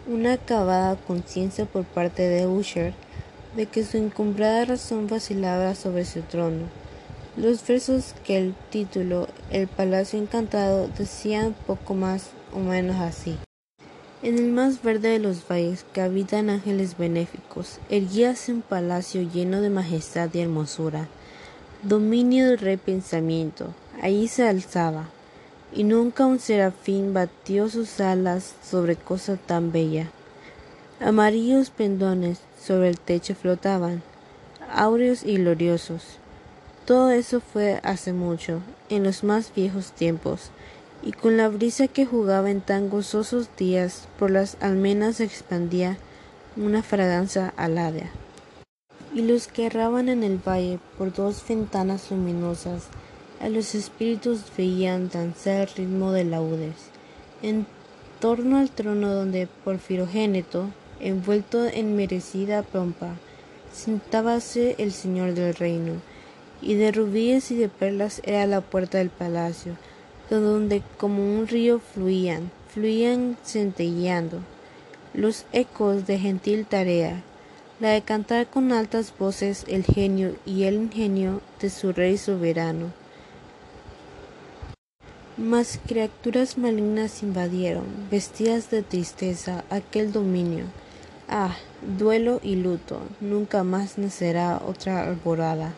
una 0.08 0.32
acabada 0.32 0.96
conciencia 0.96 1.64
por 1.64 1.84
parte 1.84 2.22
de 2.28 2.48
Usher 2.48 2.92
de 3.54 3.66
que 3.66 3.84
su 3.84 3.98
encumbrada 3.98 4.64
razón 4.64 5.06
vacilaba 5.06 5.76
sobre 5.76 6.04
su 6.04 6.22
trono. 6.22 6.66
Los 7.36 7.64
versos 7.64 8.16
que 8.24 8.36
el 8.36 8.56
título 8.70 9.28
El 9.48 9.68
Palacio 9.68 10.18
Encantado 10.18 10.88
decían 10.88 11.54
poco 11.68 11.94
más 11.94 12.30
o 12.52 12.58
menos 12.58 12.96
así. 12.96 13.38
En 14.20 14.36
el 14.36 14.50
más 14.50 14.82
verde 14.82 15.10
de 15.10 15.18
los 15.20 15.46
valles 15.46 15.86
que 15.92 16.00
habitan 16.00 16.50
ángeles 16.50 16.98
benéficos, 16.98 17.78
erguíase 17.88 18.52
un 18.52 18.62
palacio 18.62 19.22
lleno 19.22 19.60
de 19.60 19.70
majestad 19.70 20.28
y 20.34 20.40
hermosura, 20.40 21.06
dominio 21.84 22.48
del 22.48 22.58
rey 22.58 22.76
pensamiento. 22.78 23.72
Allí 24.02 24.26
se 24.26 24.48
alzaba, 24.48 25.08
y 25.72 25.84
nunca 25.84 26.26
un 26.26 26.40
serafín 26.40 27.14
batió 27.14 27.68
sus 27.68 28.00
alas 28.00 28.56
sobre 28.68 28.96
cosa 28.96 29.36
tan 29.36 29.70
bella. 29.70 30.10
Amarillos 30.98 31.70
pendones 31.70 32.40
sobre 32.60 32.88
el 32.88 32.98
techo 32.98 33.36
flotaban, 33.36 34.02
áureos 34.74 35.22
y 35.22 35.36
gloriosos. 35.36 36.02
Todo 36.86 37.12
eso 37.12 37.40
fue 37.40 37.78
hace 37.84 38.12
mucho, 38.12 38.62
en 38.88 39.04
los 39.04 39.22
más 39.22 39.54
viejos 39.54 39.92
tiempos, 39.92 40.50
y 41.02 41.12
con 41.12 41.36
la 41.36 41.48
brisa 41.48 41.88
que 41.88 42.06
jugaba 42.06 42.50
en 42.50 42.60
tan 42.60 42.88
gozosos 42.88 43.48
días 43.56 44.08
por 44.18 44.30
las 44.30 44.56
almenas 44.60 45.16
se 45.16 45.24
expandía 45.24 45.98
una 46.56 46.82
fragancia 46.82 47.52
alada. 47.56 48.10
Y 49.14 49.22
los 49.22 49.46
que 49.46 49.66
erraban 49.66 50.08
en 50.08 50.22
el 50.22 50.38
valle 50.38 50.78
por 50.96 51.12
dos 51.12 51.42
ventanas 51.48 52.10
luminosas, 52.10 52.88
a 53.40 53.48
los 53.48 53.74
espíritus 53.74 54.42
veían 54.56 55.08
danzar 55.08 55.60
al 55.60 55.68
ritmo 55.68 56.12
de 56.12 56.24
laudes. 56.24 56.90
En 57.42 57.66
torno 58.20 58.58
al 58.58 58.70
trono 58.70 59.14
donde 59.14 59.48
Porfirogéneto, 59.64 60.70
envuelto 61.00 61.66
en 61.66 61.94
merecida 61.94 62.62
pompa, 62.62 63.14
sentábase 63.72 64.74
el 64.78 64.92
señor 64.92 65.34
del 65.34 65.54
reino, 65.54 65.94
y 66.60 66.74
de 66.74 66.90
rubíes 66.90 67.52
y 67.52 67.56
de 67.56 67.68
perlas 67.68 68.20
era 68.24 68.44
la 68.46 68.60
puerta 68.60 68.98
del 68.98 69.10
palacio, 69.10 69.76
donde 70.36 70.82
como 70.96 71.22
un 71.22 71.46
río 71.48 71.80
fluían, 71.80 72.50
fluían 72.68 73.36
centelleando 73.44 74.40
los 75.14 75.46
ecos 75.52 76.06
de 76.06 76.18
gentil 76.18 76.66
tarea, 76.66 77.22
la 77.80 77.90
de 77.90 78.02
cantar 78.02 78.46
con 78.46 78.72
altas 78.72 79.12
voces 79.18 79.64
el 79.68 79.84
genio 79.84 80.36
y 80.44 80.64
el 80.64 80.74
ingenio 80.74 81.40
de 81.60 81.70
su 81.70 81.92
rey 81.92 82.18
soberano. 82.18 82.92
Mas 85.36 85.80
criaturas 85.86 86.58
malignas 86.58 87.22
invadieron, 87.22 87.84
vestidas 88.10 88.70
de 88.70 88.82
tristeza, 88.82 89.64
aquel 89.70 90.12
dominio. 90.12 90.64
Ah, 91.28 91.56
duelo 91.98 92.40
y 92.42 92.56
luto, 92.56 93.00
nunca 93.20 93.62
más 93.62 93.98
nacerá 93.98 94.60
otra 94.64 95.04
alborada. 95.04 95.74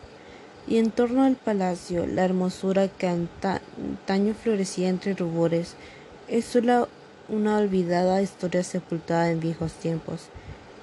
Y 0.71 0.77
en 0.77 0.89
torno 0.89 1.23
al 1.23 1.35
palacio, 1.35 2.07
la 2.07 2.23
hermosura 2.23 2.87
que 2.87 3.05
antaño 3.05 4.33
florecía 4.33 4.87
entre 4.87 5.13
rubores, 5.13 5.75
es 6.29 6.45
sólo 6.45 6.87
una 7.27 7.57
olvidada 7.57 8.21
historia 8.21 8.63
sepultada 8.63 9.29
en 9.31 9.41
viejos 9.41 9.73
tiempos. 9.73 10.29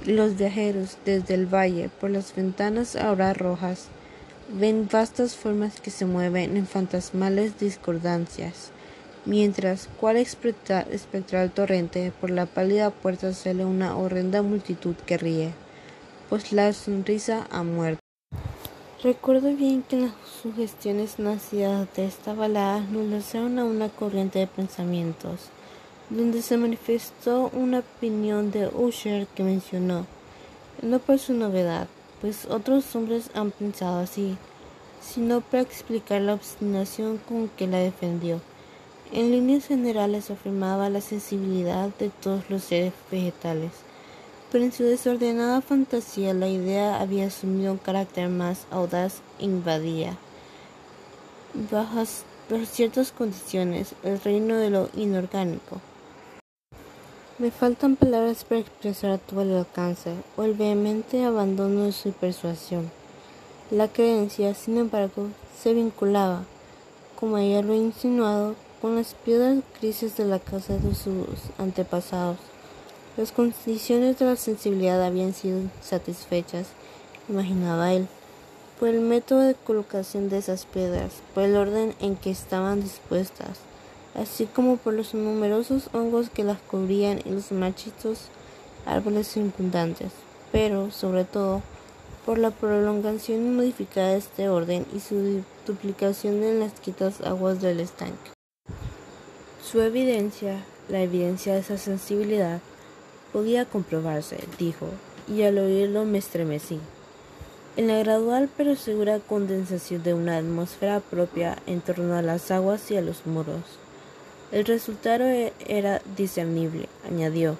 Los 0.04 0.36
viajeros, 0.36 0.98
desde 1.06 1.32
el 1.32 1.46
valle, 1.46 1.88
por 1.88 2.10
las 2.10 2.36
ventanas 2.36 2.96
ahora 2.96 3.32
rojas, 3.32 3.86
ven 4.52 4.86
vastas 4.92 5.34
formas 5.34 5.80
que 5.80 5.90
se 5.90 6.04
mueven 6.04 6.58
en 6.58 6.66
fantasmales 6.66 7.58
discordancias, 7.58 8.72
mientras, 9.24 9.88
cual 9.98 10.18
espectral 10.18 11.50
torrente, 11.50 12.12
por 12.20 12.28
la 12.28 12.44
pálida 12.44 12.90
puerta 12.90 13.32
sale 13.32 13.64
una 13.64 13.96
horrenda 13.96 14.42
multitud 14.42 14.96
que 15.06 15.16
ríe, 15.16 15.54
pues 16.28 16.52
la 16.52 16.74
sonrisa 16.74 17.46
ha 17.50 17.62
muerto. 17.62 18.07
Recuerdo 19.00 19.54
bien 19.54 19.84
que 19.84 19.96
las 19.96 20.12
sugestiones 20.42 21.20
nacidas 21.20 21.86
de 21.94 22.04
esta 22.04 22.34
balada 22.34 22.80
nos 22.80 23.06
lanzaron 23.06 23.60
a 23.60 23.64
una 23.64 23.90
corriente 23.90 24.40
de 24.40 24.48
pensamientos, 24.48 25.50
donde 26.10 26.42
se 26.42 26.56
manifestó 26.56 27.48
una 27.52 27.78
opinión 27.78 28.50
de 28.50 28.66
Usher 28.66 29.28
que 29.28 29.44
mencionó, 29.44 30.04
no 30.82 30.98
por 30.98 31.20
su 31.20 31.32
novedad, 31.32 31.86
pues 32.20 32.46
otros 32.46 32.92
hombres 32.96 33.30
han 33.34 33.52
pensado 33.52 34.00
así, 34.00 34.36
sino 35.00 35.42
para 35.42 35.62
explicar 35.62 36.20
la 36.22 36.34
obstinación 36.34 37.18
con 37.18 37.48
que 37.50 37.68
la 37.68 37.78
defendió. 37.78 38.40
En 39.12 39.30
líneas 39.30 39.68
generales 39.68 40.28
afirmaba 40.28 40.90
la 40.90 41.02
sensibilidad 41.02 41.90
de 42.00 42.08
todos 42.08 42.50
los 42.50 42.64
seres 42.64 42.94
vegetales, 43.12 43.70
pero 44.50 44.64
en 44.64 44.72
su 44.72 44.84
desordenada 44.84 45.60
fantasía 45.60 46.32
la 46.34 46.48
idea 46.48 47.00
había 47.00 47.26
asumido 47.26 47.72
un 47.72 47.78
carácter 47.78 48.28
más 48.28 48.66
audaz 48.70 49.20
e 49.38 49.44
invadía, 49.44 50.16
bajo 51.70 52.04
ciertas 52.64 53.12
condiciones, 53.12 53.94
el 54.02 54.20
reino 54.20 54.56
de 54.56 54.70
lo 54.70 54.88
inorgánico. 54.96 55.80
Me 57.38 57.50
faltan 57.50 57.94
palabras 57.94 58.44
para 58.44 58.60
expresar 58.60 59.18
todo 59.18 59.42
el 59.42 59.56
alcance 59.56 60.12
o 60.36 60.42
el 60.42 60.54
vehemente 60.54 61.24
abandono 61.24 61.84
de 61.84 61.92
su 61.92 62.10
persuasión. 62.12 62.90
La 63.70 63.86
creencia, 63.86 64.54
sin 64.54 64.78
embargo, 64.78 65.28
se 65.62 65.74
vinculaba, 65.74 66.44
como 67.20 67.38
ella 67.38 67.62
lo 67.62 67.74
ha 67.74 67.76
insinuado, 67.76 68.56
con 68.80 68.96
las 68.96 69.14
piedras 69.14 69.58
grises 69.80 70.16
de 70.16 70.24
la 70.24 70.38
casa 70.38 70.78
de 70.78 70.94
sus 70.94 71.14
antepasados. 71.58 72.38
Las 73.18 73.32
condiciones 73.32 74.16
de 74.20 74.26
la 74.26 74.36
sensibilidad 74.36 75.02
habían 75.02 75.34
sido 75.34 75.62
satisfechas, 75.80 76.68
imaginaba 77.28 77.92
él, 77.92 78.06
por 78.78 78.90
el 78.90 79.00
método 79.00 79.40
de 79.40 79.56
colocación 79.56 80.28
de 80.28 80.38
esas 80.38 80.66
piedras, 80.66 81.14
por 81.34 81.42
el 81.42 81.56
orden 81.56 81.96
en 81.98 82.14
que 82.14 82.30
estaban 82.30 82.80
dispuestas, 82.80 83.58
así 84.14 84.46
como 84.46 84.76
por 84.76 84.94
los 84.94 85.14
numerosos 85.14 85.90
hongos 85.92 86.30
que 86.30 86.44
las 86.44 86.60
cubrían 86.60 87.18
y 87.24 87.30
los 87.30 87.50
marchitos 87.50 88.28
árboles 88.86 89.26
circundantes, 89.26 90.12
pero, 90.52 90.92
sobre 90.92 91.24
todo, 91.24 91.60
por 92.24 92.38
la 92.38 92.52
prolongación 92.52 93.44
inmodificada 93.44 94.10
de 94.10 94.18
este 94.18 94.48
orden 94.48 94.86
y 94.94 95.00
su 95.00 95.42
duplicación 95.66 96.44
en 96.44 96.60
las 96.60 96.74
quietas 96.78 97.20
aguas 97.22 97.60
del 97.60 97.80
estanque. 97.80 98.30
Su 99.60 99.80
evidencia, 99.80 100.64
la 100.88 101.02
evidencia 101.02 101.54
de 101.54 101.60
esa 101.60 101.78
sensibilidad, 101.78 102.60
podía 103.32 103.64
comprobarse, 103.64 104.38
dijo, 104.58 104.86
y 105.28 105.42
al 105.42 105.58
oírlo 105.58 106.04
me 106.04 106.18
estremecí. 106.18 106.80
En 107.76 107.88
la 107.88 107.98
gradual 107.98 108.48
pero 108.56 108.74
segura 108.74 109.20
condensación 109.20 110.02
de 110.02 110.14
una 110.14 110.38
atmósfera 110.38 111.00
propia 111.00 111.58
en 111.66 111.80
torno 111.80 112.16
a 112.16 112.22
las 112.22 112.50
aguas 112.50 112.90
y 112.90 112.96
a 112.96 113.02
los 113.02 113.26
muros. 113.26 113.62
El 114.50 114.64
resultado 114.64 115.24
e-, 115.24 115.52
era 115.66 116.02
discernible, 116.16 116.88
añadió, 117.08 117.56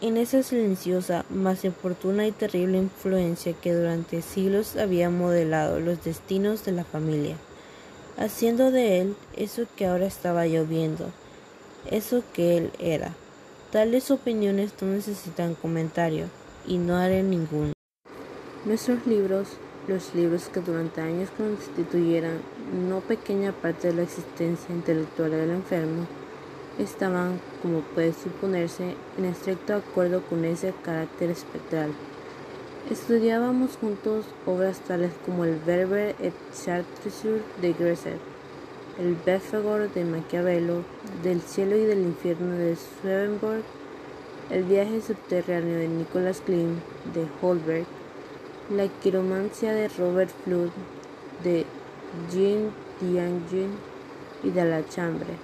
en 0.00 0.16
esa 0.16 0.42
silenciosa, 0.42 1.24
más 1.30 1.64
oportuna 1.64 2.26
y 2.26 2.32
terrible 2.32 2.78
influencia 2.78 3.54
que 3.54 3.72
durante 3.72 4.22
siglos 4.22 4.76
había 4.76 5.08
modelado 5.08 5.80
los 5.80 6.04
destinos 6.04 6.64
de 6.64 6.72
la 6.72 6.84
familia, 6.84 7.36
haciendo 8.18 8.70
de 8.70 9.00
él 9.00 9.16
eso 9.36 9.66
que 9.76 9.86
ahora 9.86 10.06
estaba 10.06 10.46
lloviendo, 10.46 11.06
eso 11.90 12.22
que 12.34 12.58
él 12.58 12.70
era. 12.78 13.14
Tales 13.74 14.12
opiniones 14.12 14.72
no 14.80 14.86
necesitan 14.86 15.56
comentario, 15.56 16.26
y 16.64 16.78
no 16.78 16.94
haré 16.94 17.24
ninguno. 17.24 17.72
Nuestros 18.64 19.04
libros 19.04 19.48
los 19.88 20.14
libros 20.14 20.48
que 20.48 20.60
durante 20.60 21.00
años 21.00 21.28
constituyeran 21.36 22.38
no 22.88 23.00
pequeña 23.00 23.50
parte 23.50 23.88
de 23.88 23.94
la 23.94 24.02
existencia 24.02 24.72
intelectual 24.72 25.32
del 25.32 25.50
enfermo, 25.50 26.06
estaban, 26.78 27.40
como 27.62 27.80
puede 27.80 28.12
suponerse, 28.12 28.94
en 29.18 29.24
estricto 29.24 29.74
acuerdo 29.74 30.22
con 30.22 30.44
ese 30.44 30.72
carácter 30.84 31.30
espectral. 31.30 31.90
Estudiábamos 32.92 33.76
juntos 33.76 34.24
obras 34.46 34.78
tales 34.86 35.10
como 35.26 35.44
el 35.44 35.58
Verber 35.58 36.14
et 36.20 36.34
Chartreuse 36.52 37.42
de 37.60 37.72
Gresset, 37.72 38.33
el 38.98 39.16
Belphegor 39.26 39.92
de 39.92 40.04
Maquiavelo, 40.04 40.84
del 41.22 41.40
cielo 41.40 41.76
y 41.76 41.84
del 41.84 42.00
infierno 42.00 42.54
de 42.54 42.76
Swedenborg, 42.76 43.62
el 44.50 44.64
viaje 44.64 45.00
subterráneo 45.00 45.78
de 45.78 45.88
Nicholas 45.88 46.40
Klimt 46.40 46.78
de 47.12 47.26
Holberg, 47.42 47.86
la 48.70 48.86
quiromancia 48.88 49.72
de 49.72 49.88
Robert 49.88 50.30
Flood, 50.44 50.70
de 51.42 51.66
Jean 52.30 52.70
Tianjin 53.00 53.70
y 54.44 54.50
de 54.50 54.64
la 54.64 54.86
Chambre. 54.88 55.34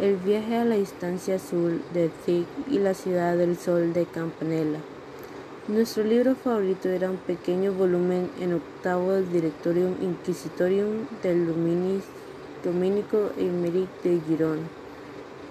El 0.00 0.16
viaje 0.16 0.56
a 0.56 0.64
la 0.64 0.76
distancia 0.76 1.36
azul 1.36 1.82
de 1.92 2.10
Thick 2.24 2.46
y 2.70 2.78
la 2.78 2.94
ciudad 2.94 3.36
del 3.36 3.56
sol 3.56 3.92
de 3.92 4.04
Campanella. 4.06 4.78
Nuestro 5.68 6.02
libro 6.02 6.34
favorito 6.34 6.88
era 6.88 7.10
un 7.10 7.18
pequeño 7.18 7.72
volumen 7.72 8.28
en 8.40 8.54
octavo 8.54 9.12
del 9.12 9.30
Directorium 9.30 9.94
Inquisitorium 10.02 11.06
del 11.22 11.46
Dominico 12.64 13.30
Eimeric 13.36 13.88
de 14.02 14.20
Girón, 14.20 14.60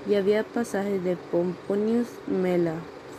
y 0.09 0.15
había 0.15 0.43
pasajes 0.43 1.03
de 1.03 1.15
Pomponius 1.15 2.07
Mela 2.27 2.75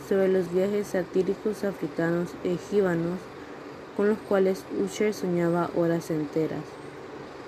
sobre 0.07 0.27
los 0.27 0.51
viajes 0.53 0.87
satíricos 0.87 1.63
africanos 1.63 2.29
egíbanos 2.43 3.19
con 3.95 4.09
los 4.09 4.17
cuales 4.17 4.63
Usher 4.83 5.13
soñaba 5.13 5.69
horas 5.75 6.09
enteras, 6.11 6.63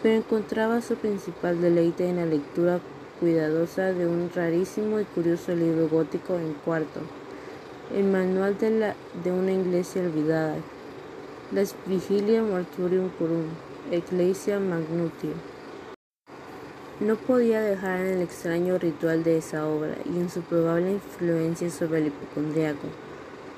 pero 0.01 0.15
encontraba 0.15 0.81
su 0.81 0.95
principal 0.95 1.59
deleite 1.61 2.07
en 2.07 2.17
la 2.17 2.25
lectura 2.25 2.79
cuidadosa 3.19 3.93
de 3.93 4.05
un 4.07 4.29
rarísimo 4.33 4.99
y 4.99 5.05
curioso 5.05 5.55
libro 5.55 5.89
gótico 5.89 6.35
en 6.35 6.53
cuarto, 6.53 7.01
el 7.95 8.05
manual 8.05 8.57
de, 8.57 8.71
la, 8.71 8.95
de 9.23 9.31
una 9.31 9.51
iglesia 9.51 10.01
olvidada, 10.01 10.55
Las 11.51 11.75
Vigilia 11.85 12.41
Mortuorium 12.41 13.09
Curum, 13.09 13.45
Ecclesia 13.91 14.59
Magnutium. 14.59 15.54
No 16.99 17.15
podía 17.15 17.61
dejar 17.61 18.01
en 18.01 18.07
el 18.07 18.21
extraño 18.21 18.77
ritual 18.77 19.23
de 19.23 19.37
esa 19.37 19.67
obra 19.67 19.95
y 20.05 20.17
en 20.17 20.29
su 20.29 20.41
probable 20.41 20.93
influencia 20.93 21.69
sobre 21.69 21.99
el 21.99 22.07
hipocondriaco 22.07 22.87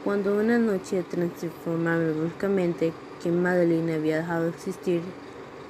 cuando 0.07 0.37
una 0.37 0.57
noche 0.57 1.03
transformarme 1.03 2.13
bruscamente 2.13 2.93
que 3.21 3.29
Madeline 3.29 3.95
había 3.95 4.19
dejado 4.19 4.43
de 4.43 4.51
existir, 4.51 5.01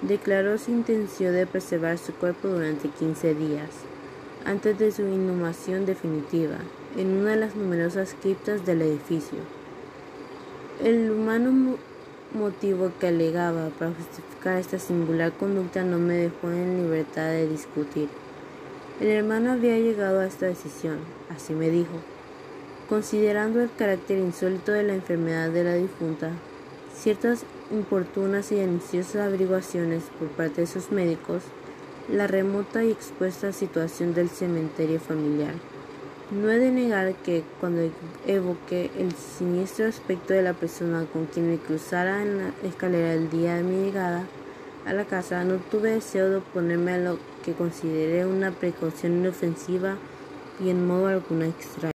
declaró 0.04 0.60
su 0.60 0.70
intención 0.70 1.34
de 1.34 1.48
preservar 1.48 1.98
su 1.98 2.14
cuerpo 2.14 2.50
durante 2.50 2.88
15 2.88 3.34
días, 3.34 3.70
antes 4.46 4.78
de 4.78 4.92
su 4.92 5.02
inhumación 5.02 5.88
definitiva, 5.88 6.58
en 6.96 7.18
una 7.18 7.32
de 7.32 7.38
las 7.38 7.56
numerosas 7.56 8.16
criptas 8.22 8.64
del 8.64 8.84
edificio. 8.84 9.40
El 10.84 11.10
humano 11.10 11.78
motivo 12.34 12.92
que 13.00 13.08
alegaba 13.08 13.70
para 13.70 13.92
justificar 13.92 14.58
esta 14.58 14.80
singular 14.80 15.32
conducta 15.34 15.84
no 15.84 15.98
me 15.98 16.16
dejó 16.16 16.52
en 16.52 16.84
libertad 16.84 17.28
de 17.28 17.48
discutir. 17.48 18.10
El 19.00 19.10
hermano 19.10 19.52
había 19.52 19.78
llegado 19.78 20.20
a 20.20 20.26
esta 20.26 20.48
decisión, 20.48 21.00
así 21.36 21.54
me 21.54 21.70
dijo, 21.70 21.94
Considerando 22.90 23.62
el 23.62 23.70
carácter 23.78 24.18
insólito 24.18 24.72
de 24.72 24.84
la 24.84 24.94
enfermedad 24.94 25.50
de 25.50 25.64
la 25.64 25.74
difunta, 25.74 26.32
ciertas 26.96 27.44
importunas 27.70 28.52
y 28.52 28.56
denunciosas 28.56 29.28
averiguaciones 29.28 30.04
por 30.18 30.30
parte 30.30 30.62
de 30.62 30.68
sus 30.68 30.92
médicos, 30.92 31.44
la 32.10 32.28
remota 32.28 32.84
y 32.84 32.92
expuesta 32.92 33.52
situación 33.52 34.14
del 34.14 34.30
cementerio 34.30 35.00
familiar. 35.00 35.54
No 36.30 36.52
he 36.52 36.60
de 36.60 36.72
negar 36.72 37.16
que, 37.16 37.46
cuando 37.62 37.90
evoqué 38.26 38.92
el 39.00 39.14
siniestro 39.14 39.86
aspecto 39.88 40.34
de 40.34 40.42
la 40.42 40.52
persona 40.52 41.06
con 41.14 41.26
quien 41.26 41.50
me 41.50 41.58
cruzara 41.58 42.22
en 42.22 42.38
la 42.40 42.52
escalera 42.64 43.14
el 43.14 43.30
día 43.30 43.56
de 43.56 43.64
mi 43.64 43.86
llegada, 43.86 44.26
a 44.86 44.92
la 44.92 45.06
casa, 45.06 45.46
no 45.46 45.56
tuve 45.56 45.92
deseo 45.92 46.30
de 46.30 46.36
oponerme 46.38 46.96
a 46.96 46.98
lo 46.98 47.18
que 47.46 47.54
consideré 47.54 48.26
una 48.26 48.52
precaución 48.52 49.20
inofensiva 49.20 49.96
y 50.62 50.70
en 50.70 50.86
modo 50.86 51.08
alguno 51.08 51.46
extraño. 51.46 51.94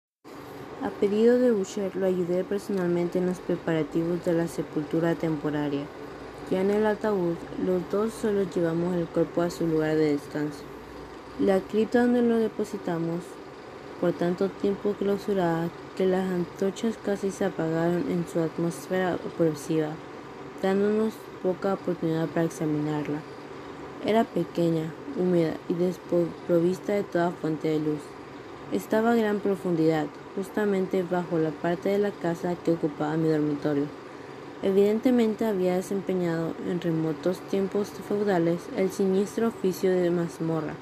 A 0.82 0.90
pedido 0.90 1.38
de 1.38 1.52
Usher, 1.52 1.96
lo 1.96 2.04
ayudé 2.04 2.44
personalmente 2.44 3.20
en 3.20 3.26
los 3.26 3.38
preparativos 3.38 4.26
de 4.26 4.34
la 4.34 4.46
sepultura 4.46 5.14
temporaria. 5.14 5.86
Ya 6.50 6.60
en 6.60 6.70
el 6.70 6.84
ataúd, 6.84 7.36
los 7.64 7.90
dos 7.90 8.12
solo 8.12 8.42
llevamos 8.42 8.94
el 8.94 9.06
cuerpo 9.06 9.40
a 9.40 9.48
su 9.48 9.66
lugar 9.66 9.96
de 9.96 10.12
descanso. 10.12 10.64
La 11.40 11.60
cripta 11.60 12.02
donde 12.02 12.20
lo 12.20 12.36
depositamos, 12.36 13.20
por 14.00 14.12
tanto 14.12 14.48
tiempo 14.48 14.92
clausurada, 14.92 15.68
que 15.96 16.06
las 16.06 16.30
antorchas 16.30 16.96
casi 17.04 17.30
se 17.30 17.44
apagaron 17.44 18.04
en 18.10 18.26
su 18.28 18.40
atmósfera 18.40 19.16
opresiva, 19.16 19.88
dándonos 20.62 21.14
poca 21.42 21.74
oportunidad 21.74 22.28
para 22.28 22.46
examinarla. 22.46 23.20
Era 24.06 24.24
pequeña, 24.24 24.92
húmeda 25.18 25.54
y 25.68 25.74
desprovista 25.74 26.92
de 26.92 27.02
toda 27.02 27.32
fuente 27.32 27.68
de 27.68 27.80
luz. 27.80 28.00
Estaba 28.70 29.12
a 29.12 29.16
gran 29.16 29.40
profundidad, 29.40 30.06
justamente 30.36 31.02
bajo 31.02 31.38
la 31.38 31.50
parte 31.50 31.88
de 31.88 31.98
la 31.98 32.10
casa 32.10 32.54
que 32.64 32.72
ocupaba 32.72 33.16
mi 33.16 33.28
dormitorio. 33.28 33.86
Evidentemente 34.62 35.46
había 35.46 35.76
desempeñado 35.76 36.52
en 36.68 36.80
remotos 36.80 37.40
tiempos 37.48 37.90
feudales 38.08 38.60
el 38.76 38.90
siniestro 38.90 39.48
oficio 39.48 39.90
de 39.90 40.10
mazmorra 40.10 40.74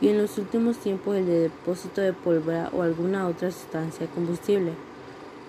y 0.00 0.08
en 0.08 0.18
los 0.18 0.38
últimos 0.38 0.76
tiempos 0.78 1.16
el 1.16 1.26
de 1.26 1.40
depósito 1.40 2.00
de 2.00 2.12
pólvora 2.12 2.70
o 2.72 2.82
alguna 2.82 3.26
otra 3.26 3.50
sustancia 3.50 4.06
combustible, 4.08 4.72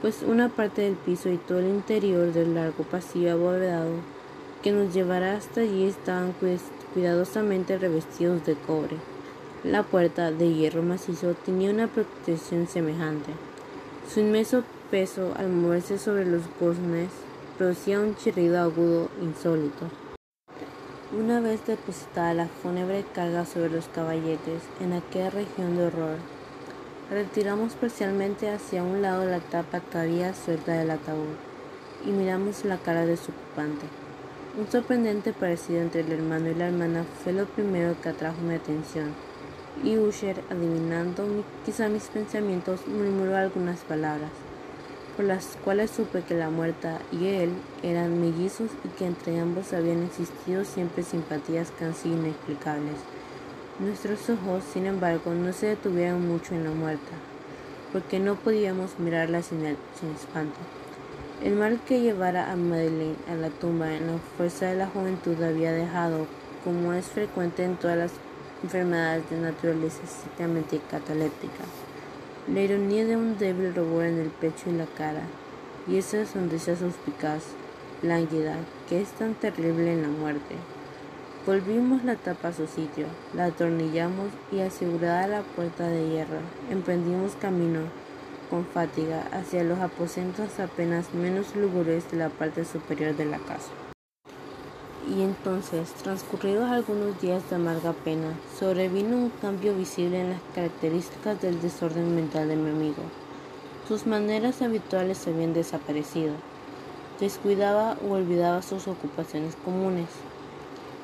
pues 0.02 0.22
una 0.22 0.50
parte 0.50 0.84
del 0.84 0.96
piso 0.96 1.30
y 1.30 1.38
todo 1.38 1.60
el 1.60 1.68
interior 1.68 2.32
del 2.32 2.56
largo 2.56 2.84
pasillo 2.84 3.34
abovedado 3.34 3.92
que 4.64 4.72
nos 4.72 4.94
llevará 4.94 5.36
hasta 5.36 5.62
allí 5.62 5.86
estaban 5.86 6.34
cuidadosamente 6.94 7.78
revestidos 7.78 8.46
de 8.46 8.56
cobre. 8.56 8.98
La 9.64 9.84
puerta, 9.84 10.32
de 10.32 10.54
hierro 10.54 10.84
macizo, 10.84 11.34
tenía 11.34 11.72
una 11.72 11.88
protección 11.88 12.68
semejante. 12.68 13.32
Su 14.12 14.20
inmenso 14.20 14.64
peso 14.92 15.34
al 15.36 15.50
moverse 15.50 15.98
sobre 15.98 16.26
los 16.26 16.44
goznes 16.60 17.10
producía 17.58 18.00
un 18.00 18.16
chirrido 18.16 18.60
agudo 18.60 19.10
insólito. 19.22 19.88
Una 21.10 21.40
vez 21.40 21.66
depositada 21.66 22.34
la 22.34 22.48
fúnebre 22.50 23.06
carga 23.16 23.46
sobre 23.46 23.70
los 23.70 23.88
caballetes 23.88 24.62
en 24.82 24.92
aquella 24.92 25.30
región 25.30 25.78
de 25.78 25.86
horror, 25.86 26.18
retiramos 27.10 27.76
parcialmente 27.76 28.50
hacia 28.50 28.84
un 28.84 29.02
lado 29.02 29.24
la 29.24 29.40
tapa 29.40 29.80
todavía 29.80 30.34
suelta 30.34 30.74
del 30.74 30.92
ataúd 30.92 31.38
y 32.06 32.10
miramos 32.10 32.66
la 32.66 32.76
cara 32.76 33.06
de 33.06 33.16
su 33.16 33.32
ocupante. 33.32 33.86
Un 34.60 34.70
sorprendente 34.70 35.32
parecido 35.32 35.80
entre 35.80 36.02
el 36.02 36.12
hermano 36.12 36.50
y 36.50 36.56
la 36.56 36.68
hermana 36.68 37.06
fue 37.24 37.32
lo 37.32 37.46
primero 37.46 37.96
que 38.02 38.10
atrajo 38.10 38.42
mi 38.42 38.56
atención, 38.56 39.14
y 39.86 39.98
Usher, 39.98 40.44
adivinando 40.50 41.24
quizá 41.66 41.88
mis 41.88 42.08
pensamientos, 42.08 42.86
murmuró 42.86 43.38
algunas 43.38 43.80
palabras 43.80 44.32
por 45.18 45.26
las 45.26 45.58
cuales 45.66 45.90
supe 45.90 46.22
que 46.22 46.36
la 46.36 46.52
muerta 46.52 47.00
y 47.12 47.26
él 47.26 47.50
eran 47.82 48.22
mellizos 48.22 48.70
y 48.86 48.88
que 48.90 49.08
entre 49.08 49.40
ambos 49.40 49.74
habían 49.74 50.04
existido 50.04 50.64
siempre 50.64 51.02
simpatías 51.02 51.74
casi 51.78 52.10
inexplicables. 52.10 52.94
Nuestros 53.80 54.30
ojos, 54.30 54.64
sin 54.72 54.86
embargo, 54.86 55.34
no 55.34 55.52
se 55.54 55.68
detuvieron 55.68 56.28
mucho 56.28 56.54
en 56.54 56.64
la 56.64 56.70
muerta, 56.70 57.12
porque 57.92 58.20
no 58.20 58.36
podíamos 58.36 59.00
mirarla 59.00 59.42
sin, 59.42 59.66
espanto. 59.66 60.60
El 61.44 61.56
mal 61.56 61.80
que 61.88 62.00
llevara 62.00 62.52
a 62.52 62.56
Madeleine 62.56 63.16
a 63.32 63.36
la 63.36 63.50
tumba 63.50 63.96
en 63.96 64.08
la 64.08 64.18
fuerza 64.38 64.68
de 64.68 64.76
la 64.76 64.88
juventud 64.88 65.42
había 65.42 65.72
dejado, 65.72 66.28
como 66.64 66.94
es 66.94 67.06
frecuente 67.08 67.64
en 67.64 67.76
todas 67.76 67.98
las 67.98 68.12
enfermedades 68.64 69.28
de 69.32 69.40
naturaleza 69.40 70.04
estrictamente 70.04 70.80
cataléptica, 70.92 71.64
la 72.54 72.62
ironía 72.62 73.06
de 73.06 73.18
un 73.18 73.38
débil 73.38 73.76
rubor 73.76 74.06
en 74.06 74.20
el 74.20 74.30
pecho 74.30 74.70
y 74.70 74.74
la 74.74 74.86
cara, 74.86 75.24
y 75.88 75.98
esa 75.98 76.26
sonrisa 76.26 76.76
suspicaz, 76.76 77.44
lánguida, 78.02 78.56
que 78.88 79.02
es 79.02 79.10
tan 79.10 79.34
terrible 79.34 79.92
en 79.92 80.04
la 80.04 80.08
muerte. 80.08 80.56
Volvimos 81.46 82.04
la 82.04 82.16
tapa 82.16 82.50
a 82.50 82.54
su 82.54 82.68
sitio, 82.68 83.06
la 83.34 83.46
atornillamos 83.46 84.30
y 84.52 84.60
asegurada 84.60 85.28
la 85.28 85.42
puerta 85.42 85.88
de 85.88 86.10
hierro, 86.10 86.40
emprendimos 86.72 87.34
camino 87.36 87.82
con 88.50 88.66
fatiga 88.66 89.28
hacia 89.32 89.64
los 89.64 89.80
aposentos 89.80 90.60
apenas 90.60 91.14
menos 91.14 91.54
lúgubres 91.56 92.10
de 92.12 92.18
la 92.18 92.30
parte 92.30 92.64
superior 92.64 93.16
de 93.16 93.26
la 93.26 93.40
casa. 93.40 93.87
Y 95.10 95.22
entonces, 95.22 95.94
transcurridos 96.04 96.70
algunos 96.70 97.22
días 97.22 97.50
de 97.50 97.56
amarga 97.56 97.94
pena, 97.94 98.34
sobrevino 98.60 99.16
un 99.16 99.30
cambio 99.30 99.74
visible 99.74 100.20
en 100.20 100.32
las 100.32 100.42
características 100.54 101.42
del 101.42 101.62
desorden 101.62 102.14
mental 102.14 102.50
de 102.50 102.58
mi 102.58 102.72
amigo. 102.72 103.04
Sus 103.88 104.06
maneras 104.06 104.62
habituales 104.62 105.26
habían 105.26 105.54
desaparecido. 105.54 106.34
Descuidaba 107.22 107.98
o 108.06 108.16
olvidaba 108.16 108.62
sus 108.62 108.90
ocupaciones 108.90 109.56
comunes. 109.64 110.10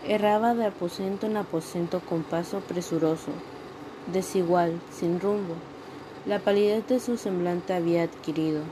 Erraba 0.05 0.53
de 0.53 0.65
aposento 0.65 1.27
en 1.27 1.37
aposento 1.37 2.01
con 2.01 2.23
paso 2.23 2.59
presuroso, 2.59 3.31
desigual, 4.11 4.81
sin 4.91 5.21
rumbo. 5.21 5.55
La 6.25 6.39
palidez 6.39 6.85
de 6.87 6.99
su 6.99 7.15
semblante 7.15 7.73
había 7.73 8.03
adquirido, 8.03 8.63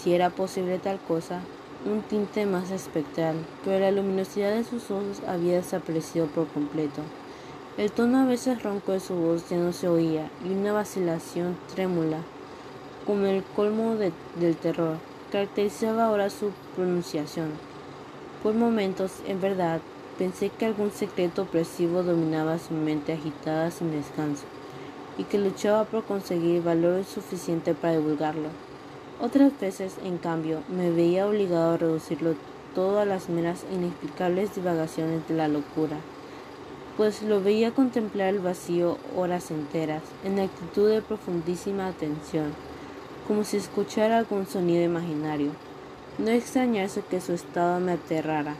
si 0.00 0.14
era 0.14 0.30
posible 0.30 0.78
tal 0.78 0.98
cosa, 0.98 1.40
un 1.84 2.02
tinte 2.02 2.46
más 2.46 2.70
espectral, 2.70 3.36
pero 3.64 3.80
la 3.80 3.90
luminosidad 3.90 4.54
de 4.54 4.64
sus 4.64 4.90
ojos 4.90 5.20
había 5.26 5.54
desaparecido 5.56 6.26
por 6.26 6.46
completo. 6.48 7.02
El 7.76 7.90
tono 7.90 8.18
a 8.18 8.26
veces 8.26 8.62
ronco 8.62 8.92
de 8.92 9.00
su 9.00 9.14
voz 9.14 9.48
ya 9.48 9.56
no 9.56 9.72
se 9.72 9.88
oía 9.88 10.30
y 10.44 10.50
una 10.52 10.72
vacilación 10.72 11.56
trémula, 11.74 12.18
como 13.06 13.26
el 13.26 13.42
colmo 13.56 13.96
del 13.96 14.56
terror, 14.56 14.96
caracterizaba 15.32 16.04
ahora 16.04 16.30
su 16.30 16.50
pronunciación. 16.76 17.50
Por 18.42 18.54
momentos, 18.54 19.12
en 19.26 19.40
verdad, 19.40 19.80
pensé 20.18 20.50
que 20.50 20.66
algún 20.66 20.90
secreto 20.90 21.42
opresivo 21.42 22.02
dominaba 22.02 22.58
su 22.58 22.74
mente 22.74 23.14
agitada 23.14 23.70
sin 23.70 23.90
descanso 23.90 24.44
y 25.18 25.24
que 25.24 25.38
luchaba 25.38 25.84
por 25.84 26.04
conseguir 26.04 26.62
valor 26.62 27.04
suficiente 27.04 27.74
para 27.74 27.94
divulgarlo. 27.94 28.71
Otras 29.20 29.52
veces, 29.60 29.96
en 30.04 30.18
cambio, 30.18 30.62
me 30.68 30.90
veía 30.90 31.26
obligado 31.26 31.74
a 31.74 31.76
reducirlo 31.76 32.34
todo 32.74 32.98
a 32.98 33.04
las 33.04 33.28
meras 33.28 33.64
e 33.70 33.74
inexplicables 33.74 34.54
divagaciones 34.54 35.26
de 35.28 35.34
la 35.34 35.48
locura, 35.48 35.98
pues 36.96 37.22
lo 37.22 37.42
veía 37.42 37.72
contemplar 37.72 38.28
el 38.28 38.40
vacío 38.40 38.98
horas 39.16 39.50
enteras, 39.50 40.02
en 40.24 40.40
actitud 40.40 40.88
de 40.88 41.02
profundísima 41.02 41.86
atención, 41.86 42.52
como 43.28 43.44
si 43.44 43.56
escuchara 43.58 44.18
algún 44.18 44.46
sonido 44.46 44.82
imaginario. 44.82 45.52
No 46.18 46.30
extrañarse 46.30 47.02
que 47.02 47.20
su 47.20 47.32
estado 47.32 47.80
me 47.80 47.92
aterrara 47.92 48.56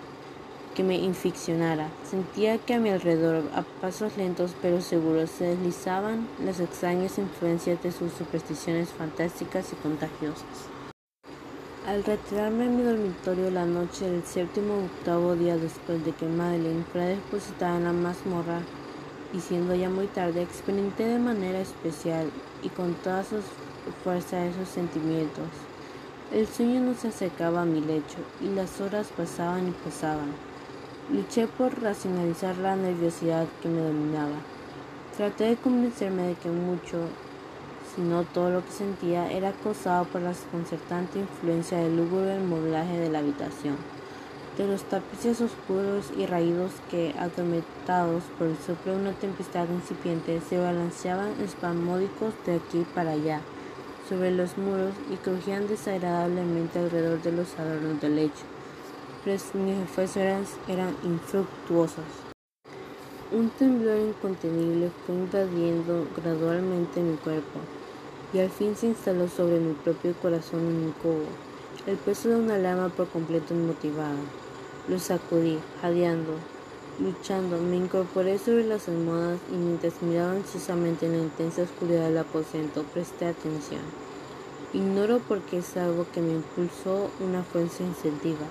que 0.75 0.83
me 0.83 0.97
inficcionara. 0.97 1.89
Sentía 2.09 2.59
que 2.59 2.75
a 2.75 2.81
mi 2.81 2.91
alrededor, 2.91 3.45
a 3.55 3.63
pasos 3.81 4.17
lentos 4.17 4.55
pero 4.61 4.81
seguros, 4.81 5.31
se 5.31 5.45
deslizaban 5.45 6.29
las 6.45 6.61
extrañas 6.61 7.19
influencias 7.19 7.83
de 7.83 7.93
sus 7.93 8.13
supersticiones 8.13 8.91
fantásticas 8.91 9.73
y 9.73 9.77
contagiosas. 9.77 10.69
Al 11.87 12.05
retirarme 12.05 12.67
a 12.67 12.69
mi 12.69 12.83
dormitorio 12.83 13.51
la 13.51 13.67
noche 13.67 14.09
del 14.09 14.23
séptimo 14.23 14.75
o 14.75 14.85
octavo 14.85 15.35
día 15.35 15.57
después 15.57 16.05
de 16.05 16.13
que 16.13 16.27
Madeleine 16.27 16.85
fuera 16.85 17.09
depositada 17.09 17.77
en 17.77 17.85
la 17.85 17.93
mazmorra, 17.93 18.61
y 19.35 19.41
siendo 19.41 19.75
ya 19.75 19.89
muy 19.89 20.07
tarde, 20.07 20.43
experimenté 20.43 21.07
de 21.07 21.19
manera 21.19 21.61
especial 21.61 22.31
y 22.63 22.69
con 22.69 22.95
toda 22.95 23.25
su 23.25 23.37
fuerza 24.05 24.47
esos 24.47 24.69
sentimientos. 24.69 25.49
El 26.33 26.47
sueño 26.47 26.81
no 26.81 26.95
se 26.95 27.09
acercaba 27.09 27.63
a 27.63 27.67
mi 27.67 27.81
lecho 27.81 28.19
y 28.41 28.47
las 28.55 28.81
horas 28.81 29.09
pasaban 29.17 29.69
y 29.69 29.73
pasaban. 29.73 30.52
Luché 31.11 31.49
por 31.49 31.83
racionalizar 31.83 32.57
la 32.59 32.77
nerviosidad 32.77 33.47
que 33.61 33.69
me 33.69 33.83
dominaba. 33.83 34.37
Traté 35.17 35.45
de 35.45 35.57
convencerme 35.57 36.23
de 36.23 36.35
que 36.37 36.49
mucho, 36.49 37.09
si 37.95 38.03
no 38.03 38.23
todo 38.23 38.51
lo 38.51 38.65
que 38.65 38.71
sentía, 38.71 39.31
era 39.31 39.51
causado 39.51 40.05
por 40.05 40.23
la 40.23 40.29
desconcertante 40.29 41.19
influencia 41.19 41.79
del 41.79 41.97
lúgubre 41.97 42.39
modelaje 42.39 42.99
de 43.01 43.11
la 43.11 43.19
habitación, 43.19 43.77
de 44.57 44.69
los 44.69 44.85
tapices 44.85 45.41
oscuros 45.41 46.13
y 46.17 46.25
raídos 46.27 46.71
que, 46.89 47.13
atormentados 47.19 48.23
por 48.39 48.47
el 48.47 48.57
soplo 48.59 48.93
de 48.93 49.01
una 49.01 49.13
tempestad 49.13 49.69
incipiente, 49.69 50.41
se 50.49 50.57
balanceaban 50.57 51.33
espasmódicos 51.43 52.33
de 52.47 52.55
aquí 52.55 52.87
para 52.95 53.11
allá 53.11 53.41
sobre 54.09 54.31
los 54.31 54.57
muros 54.57 54.95
y 55.13 55.17
crujían 55.17 55.67
desagradablemente 55.67 56.79
alrededor 56.79 57.21
de 57.23 57.33
los 57.33 57.59
adornos 57.59 58.01
del 58.01 58.17
lecho 58.17 58.52
mis 59.25 59.79
esfuerzos 59.79 60.59
eran 60.67 60.97
infructuosos. 61.05 62.05
Un 63.31 63.51
temblor 63.51 63.97
incontenible 63.99 64.91
fue 65.07 65.15
invadiendo 65.15 66.09
gradualmente 66.17 67.01
mi 67.01 67.17
cuerpo 67.19 67.61
y 68.33 68.41
al 68.41 68.51
fin 68.51 68.75
se 68.75 68.89
instaló 68.89 69.29
sobre 69.29 69.61
mi 69.61 69.75
propio 69.75 70.15
corazón 70.15 70.61
en 70.61 70.87
un 70.87 70.93
cubo, 71.01 71.27
el 71.87 71.97
peso 71.99 72.31
de 72.31 72.37
una 72.37 72.57
alarma 72.57 72.89
por 72.89 73.09
completo 73.11 73.55
inmotivada. 73.55 74.19
Lo 74.89 74.99
sacudí, 74.99 75.59
jadeando, 75.81 76.33
Luchando, 76.99 77.59
me 77.59 77.77
incorporé 77.77 78.39
sobre 78.39 78.65
las 78.67 78.89
almohadas 78.89 79.39
y 79.51 79.57
mientras 79.57 80.03
miraba 80.03 80.33
ansiosamente 80.33 81.07
en 81.07 81.13
la 81.13 81.23
intensa 81.23 81.63
oscuridad 81.63 82.09
del 82.09 82.19
aposento, 82.19 82.83
presté 82.93 83.27
atención. 83.27 83.81
Ignoro 84.75 85.21
por 85.21 85.41
qué 85.43 85.59
es 85.59 85.77
algo 85.77 86.07
que 86.13 86.21
me 86.21 86.35
impulsó 86.35 87.09
una 87.21 87.43
fuerza 87.45 87.83
incentiva 87.83 88.47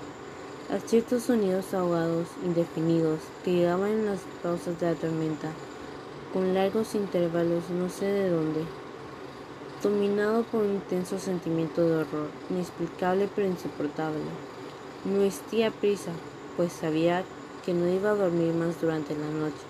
a 0.72 0.78
ciertos 0.78 1.24
sonidos 1.24 1.74
ahogados, 1.74 2.28
indefinidos, 2.42 3.20
que 3.44 3.52
llegaban 3.52 3.90
en 3.90 4.06
las 4.06 4.20
pausas 4.42 4.80
de 4.80 4.86
la 4.86 4.94
tormenta, 4.94 5.50
con 6.32 6.54
largos 6.54 6.94
intervalos 6.94 7.68
no 7.68 7.90
sé 7.90 8.06
de 8.06 8.30
dónde. 8.30 8.64
Dominado 9.82 10.44
por 10.44 10.62
un 10.62 10.76
intenso 10.76 11.18
sentimiento 11.18 11.86
de 11.86 11.96
horror, 11.96 12.28
inexplicable 12.48 13.28
pero 13.34 13.48
insoportable. 13.48 14.22
No 15.04 15.20
vestía 15.20 15.70
prisa, 15.70 16.12
pues 16.56 16.72
sabía 16.72 17.22
que 17.66 17.74
no 17.74 17.86
iba 17.86 18.12
a 18.12 18.14
dormir 18.14 18.54
más 18.54 18.80
durante 18.80 19.14
la 19.14 19.28
noche. 19.28 19.66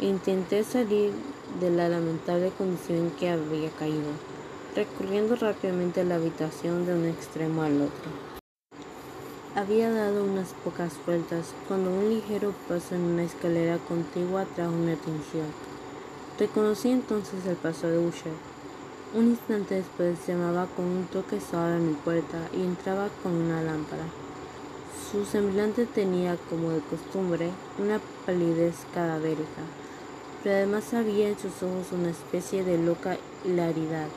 Intenté 0.00 0.64
salir 0.64 1.12
de 1.60 1.70
la 1.70 1.88
lamentable 1.88 2.50
condición 2.58 2.98
en 2.98 3.10
que 3.12 3.28
había 3.28 3.70
caído, 3.78 4.10
recorriendo 4.74 5.36
rápidamente 5.36 6.02
la 6.02 6.16
habitación 6.16 6.84
de 6.84 6.94
un 6.94 7.04
extremo 7.06 7.62
al 7.62 7.82
otro. 7.82 8.31
Había 9.54 9.90
dado 9.90 10.24
unas 10.24 10.54
pocas 10.64 10.94
vueltas 11.04 11.52
cuando 11.68 11.90
un 11.90 12.08
ligero 12.08 12.54
paso 12.70 12.94
en 12.94 13.02
una 13.02 13.24
escalera 13.24 13.76
contigua 13.86 14.46
trajo 14.56 14.72
mi 14.72 14.92
atención. 14.92 15.44
Reconocí 16.38 16.88
entonces 16.90 17.44
el 17.44 17.56
paso 17.56 17.86
de 17.86 17.98
Usher. 17.98 18.32
Un 19.14 19.26
instante 19.26 19.74
después 19.74 20.26
llamaba 20.26 20.66
con 20.74 20.86
un 20.86 21.04
toque 21.04 21.38
suave 21.38 21.74
a 21.74 21.78
mi 21.78 21.92
puerta 21.92 22.38
y 22.54 22.62
entraba 22.62 23.10
con 23.22 23.32
una 23.32 23.62
lámpara. 23.62 24.04
Su 25.10 25.26
semblante 25.26 25.84
tenía, 25.84 26.38
como 26.48 26.70
de 26.70 26.80
costumbre, 26.80 27.50
una 27.78 28.00
palidez 28.24 28.86
cadavérica, 28.94 29.64
pero 30.42 30.56
además 30.56 30.94
había 30.94 31.28
en 31.28 31.38
sus 31.38 31.62
ojos 31.62 31.92
una 31.92 32.08
especie 32.08 32.64
de 32.64 32.78
loca 32.78 33.18
hilaridad, 33.44 34.08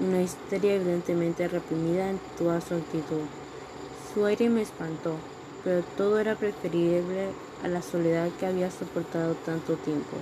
una 0.00 0.20
histeria 0.20 0.74
evidentemente 0.74 1.46
reprimida 1.46 2.10
en 2.10 2.18
toda 2.36 2.60
su 2.60 2.74
actitud. 2.74 3.22
Su 4.14 4.24
aire 4.26 4.48
me 4.48 4.62
espantó, 4.62 5.16
pero 5.64 5.82
todo 5.96 6.20
era 6.20 6.36
preferible 6.36 7.30
a 7.64 7.68
la 7.68 7.82
soledad 7.82 8.28
que 8.38 8.46
había 8.46 8.70
soportado 8.70 9.34
tanto 9.44 9.74
tiempo, 9.74 10.16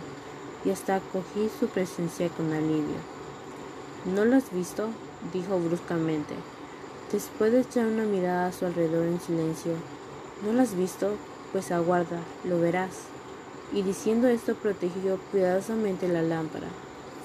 y 0.65 0.71
hasta 0.71 0.97
acogí 0.97 1.51
su 1.61 1.67
presencia 1.67 2.31
con 2.31 2.55
alivio. 2.55 2.97
¿No 4.07 4.25
lo 4.25 4.37
has 4.37 4.51
visto? 4.51 4.89
dijo 5.35 5.59
bruscamente. 5.59 6.33
Después 7.13 7.53
de 7.53 7.61
echar 7.61 7.85
una 7.85 8.05
mirada 8.05 8.47
a 8.47 8.53
su 8.53 8.65
alrededor 8.65 9.05
en 9.05 9.21
silencio, 9.21 9.73
¿no 10.43 10.55
lo 10.55 10.63
has 10.63 10.75
visto? 10.75 11.11
Pues 11.53 11.71
aguarda, 11.71 12.21
lo 12.45 12.59
verás. 12.59 12.95
Y 13.75 13.83
diciendo 13.83 14.27
esto 14.27 14.55
protegió 14.55 15.19
cuidadosamente 15.31 16.09
la 16.09 16.23
lámpara. 16.23 16.69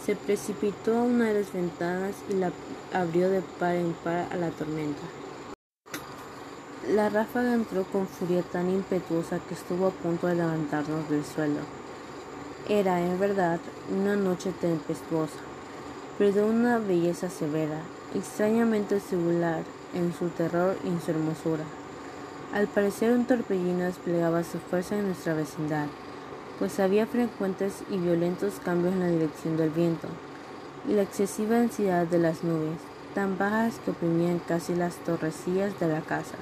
Se 0.06 0.18
precipitó 0.18 0.98
a 0.98 1.04
una 1.04 1.28
de 1.28 1.42
las 1.42 1.54
ventanas 1.54 2.16
y 2.30 2.34
la 2.34 2.52
abrió 2.94 3.30
de 3.30 3.42
par 3.58 3.76
en 3.76 3.94
par 3.94 4.28
a 4.34 4.36
la 4.36 4.50
tormenta. 4.50 5.04
La 6.96 7.10
ráfaga 7.10 7.54
entró 7.54 7.84
con 7.84 8.08
furia 8.08 8.42
tan 8.44 8.70
impetuosa 8.70 9.40
que 9.40 9.56
estuvo 9.56 9.88
a 9.88 9.92
punto 9.92 10.28
de 10.28 10.36
levantarnos 10.36 11.10
del 11.10 11.26
suelo. 11.26 11.60
Era, 12.70 13.02
en 13.02 13.20
verdad, 13.20 13.60
una 13.92 14.16
noche 14.16 14.54
tempestuosa, 14.62 15.36
pero 16.18 16.32
de 16.32 16.44
una 16.46 16.78
belleza 16.78 17.30
severa, 17.30 17.82
extrañamente 18.16 19.02
singular 19.02 19.64
en 19.94 20.14
su 20.14 20.30
terror 20.30 20.78
y 20.86 20.88
en 20.88 21.02
su 21.02 21.12
hermosura. 21.12 21.66
Al 22.54 22.68
parecer 22.68 23.12
un 23.12 23.26
torbellino 23.26 23.84
desplegaba 23.84 24.46
su 24.46 24.58
fuerza 24.58 24.98
en 24.98 25.08
nuestra 25.08 25.34
vecindad, 25.34 25.88
pues 26.58 26.80
había 26.80 27.06
frecuentes 27.06 27.84
y 27.90 27.98
violentos 27.98 28.62
cambios 28.64 28.94
en 28.94 29.02
la 29.02 29.10
dirección 29.10 29.58
del 29.58 29.72
viento, 29.72 30.08
y 30.88 30.94
la 30.94 31.02
excesiva 31.02 31.58
densidad 31.58 32.08
de 32.08 32.20
las 32.20 32.46
nubes, 32.46 32.80
tan 33.14 33.38
bajas 33.38 33.74
que 33.84 33.92
oprimían 33.92 34.40
casi 34.40 34.74
las 34.74 34.96
torrecillas 35.04 35.78
de 35.82 35.90
la 35.90 36.00
casa 36.00 36.36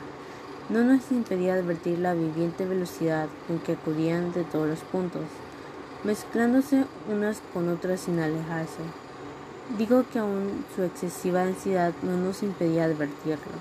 no 0.70 0.84
nos 0.84 1.12
impedía 1.12 1.54
advertir 1.54 2.00
la 2.00 2.16
viviente 2.16 2.66
velocidad 2.66 3.28
con 3.48 3.60
que 3.60 3.74
acudían 3.74 4.34
de 4.34 4.44
todos 4.44 4.68
los 4.68 4.80
puntos, 4.80 5.22
mezclándose 6.04 6.86
unas 7.12 7.42
con 7.54 7.70
otras 7.70 8.02
sin 8.02 8.20
alejarse. 8.20 8.82
Digo 9.78 10.04
que 10.12 10.20
aún 10.20 10.66
su 10.76 10.84
excesiva 10.84 11.46
densidad 11.46 11.94
no 12.02 12.18
nos 12.18 12.42
impedía 12.42 12.86
advertirlo, 12.86 13.54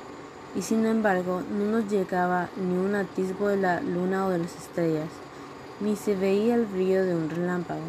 y 0.57 0.63
sin 0.63 0.87
embargo 0.87 1.43
no 1.51 1.67
nos 1.67 1.91
llegaba 1.91 2.49
ni 2.57 2.77
un 2.77 2.95
atisbo 2.95 3.49
de 3.49 3.59
la 3.59 3.81
luna 3.81 4.27
o 4.27 4.31
de 4.31 4.39
las 4.39 4.57
estrellas, 4.57 5.09
ni 5.81 5.97
se 5.97 6.17
veía 6.17 6.55
el 6.55 6.67
brillo 6.67 7.05
de 7.05 7.15
un 7.15 7.29
relámpago. 7.29 7.81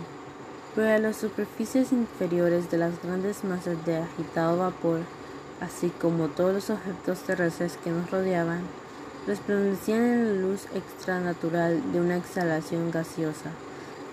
Pero 0.76 0.93
a 0.93 0.97
las 0.97 1.16
superficies 1.16 1.93
inferiores 1.93 2.70
de 2.70 2.78
las 2.78 3.01
grandes 3.01 3.45
masas 3.45 3.86
de 3.86 3.97
agitado 3.97 4.57
vapor, 4.57 4.99
así 5.61 5.89
como 6.01 6.28
todos 6.28 6.53
los 6.53 6.70
objetos 6.70 7.20
terrestres 7.20 7.78
que 7.82 7.91
nos 7.91 8.11
rodeaban, 8.11 8.61
resplandecían 9.28 10.03
en 10.03 10.26
la 10.28 10.47
luz 10.47 10.65
extranatural 10.73 11.91
de 11.91 11.99
una 11.99 12.17
exhalación 12.17 12.91
gaseosa, 12.91 13.51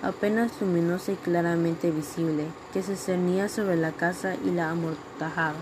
apenas 0.02 0.52
luminosa 0.60 1.12
y 1.12 1.16
claramente 1.16 1.90
visible, 1.90 2.46
que 2.72 2.82
se 2.82 2.96
cernía 2.96 3.48
sobre 3.48 3.76
la 3.76 3.92
casa 3.92 4.34
y 4.44 4.50
la 4.50 4.70
amortajaba. 4.70 5.58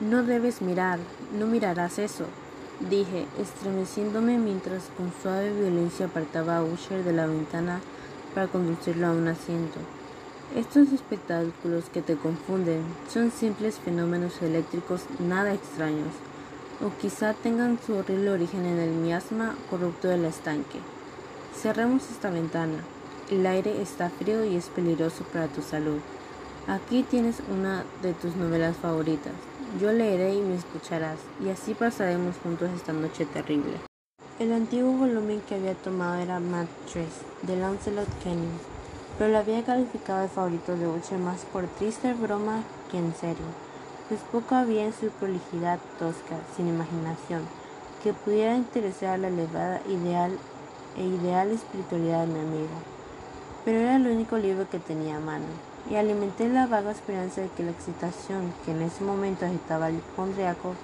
No 0.00 0.22
debes 0.22 0.60
mirar, 0.60 0.98
no 1.38 1.46
mirarás 1.46 1.98
eso, 1.98 2.26
dije, 2.90 3.26
estremeciéndome 3.40 4.38
mientras 4.38 4.84
con 4.96 5.10
suave 5.22 5.50
violencia 5.52 6.06
apartaba 6.06 6.58
a 6.58 6.62
Usher 6.62 7.02
de 7.02 7.14
la 7.14 7.26
ventana 7.26 7.80
para 8.34 8.48
conducirlo 8.48 9.06
a 9.06 9.12
un 9.12 9.28
asiento. 9.28 9.78
Estos 10.54 10.92
espectáculos 10.92 11.86
que 11.92 12.02
te 12.02 12.16
confunden 12.16 12.82
son 13.12 13.30
simples 13.30 13.78
fenómenos 13.78 14.40
eléctricos 14.42 15.02
nada 15.18 15.54
extraños 15.54 16.12
o 16.84 16.90
quizá 17.00 17.34
tengan 17.34 17.78
su 17.84 17.94
horrible 17.94 18.30
origen 18.30 18.66
en 18.66 18.78
el 18.78 18.90
miasma 18.90 19.56
corrupto 19.70 20.08
del 20.08 20.24
estanque. 20.24 20.78
Cerremos 21.54 22.10
esta 22.10 22.30
ventana. 22.30 22.78
El 23.30 23.46
aire 23.46 23.80
está 23.80 24.10
frío 24.10 24.44
y 24.44 24.56
es 24.56 24.66
peligroso 24.68 25.24
para 25.32 25.48
tu 25.48 25.62
salud. 25.62 25.98
Aquí 26.68 27.02
tienes 27.02 27.36
una 27.50 27.84
de 28.02 28.12
tus 28.12 28.36
novelas 28.36 28.76
favoritas. 28.76 29.32
Yo 29.80 29.92
leeré 29.92 30.34
y 30.34 30.40
me 30.40 30.54
escucharás, 30.54 31.18
y 31.44 31.48
así 31.48 31.74
pasaremos 31.74 32.36
juntos 32.42 32.70
esta 32.74 32.92
noche 32.92 33.26
terrible. 33.26 33.80
El 34.38 34.52
antiguo 34.52 34.92
volumen 34.92 35.40
que 35.48 35.54
había 35.54 35.74
tomado 35.74 36.16
era 36.16 36.40
Mad 36.40 36.66
de 37.42 37.56
Lancelot 37.56 38.08
Kenny, 38.22 38.48
pero 39.18 39.32
lo 39.32 39.38
había 39.38 39.64
calificado 39.64 40.22
de 40.22 40.28
favorito 40.28 40.76
de 40.76 40.86
Uche 40.86 41.16
más 41.16 41.44
por 41.52 41.66
triste 41.66 42.14
broma 42.14 42.62
que 42.90 42.98
en 42.98 43.14
serio 43.14 43.65
pues 44.08 44.20
poco 44.30 44.54
había 44.54 44.84
en 44.84 44.92
su 44.92 45.08
prolijidad 45.08 45.80
tosca, 45.98 46.36
sin 46.56 46.68
imaginación, 46.68 47.42
que 48.02 48.12
pudiera 48.12 48.54
interesar 48.54 49.14
a 49.14 49.18
la 49.18 49.28
elevada 49.28 49.80
ideal 49.88 50.38
e 50.96 51.04
ideal 51.04 51.50
espiritualidad 51.50 52.20
de 52.20 52.32
mi 52.32 52.38
amigo. 52.38 52.76
Pero 53.64 53.80
era 53.80 53.96
el 53.96 54.06
único 54.06 54.38
libro 54.38 54.68
que 54.70 54.78
tenía 54.78 55.16
a 55.16 55.20
mano, 55.20 55.46
y 55.90 55.96
alimenté 55.96 56.48
la 56.48 56.66
vaga 56.66 56.92
esperanza 56.92 57.40
de 57.40 57.48
que 57.48 57.64
la 57.64 57.72
excitación 57.72 58.52
que 58.64 58.72
en 58.72 58.82
ese 58.82 59.02
momento 59.02 59.44
agitaba 59.44 59.86
al 59.86 59.96
hipondriaco 59.96 60.74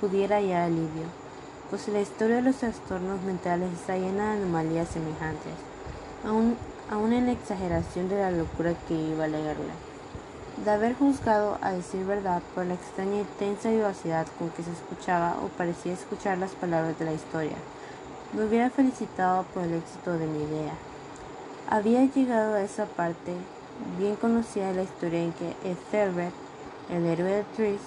pudiera 0.00 0.36
hallar 0.36 0.62
alivio, 0.62 1.04
pues 1.68 1.88
la 1.88 2.00
historia 2.00 2.36
de 2.36 2.42
los 2.42 2.56
trastornos 2.56 3.20
mentales 3.22 3.70
está 3.72 3.96
llena 3.96 4.32
de 4.32 4.42
anomalías 4.42 4.88
semejantes, 4.88 5.52
aún, 6.26 6.56
aún 6.90 7.12
en 7.12 7.26
la 7.26 7.32
exageración 7.32 8.08
de 8.08 8.16
la 8.16 8.30
locura 8.30 8.74
que 8.88 8.94
iba 8.94 9.24
a 9.24 9.28
leerla 9.28 9.91
de 10.56 10.70
haber 10.70 10.94
juzgado 10.94 11.58
a 11.60 11.72
decir 11.72 12.04
verdad 12.04 12.42
por 12.54 12.66
la 12.66 12.74
extraña 12.74 13.20
y 13.20 13.26
tensa 13.38 13.70
vivacidad 13.70 14.26
con 14.38 14.50
que 14.50 14.62
se 14.62 14.70
escuchaba 14.70 15.36
o 15.42 15.48
parecía 15.48 15.92
escuchar 15.92 16.38
las 16.38 16.52
palabras 16.52 16.98
de 16.98 17.06
la 17.06 17.12
historia. 17.12 17.56
Me 18.32 18.44
hubiera 18.44 18.70
felicitado 18.70 19.44
por 19.54 19.64
el 19.64 19.74
éxito 19.74 20.18
de 20.18 20.26
mi 20.26 20.44
idea. 20.44 20.74
Había 21.68 22.04
llegado 22.04 22.54
a 22.54 22.62
esa 22.62 22.86
parte 22.86 23.34
bien 23.98 24.16
conocida 24.16 24.68
de 24.68 24.74
la 24.74 24.82
historia 24.82 25.22
en 25.22 25.32
que 25.32 25.56
Ethelred, 25.64 26.32
el 26.90 27.06
héroe 27.06 27.30
de 27.30 27.44
Tris, 27.56 27.80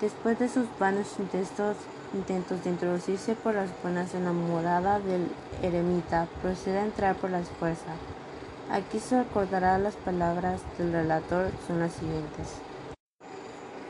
después 0.00 0.38
de 0.38 0.48
sus 0.48 0.66
vanos 0.78 1.06
intentos, 1.18 1.76
intentos 2.14 2.62
de 2.62 2.70
introducirse 2.70 3.34
por 3.34 3.54
las 3.54 3.70
buenas 3.82 4.14
en 4.14 4.24
la 4.24 4.32
morada 4.32 5.00
del 5.00 5.28
eremita, 5.62 6.28
procede 6.42 6.78
a 6.78 6.84
entrar 6.84 7.16
por 7.16 7.30
las 7.30 7.48
fuerzas 7.48 7.96
Aquí 8.70 8.98
se 8.98 9.22
recordará 9.22 9.78
las 9.78 9.94
palabras 9.94 10.60
del 10.76 10.90
relator 10.90 11.52
son 11.68 11.78
las 11.78 11.92
siguientes. 11.92 12.48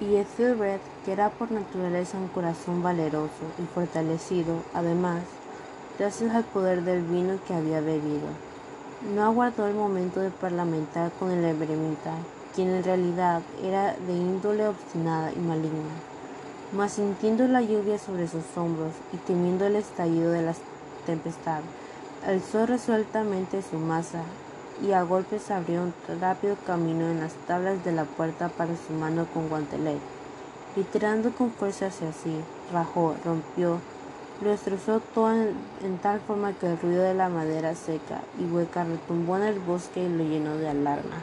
Y 0.01 0.17
Ethelred, 0.17 0.81
que 1.05 1.13
era 1.13 1.31
por 1.31 1.51
naturaleza 1.51 2.19
un 2.19 2.29
corazón 2.29 2.83
valeroso 2.83 3.31
y 3.59 3.63
fortalecido, 3.75 4.63
además, 4.75 5.23
gracias 5.99 6.35
al 6.35 6.45
poder 6.45 6.83
del 6.83 7.03
vino 7.05 7.39
que 7.49 7.55
había 7.55 7.81
bebido, 7.81 8.29
no 9.15 9.25
aguardó 9.25 9.67
el 9.67 9.75
momento 9.75 10.21
de 10.21 10.29
parlamentar 10.31 11.11
con 11.13 11.31
el 11.31 11.43
eremita, 11.43 12.13
quien 12.55 12.69
en 12.69 12.85
realidad 12.85 13.41
era 13.63 13.95
de 13.95 14.13
índole 14.13 14.69
obstinada 14.69 15.33
y 15.33 15.39
maligna. 15.39 15.95
Mas 16.73 16.93
sintiendo 16.93 17.49
la 17.49 17.63
lluvia 17.63 17.99
sobre 17.99 18.29
sus 18.29 18.45
hombros 18.59 18.93
y 19.15 19.17
temiendo 19.17 19.65
el 19.65 19.77
estallido 19.77 20.33
de 20.33 20.43
la 20.43 20.55
tempestad, 21.07 21.61
alzó 22.27 22.67
resueltamente 22.67 23.63
su 23.63 23.79
masa 23.79 24.21
y 24.83 24.93
a 24.93 25.03
golpes 25.03 25.51
abrió 25.51 25.83
un 25.83 25.95
rápido 26.21 26.57
camino 26.67 27.09
en 27.09 27.21
las 27.21 27.35
tablas 27.47 27.85
de 27.85 27.93
la 27.93 28.05
puerta 28.05 28.49
para 28.49 28.77
su 28.77 28.93
mano 28.93 29.27
con 29.33 29.49
guantelete, 29.49 30.01
y 30.77 30.83
tirando 30.83 31.31
con 31.33 31.51
fuerza 31.51 31.87
hacia 31.87 32.13
sí, 32.13 32.41
rajó, 32.73 33.15
rompió, 33.25 33.81
lo 34.43 34.51
destrozó 34.51 35.01
todo 35.15 35.33
en, 35.33 35.55
en, 35.83 35.99
tal 35.99 36.21
forma 36.21 36.53
que 36.53 36.67
el 36.67 36.79
ruido 36.79 37.03
de 37.03 37.15
la 37.15 37.29
madera 37.29 37.75
seca 37.75 38.21
y 38.39 38.45
hueca 38.45 38.85
retumbó 38.85 39.37
en 39.39 39.45
el 39.45 39.59
bosque 39.61 40.05
y 40.05 40.09
lo 40.09 40.25
llenó 40.25 40.57
de 40.57 40.69
alarma. 40.69 41.23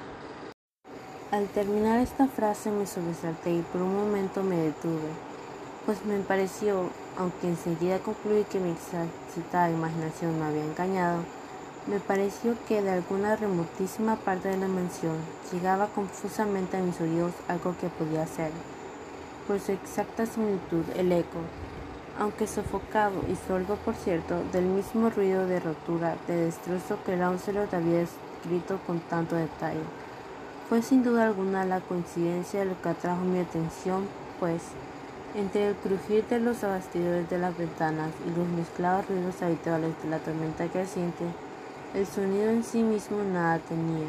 Al 1.32 1.48
terminar 1.48 2.00
esta 2.00 2.28
frase 2.28 2.72
me 2.72 2.86
sobresalté 2.86 3.54
y 3.54 3.62
por 3.62 3.82
un 3.82 3.96
momento 3.96 4.44
me 4.44 4.58
detuve, 4.58 5.10
pues 5.86 6.06
me 6.06 6.20
pareció, 6.20 6.90
aunque 7.18 7.50
enseguida 7.50 8.00
concluí 8.00 8.44
que 8.46 8.60
mi 8.60 8.72
excitada 8.72 9.70
imaginación 9.70 10.40
me 10.40 10.46
había 10.46 10.64
engañado, 10.64 11.24
me 11.88 12.00
pareció 12.00 12.56
que 12.68 12.82
de 12.82 12.92
alguna 12.92 13.36
remotísima 13.36 14.16
parte 14.16 14.48
de 14.48 14.58
la 14.58 14.68
mansión 14.68 15.18
llegaba 15.52 15.88
confusamente 15.88 16.78
a 16.78 16.82
mis 16.82 17.00
oídos 17.02 17.34
algo 17.50 17.76
que 17.80 17.90
podía 17.90 18.26
ser, 18.26 18.52
por 19.48 19.60
su 19.60 19.74
exacta 19.74 20.26
similitud, 20.26 20.86
el 20.96 21.12
eco, 21.12 21.40
aunque 22.20 22.48
sofocado 22.48 23.22
y 23.30 23.36
sordo 23.48 23.76
por 23.76 23.96
cierto, 23.96 24.42
del 24.54 24.66
mismo 24.66 25.10
ruido 25.10 25.46
de 25.46 25.60
rotura, 25.60 26.16
de 26.28 26.46
destrozo 26.46 26.98
que 27.06 27.18
Lancelot 27.18 27.74
había 27.74 28.02
escrito 28.02 28.80
con 28.88 29.00
tanto 29.02 29.36
detalle. 29.36 29.84
Fue 30.70 30.82
sin 30.82 31.04
duda 31.04 31.26
alguna 31.26 31.66
la 31.66 31.82
coincidencia 31.82 32.64
lo 32.64 32.82
que 32.82 32.90
atrajo 32.90 33.22
mi 33.24 33.40
atención, 33.40 34.08
pues, 34.40 34.62
entre 35.36 35.70
el 35.70 35.76
crujir 35.76 36.26
de 36.28 36.40
los 36.40 36.64
abastidores 36.64 37.30
de 37.30 37.40
las 37.40 37.58
ventanas 37.58 38.12
y 38.26 38.30
los 38.38 38.48
mezclados 38.48 39.08
ruidos 39.10 39.42
habituales 39.42 39.92
de 40.02 40.10
la 40.10 40.20
tormenta 40.20 40.68
creciente, 40.68 41.26
el 41.94 42.08
sonido 42.08 42.50
en 42.50 42.64
sí 42.64 42.82
mismo 42.82 43.22
nada 43.24 43.60
tenía. 43.60 44.08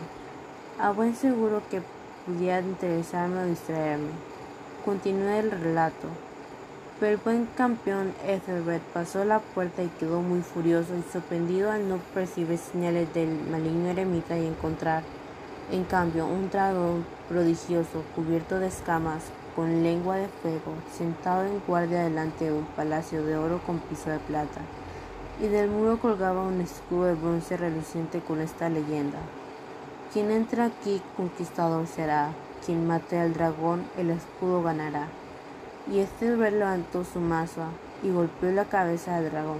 A 0.80 0.90
buen 0.90 1.14
seguro 1.14 1.60
que 1.70 1.82
pudiera 2.24 2.60
interesarme 2.60 3.42
o 3.42 3.46
distraerme. 3.46 4.08
Continué 4.84 5.40
el 5.40 5.50
relato. 5.50 6.08
Pero 6.98 7.12
el 7.12 7.18
buen 7.18 7.46
campeón 7.56 8.14
Ethelred 8.26 8.80
pasó 8.94 9.24
la 9.24 9.40
puerta 9.40 9.82
y 9.82 9.88
quedó 10.00 10.22
muy 10.22 10.40
furioso 10.40 10.94
y 10.96 11.12
sorprendido 11.12 11.70
al 11.70 11.86
no 11.88 11.98
percibir 12.14 12.56
señales 12.56 13.12
del 13.12 13.28
maligno 13.50 13.90
eremita 13.90 14.38
y 14.38 14.46
encontrar, 14.46 15.02
en 15.70 15.84
cambio, 15.84 16.26
un 16.26 16.48
dragón 16.50 17.04
prodigioso 17.28 18.02
cubierto 18.14 18.60
de 18.60 18.68
escamas, 18.68 19.24
con 19.54 19.82
lengua 19.82 20.16
de 20.16 20.28
fuego, 20.28 20.74
sentado 20.96 21.44
en 21.44 21.60
guardia 21.66 22.04
delante 22.04 22.46
de 22.46 22.52
un 22.52 22.64
palacio 22.64 23.24
de 23.24 23.36
oro 23.36 23.60
con 23.66 23.78
piso 23.80 24.08
de 24.08 24.18
plata 24.20 24.60
y 25.40 25.48
del 25.48 25.68
muro 25.68 25.98
colgaba 25.98 26.42
un 26.42 26.60
escudo 26.60 27.04
de 27.04 27.14
bronce 27.14 27.56
reluciente 27.56 28.20
con 28.20 28.40
esta 28.40 28.68
leyenda. 28.68 29.18
Quien 30.12 30.30
entra 30.30 30.66
aquí 30.66 31.02
conquistador 31.16 31.86
será, 31.86 32.30
quien 32.64 32.86
mate 32.86 33.18
al 33.18 33.34
dragón 33.34 33.84
el 33.98 34.10
escudo 34.10 34.62
ganará. 34.62 35.08
Y 35.90 35.98
este 35.98 36.36
levantó 36.36 37.04
su 37.04 37.20
maza 37.20 37.66
y 38.02 38.10
golpeó 38.10 38.52
la 38.52 38.64
cabeza 38.64 39.20
del 39.20 39.30
dragón, 39.32 39.58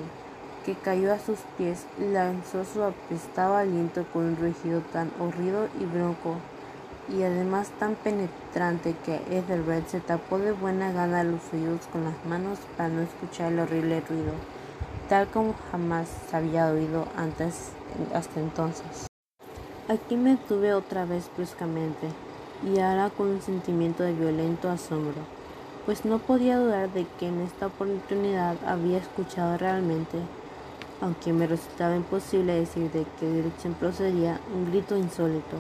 que 0.65 0.75
cayó 0.75 1.13
a 1.13 1.19
sus 1.19 1.39
pies 1.59 1.87
y 1.99 2.05
lanzó 2.13 2.65
su 2.65 2.83
apestado 2.83 3.57
aliento 3.57 4.07
con 4.13 4.25
un 4.25 4.37
rugido 4.37 4.81
tan 4.93 5.11
horrido 5.19 5.69
y 5.81 5.85
bronco 5.85 6.37
y 7.09 7.23
además 7.23 7.69
tan 7.79 7.97
penetrante 7.97 8.95
que 9.05 9.17
Ethelred 9.31 9.85
se 9.87 10.01
tapó 10.01 10.39
de 10.39 10.53
buena 10.53 10.91
gana 10.93 11.23
los 11.23 11.43
oídos 11.53 11.87
con 11.93 12.05
las 12.05 12.25
manos 12.25 12.59
para 12.79 12.89
no 12.89 13.03
escuchar 13.03 13.53
el 13.53 13.59
horrible 13.59 14.01
ruido 14.09 14.33
tal 15.09 15.29
como 15.29 15.55
jamás 15.71 16.09
había 16.33 16.69
oído 16.69 17.07
antes 17.17 17.71
hasta 18.15 18.41
entonces. 18.41 19.07
Aquí 19.89 20.17
me 20.17 20.37
tuve 20.37 20.73
otra 20.73 21.05
vez 21.05 21.31
bruscamente, 21.37 22.09
y 22.65 22.79
ahora 22.81 23.11
con 23.11 23.29
un 23.29 23.43
sentimiento 23.43 24.03
de 24.03 24.15
violento 24.15 24.71
asombro, 24.71 25.21
pues 25.85 26.05
no 26.07 26.19
podía 26.19 26.59
dudar 26.59 26.91
de 26.91 27.07
que 27.19 27.29
en 27.29 27.43
esta 27.43 27.67
oportunidad 27.67 28.57
había 28.67 28.99
escuchado 28.99 29.59
realmente, 29.59 30.19
aunque 31.03 31.35
me 31.35 31.47
resultaba 31.47 31.97
imposible 31.97 32.55
decir 32.55 32.91
de 32.91 33.05
qué 33.21 33.31
dirección 33.31 33.75
procedía, 33.75 34.41
un 34.55 34.71
grito 34.71 34.97
insólito, 34.97 35.59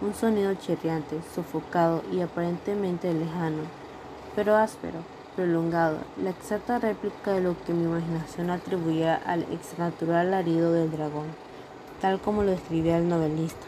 un 0.00 0.14
sonido 0.14 0.54
chirriante, 0.54 1.20
sofocado 1.34 2.02
y 2.10 2.22
aparentemente 2.22 3.12
lejano, 3.12 3.64
pero 4.34 4.56
áspero 4.56 5.00
prolongado, 5.38 5.98
la 6.20 6.30
exacta 6.30 6.80
réplica 6.80 7.30
de 7.30 7.40
lo 7.40 7.54
que 7.64 7.72
mi 7.72 7.84
imaginación 7.84 8.50
atribuía 8.50 9.14
al 9.14 9.44
exnatural 9.52 10.26
alarido 10.26 10.72
del 10.72 10.90
dragón, 10.90 11.26
tal 12.00 12.20
como 12.20 12.42
lo 12.42 12.50
escribía 12.50 12.98
el 12.98 13.08
novelista. 13.08 13.64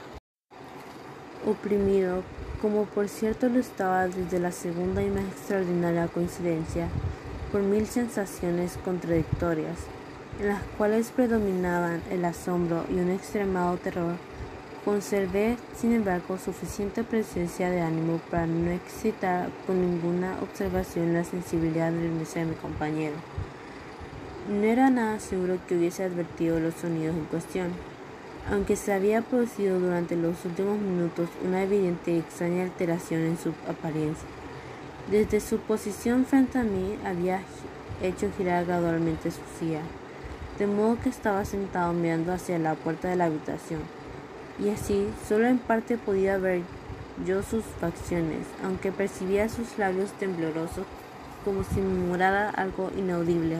Oprimido, 1.46 2.24
como 2.60 2.86
por 2.86 3.08
cierto 3.08 3.48
lo 3.48 3.60
estaba 3.60 4.08
desde 4.08 4.40
la 4.40 4.50
segunda 4.50 5.00
y 5.00 5.10
más 5.10 5.22
extraordinaria 5.22 6.08
coincidencia, 6.08 6.88
por 7.52 7.62
mil 7.62 7.86
sensaciones 7.86 8.76
contradictorias, 8.84 9.78
en 10.40 10.48
las 10.48 10.62
cuales 10.76 11.12
predominaban 11.14 12.02
el 12.10 12.24
asombro 12.24 12.84
y 12.90 12.94
un 12.94 13.10
extremado 13.10 13.76
terror, 13.76 14.16
Conservé, 14.84 15.58
sin 15.76 15.92
embargo, 15.92 16.38
suficiente 16.38 17.04
presencia 17.04 17.68
de 17.68 17.82
ánimo 17.82 18.18
para 18.30 18.46
no 18.46 18.70
excitar 18.70 19.50
con 19.66 19.78
ninguna 19.78 20.38
observación 20.40 21.12
la 21.12 21.22
sensibilidad 21.22 21.92
de 21.92 22.08
mi 22.08 22.54
compañero. 22.54 23.14
No 24.48 24.64
era 24.64 24.88
nada 24.88 25.20
seguro 25.20 25.58
que 25.68 25.76
hubiese 25.76 26.04
advertido 26.04 26.58
los 26.60 26.76
sonidos 26.76 27.14
en 27.14 27.26
cuestión, 27.26 27.68
aunque 28.50 28.74
se 28.74 28.94
había 28.94 29.20
producido 29.20 29.78
durante 29.78 30.16
los 30.16 30.42
últimos 30.46 30.78
minutos 30.78 31.28
una 31.44 31.62
evidente 31.62 32.12
y 32.12 32.18
extraña 32.20 32.62
alteración 32.62 33.20
en 33.20 33.36
su 33.36 33.50
apariencia. 33.68 34.26
Desde 35.10 35.40
su 35.40 35.58
posición 35.58 36.24
frente 36.24 36.58
a 36.58 36.62
mí 36.62 36.96
había 37.04 37.42
hecho 38.02 38.30
girar 38.38 38.64
gradualmente 38.64 39.30
su 39.30 39.42
silla, 39.58 39.82
de 40.58 40.66
modo 40.66 40.98
que 41.02 41.10
estaba 41.10 41.44
sentado 41.44 41.92
mirando 41.92 42.32
hacia 42.32 42.58
la 42.58 42.76
puerta 42.76 43.08
de 43.08 43.16
la 43.16 43.26
habitación 43.26 43.99
y 44.62 44.68
así 44.70 45.08
solo 45.28 45.46
en 45.46 45.58
parte 45.58 45.96
podía 45.96 46.36
ver 46.36 46.62
yo 47.26 47.42
sus 47.42 47.64
facciones, 47.80 48.46
aunque 48.64 48.92
percibía 48.92 49.48
sus 49.48 49.78
labios 49.78 50.12
temblorosos 50.12 50.86
como 51.44 51.64
si 51.64 51.80
murmurara 51.80 52.50
algo 52.50 52.90
inaudible. 52.96 53.56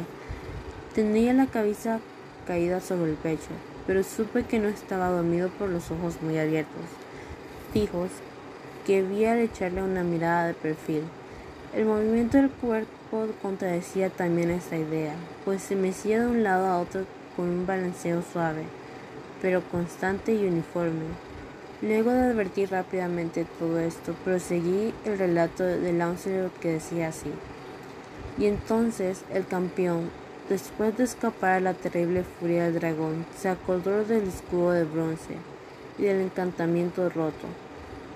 Tenía 0.95 1.33
la 1.33 1.47
cabeza 1.47 2.01
caída 2.47 2.81
sobre 2.81 3.13
el 3.13 3.17
pecho, 3.17 3.51
pero 3.87 4.03
supe 4.03 4.45
que 4.45 4.59
no 4.59 4.69
estaba 4.69 5.09
dormido 5.09 5.49
por 5.51 5.69
los 5.69 5.91
ojos 5.91 6.21
muy 6.23 6.39
abiertos, 6.39 6.83
fijos, 7.73 8.11
que 8.87 9.03
vi 9.03 9.25
al 9.25 9.39
echarle 9.39 9.83
una 9.83 10.03
mirada 10.03 10.47
de 10.47 10.55
perfil. 10.55 11.03
El 11.75 11.87
movimiento 11.87 12.39
del 12.39 12.51
cuerpo 12.51 13.29
contradecía 13.41 14.11
también 14.11 14.51
esta 14.51 14.77
idea, 14.77 15.15
pues 15.45 15.63
se 15.63 15.77
mecía 15.77 16.21
de 16.21 16.27
un 16.27 16.43
lado 16.43 16.67
a 16.67 16.79
otro 16.79 17.05
con 17.37 17.49
un 17.49 17.67
balanceo 17.67 18.23
suave 18.33 18.80
pero 19.41 19.62
constante 19.70 20.34
y 20.34 20.47
uniforme. 20.47 21.07
Luego 21.82 22.11
de 22.11 22.24
advertir 22.24 22.70
rápidamente 22.70 23.47
todo 23.59 23.78
esto, 23.78 24.14
proseguí 24.24 24.93
el 25.05 25.18
relato 25.18 25.64
de 25.64 25.93
Lancelot 25.93 26.53
que 26.59 26.72
decía 26.72 27.09
así. 27.09 27.32
Y 28.38 28.47
entonces 28.47 29.24
el 29.32 29.47
campeón, 29.47 30.11
después 30.49 30.97
de 30.99 31.05
escapar 31.05 31.53
a 31.53 31.61
la 31.61 31.74
terrible 31.74 32.22
furia 32.22 32.64
del 32.64 32.74
dragón, 32.74 33.24
se 33.36 33.49
acordó 33.49 34.05
del 34.05 34.28
escudo 34.28 34.72
de 34.72 34.84
bronce 34.84 35.36
y 35.99 36.03
del 36.03 36.20
encantamiento 36.20 37.09
roto. 37.09 37.47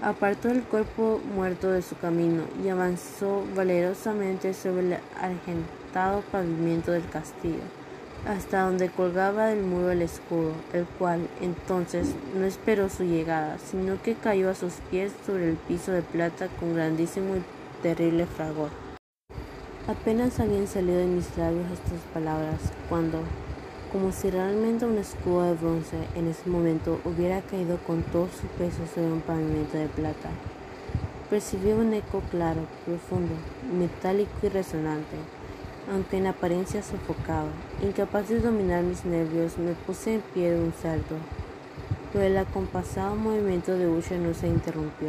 Apartó 0.03 0.49
el 0.51 0.63
cuerpo 0.63 1.21
muerto 1.35 1.71
de 1.71 1.81
su 1.81 1.97
camino 1.97 2.43
y 2.63 2.69
avanzó 2.69 3.45
valerosamente 3.57 4.53
sobre 4.53 4.89
el 4.89 4.99
argentado 5.19 6.23
pavimento 6.31 6.93
del 6.93 7.09
castillo 7.09 7.63
hasta 8.27 8.63
donde 8.63 8.89
colgaba 8.89 9.47
del 9.47 9.63
muro 9.63 9.91
el 9.91 10.03
escudo, 10.03 10.53
el 10.73 10.87
cual 10.87 11.29
entonces 11.41 12.15
no 12.35 12.47
esperó 12.47 12.89
su 12.89 13.05
llegada, 13.05 13.59
sino 13.59 14.01
que 14.03 14.15
cayó 14.15 14.51
a 14.51 14.55
sus 14.55 14.75
pies 14.91 15.13
sobre 15.27 15.51
el 15.51 15.57
piso 15.57 15.93
de 15.93 16.03
plata 16.03 16.49
con 16.61 16.75
grandísimo 16.75 17.37
y 17.37 17.43
terrible 17.83 18.27
fragor. 18.27 18.71
Apenas 19.87 20.41
habían 20.41 20.67
salido 20.67 20.99
de 20.99 21.07
mis 21.07 21.37
labios 21.37 21.71
estas 21.71 22.01
palabras, 22.15 22.59
cuando, 22.89 23.21
como 23.93 24.11
si 24.13 24.31
realmente 24.31 24.87
un 24.87 24.97
escudo 24.97 25.43
de 25.43 25.55
bronce 25.55 25.99
en 26.15 26.29
ese 26.29 26.49
momento 26.49 27.01
hubiera 27.05 27.43
caído 27.43 27.77
con 27.87 28.03
todo 28.05 28.29
su 28.29 28.47
peso 28.57 28.79
sobre 28.95 29.13
un 29.13 29.21
pavimento 29.21 29.77
de 29.77 29.89
plata, 29.89 30.31
percibí 31.29 31.73
un 31.73 31.93
eco 31.93 32.23
claro, 32.31 32.63
profundo, 32.87 33.35
metálico 33.79 34.33
y 34.43 34.49
resonante 34.49 35.17
aunque 35.91 36.17
en 36.19 36.27
apariencia 36.27 36.83
sofocado. 36.83 37.49
Incapaz 37.83 38.29
de 38.29 38.41
dominar 38.41 38.83
mis 38.83 39.05
nervios, 39.05 39.59
me 39.59 39.73
puse 39.73 40.15
en 40.15 40.21
pie 40.33 40.51
de 40.51 40.61
un 40.61 40.73
salto, 40.73 41.17
pero 42.13 42.25
el 42.25 42.37
acompasado 42.37 43.15
movimiento 43.17 43.77
de 43.77 43.89
Usher 43.89 44.19
no 44.19 44.35
se 44.35 44.49
interrumpió. 44.49 45.09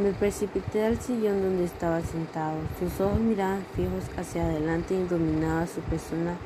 Me 0.00 0.12
precipité 0.12 0.84
al 0.84 1.00
sillón 1.00 1.42
donde 1.42 1.64
estaba 1.64 2.02
sentado. 2.02 2.58
Sus 2.78 3.00
ojos 3.00 3.18
miraban 3.18 3.64
fijos 3.74 4.04
hacia 4.18 4.44
adelante 4.44 4.94
y 4.94 5.04
dominaba 5.04 5.66
su 5.66 5.80
persona 5.80 6.36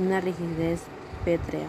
una 0.00 0.20
rigidez 0.20 0.80
pétrea. 1.24 1.66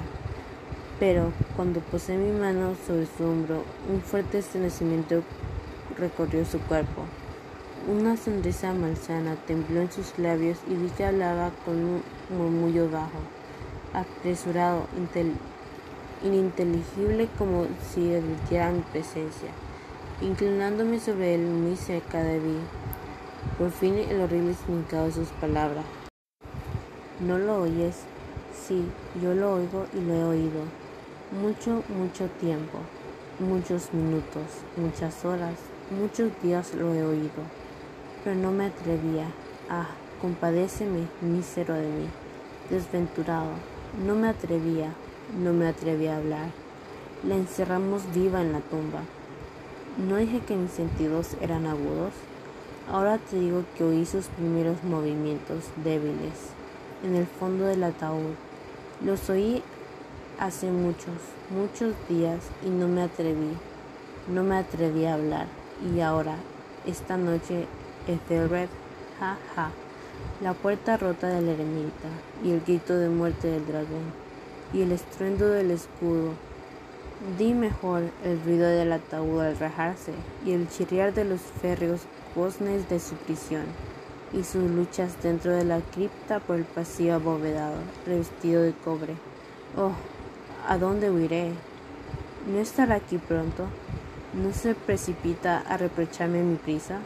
Pero 0.99 1.32
cuando 1.56 1.80
posé 1.80 2.16
mi 2.18 2.32
mano 2.32 2.76
sobre 2.88 3.08
su 3.08 3.24
hombro, 3.24 3.64
un 3.91 4.01
fuerte 4.01 4.38
estremecimiento 4.38 5.24
recorrió 5.97 6.45
su 6.45 6.60
cuerpo. 6.60 7.03
Una 7.88 8.17
sonrisa 8.17 8.73
malsana 8.73 9.36
tembló 9.45 9.81
en 9.81 9.91
sus 9.91 10.17
labios 10.17 10.57
y 10.67 10.73
vi 10.73 10.89
que 10.89 11.05
hablaba 11.05 11.51
con 11.63 11.75
un 11.75 12.03
murmullo 12.36 12.89
bajo, 12.89 13.19
apresurado, 13.93 14.88
ininteligible 16.23 17.29
como 17.38 17.67
si 17.88 18.15
advirtiera 18.15 18.71
mi 18.71 18.81
presencia. 18.81 19.49
Inclinándome 20.19 20.99
sobre 20.99 21.36
él 21.36 21.45
muy 21.45 21.75
cerca 21.75 22.23
de 22.23 22.39
mí, 22.39 22.57
por 23.59 23.69
fin 23.69 23.99
el 23.99 24.19
horrible 24.19 24.55
significado 24.55 25.05
de 25.05 25.11
sus 25.11 25.29
palabras. 25.39 25.86
¿No 27.19 27.38
lo 27.38 27.61
oyes? 27.61 27.97
Sí, 28.67 28.83
yo 29.21 29.36
lo 29.36 29.53
oigo 29.53 29.86
y 29.93 30.01
lo 30.01 30.13
he 30.15 30.23
oído. 30.23 30.63
Mucho, 31.39 31.83
mucho 31.89 32.29
tiempo, 32.39 32.79
muchos 33.38 33.93
minutos, 33.93 34.63
muchas 34.75 35.23
horas, 35.23 35.59
muchos 35.91 36.31
días 36.41 36.73
lo 36.73 36.91
he 36.91 37.03
oído 37.03 37.64
pero 38.26 38.36
no 38.36 38.51
me 38.51 38.65
atrevía. 38.65 39.28
Ah, 39.69 39.86
compadéceme, 40.19 41.07
mísero 41.21 41.76
de 41.76 41.88
mí, 41.88 42.07
desventurado. 42.71 43.51
No 44.03 44.15
me 44.15 44.28
atrevía, 44.28 44.91
no 45.39 45.53
me 45.53 45.67
atrevía 45.67 46.15
a 46.15 46.17
hablar. 46.17 46.49
La 47.23 47.36
encerramos 47.36 48.01
viva 48.13 48.41
en 48.41 48.51
la 48.51 48.61
tumba. 48.61 49.01
No 49.97 50.17
dije 50.17 50.39
que 50.39 50.55
mis 50.55 50.71
sentidos 50.71 51.38
eran 51.39 51.67
agudos. 51.67 52.13
Ahora 52.91 53.19
te 53.19 53.39
digo 53.39 53.63
que 53.78 53.84
oí 53.84 54.05
sus 54.05 54.26
primeros 54.26 54.84
movimientos 54.84 55.65
débiles 55.84 56.34
en 57.03 57.15
el 57.15 57.28
fondo 57.28 57.65
del 57.65 57.84
ataúd. 57.84 58.34
Los 59.03 59.30
oí 59.30 59.61
hace 60.39 60.71
muchos, 60.71 61.15
muchos 61.51 61.93
días 62.09 62.39
y 62.65 62.69
no 62.69 62.88
me 62.88 63.03
atreví, 63.03 63.51
no 64.28 64.43
me 64.43 64.57
atreví 64.57 65.05
a 65.05 65.13
hablar. 65.13 65.47
Y 65.93 65.99
ahora, 66.01 66.36
esta 66.86 67.17
noche, 67.17 67.67
Ethelred, 68.08 68.70
ja 69.20 69.38
ja, 69.56 69.72
la 70.41 70.53
puerta 70.53 70.97
rota 70.97 71.28
de 71.28 71.41
la 71.41 71.51
ermita 71.51 72.10
y 72.43 72.51
el 72.51 72.62
grito 72.62 72.97
de 72.97 73.10
muerte 73.10 73.47
del 73.47 73.66
dragón 73.66 74.14
y 74.74 74.82
el 74.82 74.91
estruendo 74.91 75.47
del 75.47 75.72
escudo. 75.72 76.34
Di 77.38 77.53
mejor 77.53 78.03
el 78.24 78.43
ruido 78.43 78.68
del 78.68 78.91
ataúd 78.91 79.41
al 79.41 79.58
rajarse 79.58 80.12
y 80.45 80.51
el 80.51 80.68
chirriar 80.70 81.14
de 81.14 81.24
los 81.24 81.41
férreos 81.41 82.01
goznes 82.36 82.89
de 82.89 82.99
su 82.99 83.16
prisión 83.16 83.66
y 84.34 84.43
sus 84.43 84.70
luchas 84.70 85.22
dentro 85.24 85.51
de 85.53 85.64
la 85.64 85.80
cripta 85.80 86.39
por 86.39 86.58
el 86.58 86.66
pasillo 86.66 87.16
abovedado, 87.16 87.78
revestido 88.06 88.62
de 88.62 88.74
cobre. 88.74 89.16
Oh, 89.78 89.93
¿a 90.68 90.78
dónde 90.78 91.10
huiré? 91.10 91.51
¿No 92.51 92.60
estará 92.60 92.95
aquí 92.95 93.18
pronto? 93.18 93.66
¿No 94.34 94.51
se 94.53 94.76
precipita 94.76 95.60
a 95.60 95.78
reprocharme 95.78 96.43
mi 96.43 96.56
prisa? 96.58 96.99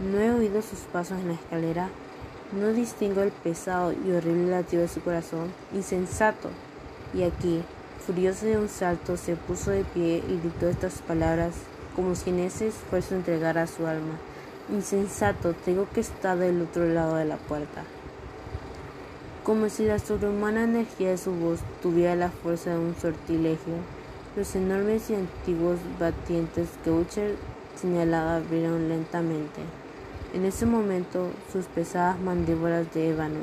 No 0.00 0.18
he 0.18 0.32
oído 0.32 0.60
sus 0.60 0.80
pasos 0.80 1.20
en 1.20 1.28
la 1.28 1.34
escalera. 1.34 1.88
No 2.50 2.72
distingo 2.72 3.22
el 3.22 3.30
pesado 3.30 3.92
y 3.92 4.10
horrible 4.10 4.50
latido 4.50 4.82
de 4.82 4.88
su 4.88 5.00
corazón. 5.00 5.52
Insensato. 5.72 6.50
Y 7.14 7.22
aquí, 7.22 7.62
furioso 8.04 8.44
de 8.46 8.58
un 8.58 8.68
salto, 8.68 9.16
se 9.16 9.36
puso 9.36 9.70
de 9.70 9.84
pie 9.84 10.20
y 10.28 10.40
gritó 10.40 10.68
estas 10.68 11.00
palabras 11.02 11.54
como 11.94 12.16
si 12.16 12.30
en 12.30 12.40
ese 12.40 12.68
esfuerzo 12.68 13.14
entregara 13.14 13.68
su 13.68 13.86
alma. 13.86 14.18
Insensato, 14.68 15.54
tengo 15.64 15.86
que 15.94 16.00
estar 16.00 16.36
del 16.38 16.62
otro 16.62 16.86
lado 16.86 17.14
de 17.14 17.26
la 17.26 17.36
puerta. 17.36 17.84
Como 19.44 19.68
si 19.68 19.84
la 19.84 20.00
sobrehumana 20.00 20.64
energía 20.64 21.10
de 21.10 21.18
su 21.18 21.30
voz 21.32 21.60
tuviera 21.82 22.16
la 22.16 22.30
fuerza 22.30 22.70
de 22.70 22.78
un 22.78 22.96
sortilegio, 22.96 23.74
los 24.34 24.56
enormes 24.56 25.08
y 25.10 25.14
antiguos 25.14 25.78
batientes 26.00 26.68
que 26.82 26.90
Ucher 26.90 27.36
señalaba 27.80 28.36
abrieron 28.36 28.88
lentamente. 28.88 29.83
En 30.34 30.44
ese 30.44 30.66
momento, 30.66 31.28
sus 31.52 31.66
pesadas 31.66 32.18
mandíbulas 32.18 32.92
de 32.92 33.10
ébano. 33.10 33.38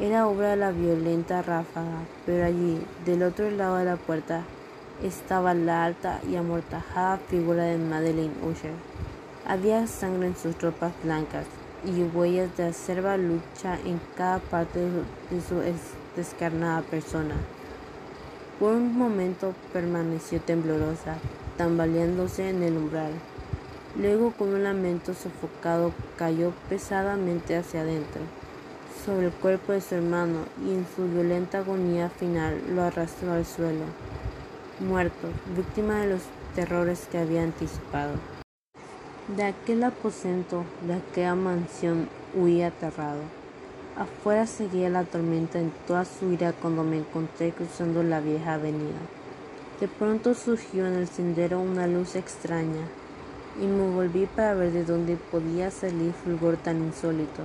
Era 0.00 0.28
obra 0.28 0.50
de 0.50 0.56
la 0.56 0.70
violenta 0.70 1.42
ráfaga, 1.42 2.04
pero 2.24 2.44
allí, 2.44 2.80
del 3.04 3.24
otro 3.24 3.50
lado 3.50 3.78
de 3.78 3.84
la 3.84 3.96
puerta, 3.96 4.44
estaba 5.02 5.54
la 5.54 5.84
alta 5.84 6.20
y 6.30 6.36
amortajada 6.36 7.16
figura 7.28 7.64
de 7.64 7.78
Madeleine 7.78 8.32
Usher. 8.48 8.74
Había 9.44 9.88
sangre 9.88 10.28
en 10.28 10.36
sus 10.36 10.62
ropas 10.62 10.92
blancas 11.02 11.46
y 11.84 12.04
huellas 12.16 12.56
de 12.56 12.66
acerba 12.66 13.16
lucha 13.16 13.76
en 13.84 14.00
cada 14.16 14.38
parte 14.38 14.78
de 14.78 15.40
su 15.40 15.60
descarnada 16.14 16.82
persona. 16.82 17.34
Por 18.60 18.74
un 18.74 18.96
momento 18.96 19.52
permaneció 19.72 20.40
temblorosa, 20.40 21.16
tambaleándose 21.56 22.50
en 22.50 22.62
el 22.62 22.76
umbral. 22.76 23.10
Luego 23.96 24.32
con 24.32 24.48
un 24.54 24.64
lamento 24.64 25.14
sofocado 25.14 25.92
cayó 26.16 26.52
pesadamente 26.68 27.56
hacia 27.56 27.80
adentro, 27.80 28.20
sobre 29.04 29.26
el 29.26 29.32
cuerpo 29.32 29.72
de 29.72 29.80
su 29.80 29.94
hermano 29.94 30.44
y 30.64 30.74
en 30.74 30.86
su 30.94 31.08
violenta 31.08 31.58
agonía 31.58 32.10
final 32.10 32.60
lo 32.74 32.82
arrastró 32.82 33.32
al 33.32 33.46
suelo, 33.46 33.84
muerto, 34.80 35.28
víctima 35.56 36.00
de 36.00 36.08
los 36.08 36.22
terrores 36.54 37.08
que 37.10 37.18
había 37.18 37.42
anticipado. 37.42 38.12
De 39.34 39.44
aquel 39.44 39.82
aposento, 39.84 40.64
de 40.86 40.94
aquella 40.94 41.34
mansión, 41.34 42.08
huí 42.34 42.62
aterrado. 42.62 43.22
Afuera 43.96 44.46
seguía 44.46 44.88
la 44.90 45.04
tormenta 45.04 45.58
en 45.58 45.72
toda 45.86 46.04
su 46.04 46.30
ira 46.30 46.52
cuando 46.52 46.84
me 46.84 46.98
encontré 46.98 47.52
cruzando 47.52 48.02
la 48.02 48.20
vieja 48.20 48.54
avenida. 48.54 49.00
De 49.80 49.88
pronto 49.88 50.34
surgió 50.34 50.86
en 50.86 50.94
el 50.94 51.08
sendero 51.08 51.60
una 51.60 51.86
luz 51.86 52.16
extraña, 52.16 52.86
y 53.60 53.66
me 53.66 53.90
volví 53.90 54.26
para 54.26 54.54
ver 54.54 54.72
de 54.72 54.84
dónde 54.84 55.16
podía 55.16 55.70
salir 55.70 56.12
fulgor 56.12 56.56
tan 56.56 56.78
insólito, 56.78 57.42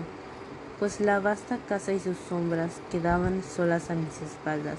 pues 0.80 1.00
la 1.00 1.20
vasta 1.20 1.58
casa 1.68 1.94
y 1.94 2.00
sus 2.00 2.18
sombras 2.30 2.72
quedaban 2.92 3.44
solas 3.44 3.90
a 3.90 3.96
mis 3.96 4.22
espaldas. 4.22 4.78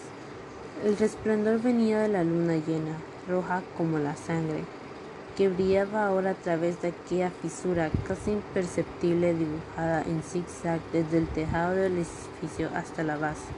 El 0.85 0.97
resplandor 0.97 1.61
venía 1.61 2.01
de 2.01 2.09
la 2.09 2.25
luna 2.25 2.55
llena, 2.57 2.97
roja 3.29 3.63
como 3.77 3.99
la 3.99 4.17
sangre, 4.17 4.65
que 5.37 5.49
brillaba 5.49 6.07
ahora 6.07 6.31
a 6.31 6.35
través 6.35 6.81
de 6.83 6.89
aquella 6.89 7.31
fisura 7.31 7.91
casi 8.07 8.33
imperceptible 8.33 9.35
dibujada 9.35 10.03
en 10.03 10.23
zigzag 10.23 10.81
desde 10.93 11.19
el 11.19 11.27
tejado 11.29 11.75
del 11.75 11.95
edificio 11.99 12.71
hasta 12.75 13.03
la 13.03 13.17
base. 13.17 13.49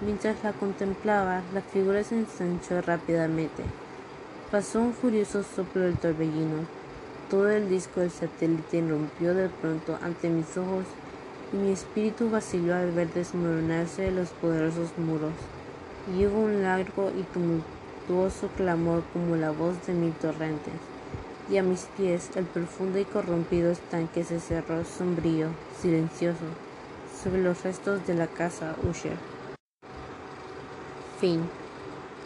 Mientras 0.00 0.36
la 0.42 0.52
contemplaba, 0.52 1.42
la 1.54 1.62
figura 1.62 2.02
se 2.04 2.16
ensanchó 2.16 2.82
rápidamente. 2.82 3.62
Pasó 4.50 4.80
un 4.80 4.92
furioso 4.92 5.42
soplo 5.42 5.82
del 5.82 5.96
torbellino, 5.96 6.66
todo 7.30 7.50
el 7.50 7.68
disco 7.68 8.00
del 8.00 8.10
satélite 8.10 8.78
irrumpió 8.78 9.34
de 9.34 9.48
pronto 9.48 9.98
ante 10.02 10.28
mis 10.28 10.56
ojos 10.56 10.84
y 11.52 11.56
mi 11.56 11.72
espíritu 11.72 12.30
vaciló 12.30 12.74
al 12.74 12.92
ver 12.92 13.12
desmoronarse 13.12 14.10
los 14.10 14.30
poderosos 14.30 14.96
muros. 14.98 15.32
Y 16.16 16.26
hubo 16.26 16.40
un 16.40 16.62
largo 16.62 17.10
y 17.18 17.22
tumultuoso 17.24 18.48
clamor 18.56 19.02
como 19.12 19.36
la 19.36 19.50
voz 19.50 19.86
de 19.86 19.94
mil 19.94 20.12
torrentes. 20.12 20.74
Y 21.50 21.58
a 21.58 21.62
mis 21.62 21.88
pies 21.96 22.30
el 22.36 22.44
profundo 22.44 22.98
y 22.98 23.04
corrompido 23.04 23.70
estanque 23.70 24.24
se 24.24 24.40
cerró 24.40 24.84
sombrío, 24.84 25.48
silencioso, 25.80 26.44
sobre 27.22 27.42
los 27.42 27.62
restos 27.62 28.06
de 28.06 28.14
la 28.14 28.26
casa 28.26 28.74
Usher. 28.88 29.16
Fin. 31.20 31.65